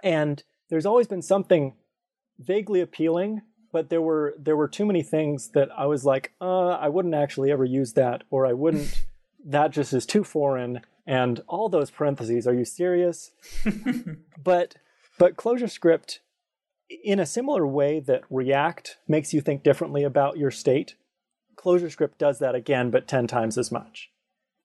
and 0.03 0.43
there's 0.69 0.87
always 0.87 1.07
been 1.07 1.23
something 1.23 1.75
vaguely 2.39 2.81
appealing, 2.81 3.43
but 3.73 3.89
there 3.89 4.03
were 4.03 4.35
there 4.39 4.57
were 4.57 4.69
too 4.69 4.85
many 4.85 5.03
things 5.03 5.49
that 5.51 5.69
I 5.77 5.87
was 5.87 6.05
like, 6.05 6.33
uh, 6.41 6.71
I 6.71 6.89
wouldn't 6.89 7.15
actually 7.15 7.51
ever 7.51 7.65
use 7.65 7.95
that, 7.95 8.25
or 8.31 8.47
I 8.47 8.53
wouldn't. 8.53 9.05
that 9.45 9.73
just 9.73 9.93
is 9.93 10.07
too 10.07 10.25
foreign. 10.25 10.81
And 11.05 11.41
all 11.49 11.69
those 11.69 11.91
parentheses. 11.91 12.47
Are 12.47 12.55
you 12.55 12.65
serious? 12.65 13.33
but 14.43 14.77
but 15.19 15.37
ClojureScript, 15.37 16.19
in 17.03 17.19
a 17.19 17.27
similar 17.27 17.67
way 17.67 18.01
that 18.01 18.23
React 18.31 18.99
makes 19.09 19.33
you 19.35 19.41
think 19.41 19.63
differently 19.63 20.05
about 20.05 20.39
your 20.39 20.51
state, 20.51 20.95
ClojureScript 21.63 22.19
does 22.19 22.39
that 22.39 22.55
again, 22.55 22.91
but 22.91 23.07
10 23.07 23.27
times 23.27 23.57
as 23.57 23.71
much. 23.71 24.11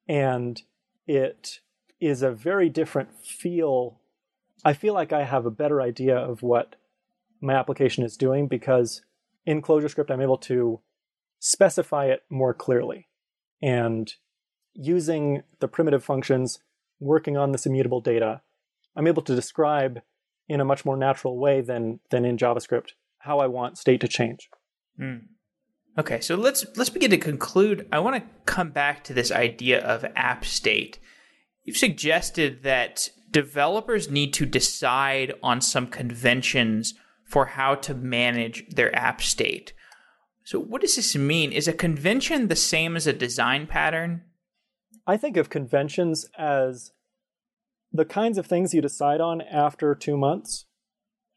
And 0.08 0.62
it 1.06 1.60
is 2.00 2.22
a 2.22 2.32
very 2.32 2.70
different 2.70 3.10
feel. 3.24 4.00
I 4.66 4.74
feel 4.74 4.94
like 4.94 5.14
I 5.14 5.24
have 5.24 5.46
a 5.46 5.52
better 5.52 5.82
idea 5.82 6.18
of 6.18 6.42
what 6.42 6.76
my 7.42 7.54
application 7.54 8.04
is 8.04 8.18
doing 8.18 8.48
because 8.48 9.02
in 9.46 9.62
ClojureScript, 9.62 10.12
I'm 10.12 10.22
able 10.22 10.38
to 10.40 10.82
specify 11.40 12.06
it 12.06 12.24
more 12.30 12.54
clearly. 12.54 13.08
And 13.62 14.12
using 14.74 15.44
the 15.60 15.68
primitive 15.68 16.04
functions, 16.04 16.60
working 17.00 17.38
on 17.38 17.52
this 17.52 17.66
immutable 17.66 18.02
data, 18.02 18.42
I'm 18.96 19.08
able 19.08 19.22
to 19.24 19.36
describe 19.36 20.02
in 20.48 20.60
a 20.60 20.66
much 20.66 20.86
more 20.86 20.98
natural 20.98 21.38
way 21.38 21.62
than, 21.62 22.00
than 22.10 22.26
in 22.26 22.38
JavaScript 22.38 22.90
how 23.20 23.40
I 23.40 23.48
want 23.48 23.78
state 23.78 24.02
to 24.02 24.08
change. 24.08 24.50
Mm. 25.00 25.22
Okay, 25.98 26.22
so 26.22 26.36
let's 26.36 26.66
let's 26.76 26.92
begin 26.92 27.10
to 27.12 27.18
conclude. 27.18 27.88
I 27.92 28.00
want 28.00 28.16
to 28.18 28.30
come 28.46 28.70
back 28.70 29.04
to 29.06 29.14
this 29.14 29.32
idea 29.32 29.84
of 29.84 30.06
app 30.16 30.46
state. 30.46 31.00
You've 31.64 31.78
suggested 31.78 32.62
that 32.64 33.10
developers 33.32 34.10
need 34.10 34.34
to 34.34 34.46
decide 34.46 35.34
on 35.42 35.60
some 35.60 35.88
conventions 35.88 36.94
for 37.26 37.48
how 37.48 37.76
to 37.76 37.94
manage 37.96 38.70
their 38.70 38.96
app 38.96 39.22
state. 39.22 39.74
So, 40.44 40.60
what 40.60 40.82
does 40.82 40.96
this 40.96 41.16
mean? 41.16 41.52
Is 41.52 41.68
a 41.68 41.74
convention 41.74 42.48
the 42.48 42.56
same 42.56 42.96
as 42.96 43.08
a 43.08 43.12
design 43.14 43.66
pattern? 43.66 44.22
I 45.08 45.18
think 45.18 45.36
of 45.36 45.50
conventions 45.50 46.30
as 46.38 46.92
the 47.92 48.06
kinds 48.06 48.38
of 48.38 48.46
things 48.46 48.74
you 48.74 48.82
decide 48.82 49.20
on 49.20 49.42
after 49.42 49.96
two 49.96 50.16
months 50.16 50.66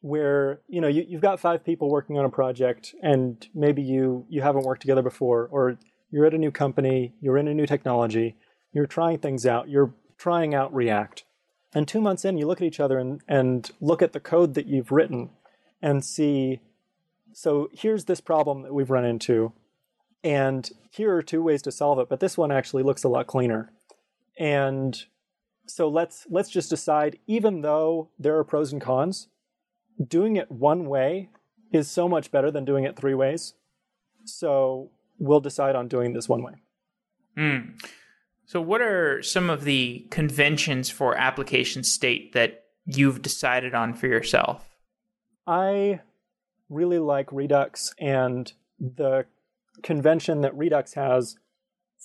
where 0.01 0.61
you 0.69 0.81
know 0.81 0.89
you, 0.89 1.05
you've 1.07 1.21
got 1.21 1.39
five 1.39 1.65
people 1.65 1.91
working 1.91 2.19
on 2.19 2.25
a 2.25 2.31
project 2.31 2.95
and 3.03 3.49
maybe 3.55 3.83
you 3.83 4.25
you 4.29 4.41
haven't 4.41 4.65
worked 4.65 4.81
together 4.81 5.03
before 5.03 5.49
or 5.51 5.77
you're 6.11 6.27
at 6.27 6.35
a 6.35 6.39
new 6.39 6.51
company 6.51 7.13
you're 7.21 7.37
in 7.37 7.47
a 7.47 7.55
new 7.55 7.67
technology 7.67 8.37
you're 8.73 8.87
trying 8.87 9.19
things 9.19 9.45
out 9.45 9.69
you're 9.69 9.93
trying 10.17 10.55
out 10.55 10.73
react. 10.75 11.25
And 11.73 11.89
two 11.89 12.01
months 12.01 12.25
in 12.25 12.37
you 12.37 12.47
look 12.47 12.61
at 12.61 12.67
each 12.67 12.81
other 12.81 12.99
and, 12.99 13.23
and 13.27 13.71
look 13.81 14.03
at 14.03 14.13
the 14.13 14.21
code 14.21 14.55
that 14.55 14.67
you've 14.67 14.93
written 14.93 15.31
and 15.81 16.05
see 16.05 16.61
so 17.33 17.71
here's 17.73 18.07
this 18.07 18.21
problem 18.21 18.63
that 18.63 18.75
we've 18.75 18.91
run 18.91 19.05
into 19.05 19.53
and 20.23 20.71
here 20.91 21.15
are 21.15 21.23
two 21.23 21.43
ways 21.43 21.63
to 21.63 21.73
solve 21.73 21.99
it 21.99 22.09
but 22.09 22.21
this 22.21 22.37
one 22.37 22.51
actually 22.51 22.83
looks 22.83 23.05
a 23.05 23.09
lot 23.09 23.27
cleaner. 23.27 23.73
And 24.39 25.05
so 25.67 25.89
let's 25.89 26.27
let's 26.31 26.51
just 26.51 26.71
decide 26.71 27.19
even 27.27 27.61
though 27.61 28.09
there 28.19 28.37
are 28.39 28.45
pros 28.45 28.73
and 28.73 28.81
cons 28.81 29.29
doing 30.07 30.37
it 30.37 30.51
one 30.51 30.87
way 30.87 31.31
is 31.73 31.91
so 31.91 32.09
much 32.09 32.31
better 32.31 32.51
than 32.51 32.65
doing 32.65 32.85
it 32.85 32.97
three 32.97 33.15
ways. 33.15 33.55
So 34.25 34.91
we'll 35.19 35.41
decide 35.41 35.77
on 35.77 35.89
doing 35.89 36.13
this 36.13 36.29
one 36.29 36.43
way. 36.43 36.55
Mm. 37.37 37.81
So, 38.47 38.61
what 38.61 38.81
are 38.81 39.23
some 39.23 39.49
of 39.49 39.63
the 39.63 40.07
conventions 40.11 40.91
for 40.91 41.17
application 41.17 41.85
state 41.85 42.33
that 42.33 42.65
you've 42.85 43.23
decided 43.23 43.75
on 43.75 43.95
for 43.95 44.09
yourself? 44.09 44.69
I 45.47 46.01
really 46.69 46.99
like 46.99 47.33
Redux 47.33 47.95
and 47.99 48.53
the 48.81 49.27
convention 49.83 50.41
that 50.41 50.57
Redux 50.57 50.95
has 50.95 51.37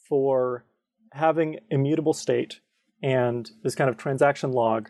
for 0.07 0.65
having 1.13 1.59
immutable 1.69 2.13
state 2.13 2.59
and 3.01 3.49
this 3.63 3.75
kind 3.75 3.89
of 3.89 3.97
transaction 3.97 4.51
log. 4.51 4.89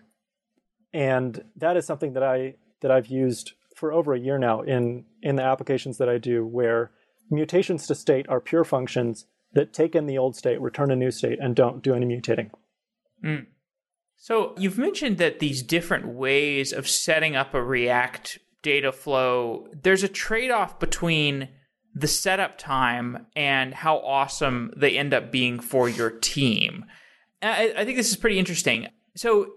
And 0.93 1.43
that 1.55 1.77
is 1.77 1.85
something 1.85 2.13
that 2.13 2.23
I 2.23 2.55
that 2.81 2.91
I've 2.91 3.07
used 3.07 3.53
for 3.75 3.91
over 3.91 4.13
a 4.13 4.19
year 4.19 4.37
now 4.37 4.61
in 4.61 5.05
in 5.21 5.35
the 5.35 5.43
applications 5.43 5.97
that 5.97 6.09
I 6.09 6.17
do 6.17 6.45
where 6.45 6.91
mutations 7.29 7.87
to 7.87 7.95
state 7.95 8.27
are 8.29 8.39
pure 8.39 8.63
functions 8.63 9.25
that 9.53 9.73
take 9.73 9.95
in 9.95 10.05
the 10.05 10.17
old 10.17 10.35
state, 10.35 10.61
return 10.61 10.91
a 10.91 10.95
new 10.95 11.11
state, 11.11 11.39
and 11.41 11.55
don't 11.55 11.81
do 11.81 11.93
any 11.93 12.05
mutating. 12.05 12.51
Mm. 13.23 13.47
So 14.17 14.53
you've 14.57 14.77
mentioned 14.77 15.17
that 15.17 15.39
these 15.39 15.61
different 15.63 16.07
ways 16.07 16.71
of 16.71 16.87
setting 16.87 17.35
up 17.35 17.53
a 17.53 17.63
React 17.63 18.39
data 18.61 18.91
flow, 18.91 19.67
there's 19.83 20.03
a 20.03 20.07
trade-off 20.07 20.79
between 20.79 21.49
the 21.93 22.07
setup 22.07 22.57
time 22.57 23.27
and 23.35 23.73
how 23.73 23.97
awesome 23.99 24.73
they 24.75 24.97
end 24.97 25.13
up 25.13 25.31
being 25.31 25.59
for 25.59 25.87
your 25.87 26.09
team. 26.09 26.85
I, 27.41 27.73
I 27.77 27.85
think 27.85 27.97
this 27.97 28.09
is 28.09 28.17
pretty 28.17 28.39
interesting. 28.39 28.87
So 29.15 29.47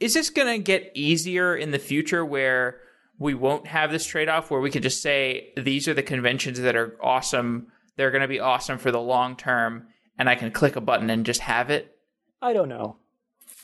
is 0.00 0.14
this 0.14 0.30
going 0.30 0.48
to 0.48 0.62
get 0.62 0.90
easier 0.94 1.56
in 1.56 1.70
the 1.70 1.78
future 1.78 2.24
where 2.24 2.80
we 3.18 3.34
won't 3.34 3.66
have 3.66 3.90
this 3.90 4.04
trade 4.04 4.28
off 4.28 4.50
where 4.50 4.60
we 4.60 4.70
can 4.70 4.82
just 4.82 5.00
say 5.00 5.52
these 5.56 5.86
are 5.86 5.94
the 5.94 6.02
conventions 6.02 6.60
that 6.60 6.76
are 6.76 6.96
awesome. 7.02 7.68
They're 7.96 8.10
going 8.10 8.22
to 8.22 8.28
be 8.28 8.40
awesome 8.40 8.78
for 8.78 8.90
the 8.90 9.00
long 9.00 9.36
term 9.36 9.86
and 10.18 10.28
i 10.28 10.34
can 10.34 10.50
click 10.50 10.76
a 10.76 10.80
button 10.80 11.10
and 11.10 11.26
just 11.26 11.40
have 11.40 11.70
it 11.70 11.96
i 12.40 12.52
don't 12.52 12.68
know. 12.68 12.96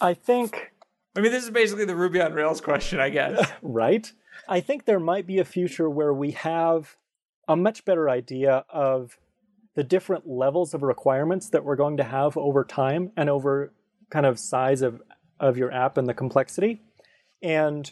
I 0.00 0.14
think 0.14 0.72
i 1.16 1.20
mean 1.20 1.32
this 1.32 1.44
is 1.44 1.50
basically 1.50 1.84
the 1.84 1.96
ruby 1.96 2.20
on 2.20 2.32
rails 2.32 2.60
question 2.60 3.00
i 3.00 3.10
guess. 3.10 3.50
Right? 3.62 4.10
I 4.48 4.60
think 4.60 4.84
there 4.84 5.00
might 5.00 5.26
be 5.26 5.38
a 5.38 5.44
future 5.44 5.88
where 5.88 6.14
we 6.14 6.32
have 6.32 6.96
a 7.46 7.56
much 7.56 7.84
better 7.84 8.08
idea 8.08 8.64
of 8.68 9.18
the 9.74 9.84
different 9.84 10.26
levels 10.26 10.74
of 10.74 10.82
requirements 10.82 11.50
that 11.50 11.64
we're 11.64 11.76
going 11.76 11.98
to 11.98 12.04
have 12.04 12.36
over 12.36 12.64
time 12.64 13.12
and 13.16 13.28
over 13.28 13.72
kind 14.08 14.26
of 14.26 14.38
size 14.38 14.82
of 14.82 15.02
of 15.40 15.56
your 15.56 15.72
app 15.72 15.96
and 15.96 16.06
the 16.06 16.14
complexity. 16.14 16.80
And 17.42 17.90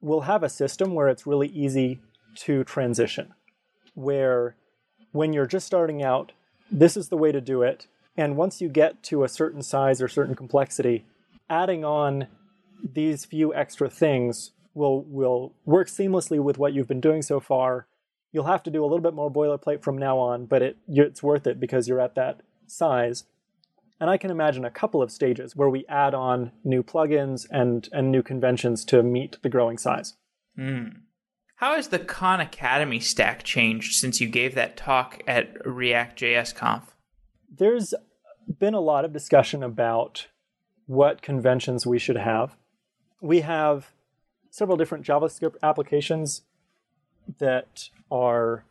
we'll 0.00 0.22
have 0.22 0.42
a 0.42 0.48
system 0.48 0.94
where 0.94 1.08
it's 1.08 1.26
really 1.26 1.48
easy 1.48 2.00
to 2.36 2.64
transition, 2.64 3.32
where 3.94 4.56
when 5.12 5.32
you're 5.32 5.46
just 5.46 5.66
starting 5.66 6.02
out, 6.02 6.32
this 6.70 6.96
is 6.96 7.08
the 7.08 7.16
way 7.16 7.32
to 7.32 7.40
do 7.40 7.62
it. 7.62 7.86
And 8.16 8.36
once 8.36 8.60
you 8.60 8.68
get 8.68 9.02
to 9.04 9.24
a 9.24 9.28
certain 9.28 9.62
size 9.62 10.02
or 10.02 10.08
certain 10.08 10.34
complexity, 10.34 11.06
adding 11.48 11.84
on 11.84 12.26
these 12.82 13.24
few 13.24 13.54
extra 13.54 13.88
things 13.88 14.52
will 14.74 15.02
will 15.04 15.52
work 15.64 15.88
seamlessly 15.88 16.40
with 16.40 16.58
what 16.58 16.72
you've 16.72 16.88
been 16.88 17.00
doing 17.00 17.22
so 17.22 17.40
far. 17.40 17.86
You'll 18.32 18.44
have 18.44 18.62
to 18.64 18.70
do 18.70 18.82
a 18.82 18.86
little 18.86 19.00
bit 19.00 19.14
more 19.14 19.32
boilerplate 19.32 19.82
from 19.82 19.98
now 19.98 20.18
on, 20.18 20.46
but 20.46 20.62
it 20.62 20.76
it's 20.88 21.22
worth 21.22 21.46
it 21.46 21.58
because 21.58 21.88
you're 21.88 22.00
at 22.00 22.14
that 22.14 22.40
size. 22.66 23.24
And 24.00 24.08
I 24.08 24.16
can 24.16 24.30
imagine 24.30 24.64
a 24.64 24.70
couple 24.70 25.02
of 25.02 25.10
stages 25.10 25.56
where 25.56 25.68
we 25.68 25.84
add 25.88 26.14
on 26.14 26.52
new 26.64 26.82
plugins 26.82 27.46
and, 27.50 27.88
and 27.92 28.12
new 28.12 28.22
conventions 28.22 28.84
to 28.86 29.02
meet 29.02 29.38
the 29.42 29.48
growing 29.48 29.76
size. 29.76 30.14
Mm. 30.58 31.00
How 31.56 31.74
has 31.74 31.88
the 31.88 31.98
Khan 31.98 32.40
Academy 32.40 33.00
stack 33.00 33.42
changed 33.42 33.94
since 33.94 34.20
you 34.20 34.28
gave 34.28 34.54
that 34.54 34.76
talk 34.76 35.22
at 35.26 35.66
React 35.66 36.20
JS 36.20 36.54
Conf? 36.54 36.94
There's 37.52 37.92
been 38.60 38.74
a 38.74 38.80
lot 38.80 39.04
of 39.04 39.12
discussion 39.12 39.64
about 39.64 40.28
what 40.86 41.20
conventions 41.20 41.84
we 41.84 41.98
should 41.98 42.16
have. 42.16 42.56
We 43.20 43.40
have 43.40 43.90
several 44.50 44.76
different 44.76 45.04
JavaScript 45.04 45.56
applications 45.62 46.42
that 47.38 47.88
are 48.10 48.64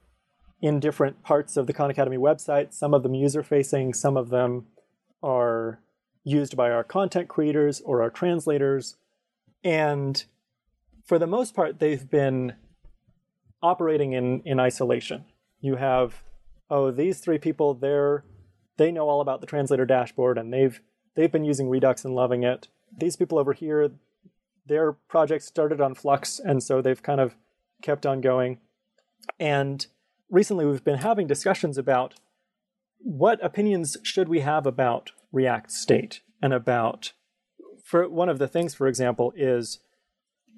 in 0.61 0.79
different 0.79 1.21
parts 1.23 1.57
of 1.57 1.67
the 1.67 1.73
Khan 1.73 1.89
Academy 1.89 2.17
website, 2.17 2.73
some 2.73 2.93
of 2.93 3.03
them 3.03 3.13
user 3.13 3.43
facing, 3.43 3.93
some 3.93 4.15
of 4.15 4.29
them 4.29 4.65
are 5.23 5.79
used 6.23 6.55
by 6.55 6.69
our 6.71 6.83
content 6.83 7.27
creators 7.27 7.81
or 7.81 8.01
our 8.01 8.09
translators. 8.09 8.97
And 9.63 10.23
for 11.05 11.17
the 11.17 11.27
most 11.27 11.53
part, 11.53 11.79
they've 11.79 12.09
been 12.09 12.53
operating 13.61 14.13
in, 14.13 14.41
in 14.45 14.59
isolation. 14.59 15.25
You 15.61 15.75
have, 15.77 16.21
oh, 16.69 16.91
these 16.91 17.19
three 17.19 17.37
people, 17.37 17.73
they're 17.73 18.23
they 18.77 18.91
know 18.91 19.09
all 19.09 19.21
about 19.21 19.41
the 19.41 19.47
translator 19.47 19.85
dashboard 19.85 20.37
and 20.37 20.53
they've 20.53 20.79
they've 21.15 21.31
been 21.31 21.43
using 21.43 21.67
Redux 21.67 22.05
and 22.05 22.15
loving 22.15 22.43
it. 22.43 22.67
These 22.95 23.15
people 23.15 23.37
over 23.37 23.53
here, 23.53 23.91
their 24.65 24.93
project 24.93 25.43
started 25.43 25.81
on 25.81 25.95
Flux, 25.95 26.39
and 26.39 26.63
so 26.63 26.81
they've 26.81 27.01
kind 27.01 27.19
of 27.19 27.35
kept 27.81 28.05
on 28.05 28.21
going. 28.21 28.59
And 29.39 29.85
recently 30.29 30.65
we've 30.65 30.83
been 30.83 30.99
having 30.99 31.27
discussions 31.27 31.77
about 31.77 32.13
what 32.99 33.43
opinions 33.43 33.97
should 34.03 34.29
we 34.29 34.41
have 34.41 34.65
about 34.65 35.11
React 35.31 35.71
State 35.71 36.21
and 36.41 36.53
about 36.53 37.13
for 37.83 38.07
one 38.09 38.27
of 38.27 38.37
the 38.37 38.49
things, 38.49 38.75
for 38.75 38.87
example, 38.87 39.31
is 39.35 39.79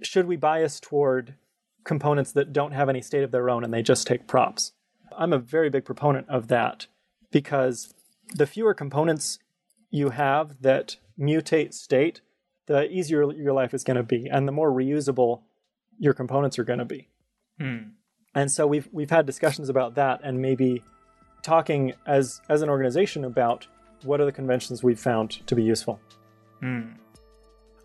should 0.01 0.25
we 0.25 0.35
bias 0.35 0.79
toward 0.79 1.35
components 1.83 2.31
that 2.31 2.51
don't 2.51 2.71
have 2.71 2.89
any 2.89 3.01
state 3.01 3.23
of 3.23 3.31
their 3.31 3.49
own 3.49 3.63
and 3.63 3.73
they 3.73 3.83
just 3.83 4.07
take 4.07 4.27
props? 4.27 4.73
I'm 5.17 5.33
a 5.33 5.37
very 5.37 5.69
big 5.69 5.85
proponent 5.85 6.27
of 6.27 6.47
that 6.47 6.87
because 7.31 7.93
the 8.33 8.47
fewer 8.47 8.73
components 8.73 9.39
you 9.91 10.09
have 10.09 10.61
that 10.61 10.97
mutate 11.19 11.73
state, 11.73 12.21
the 12.67 12.89
easier 12.89 13.31
your 13.33 13.53
life 13.53 13.73
is 13.73 13.83
going 13.83 13.97
to 13.97 14.03
be, 14.03 14.27
and 14.27 14.47
the 14.47 14.51
more 14.51 14.71
reusable 14.71 15.41
your 15.97 16.13
components 16.13 16.57
are 16.57 16.63
going 16.63 16.79
to 16.79 16.85
be. 16.85 17.09
Hmm. 17.59 17.77
And 18.33 18.51
so 18.51 18.65
we've 18.67 18.87
we've 18.91 19.09
had 19.09 19.25
discussions 19.25 19.69
about 19.69 19.95
that, 19.95 20.21
and 20.23 20.41
maybe 20.41 20.83
talking 21.41 21.93
as 22.05 22.41
as 22.49 22.61
an 22.61 22.69
organization 22.69 23.25
about 23.25 23.67
what 24.03 24.21
are 24.21 24.25
the 24.25 24.31
conventions 24.31 24.83
we've 24.83 24.99
found 24.99 25.45
to 25.47 25.55
be 25.55 25.63
useful. 25.63 25.99
Hmm. 26.59 26.81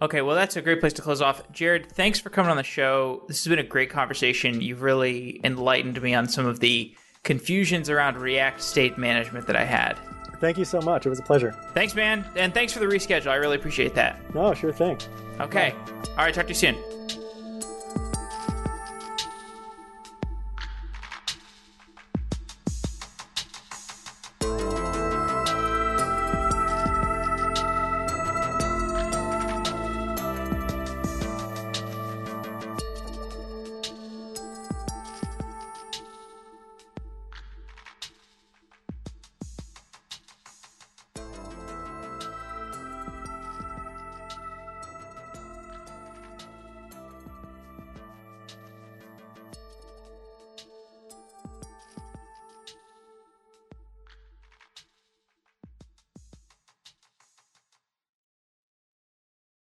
Okay, 0.03 0.23
well, 0.23 0.35
that's 0.35 0.57
a 0.57 0.63
great 0.63 0.81
place 0.81 0.93
to 0.95 1.03
close 1.03 1.23
off. 1.23 1.51
Jared, 1.53 1.91
thanks 1.93 2.19
for 2.19 2.29
coming 2.29 2.51
on 2.51 2.57
the 2.57 2.63
show. 2.63 3.23
This 3.29 3.43
has 3.43 3.49
been 3.49 3.59
a 3.59 3.69
great 3.69 3.91
conversation. 3.91 4.61
You've 4.61 4.83
really 4.83 5.41
enlightened 5.45 6.01
me 6.03 6.15
on 6.15 6.29
some 6.29 6.47
of 6.47 6.61
the 6.61 6.95
confusions 7.23 7.89
around 7.89 8.19
React 8.19 8.61
state 8.61 8.99
management 8.99 9.47
that 9.47 9.57
I 9.57 9.65
had. 9.65 9.99
Thank 10.41 10.59
you 10.59 10.65
so 10.65 10.81
much. 10.81 11.07
It 11.07 11.11
was 11.11 11.21
a 11.21 11.23
pleasure. 11.23 11.53
Thanks, 11.73 11.95
man. 11.95 12.27
And 12.37 12.53
thanks 12.53 12.73
for 12.73 12.81
the 12.81 12.87
reschedule. 12.87 13.29
I 13.29 13.37
really 13.37 13.57
appreciate 13.57 13.95
that. 13.95 14.35
No, 14.35 14.53
sure 14.53 14.73
thing. 14.73 14.99
Okay. 15.41 15.73
All 16.11 16.17
right, 16.25 16.35
talk 16.35 16.45
to 16.45 16.51
you 16.51 16.55
soon. 16.55 16.94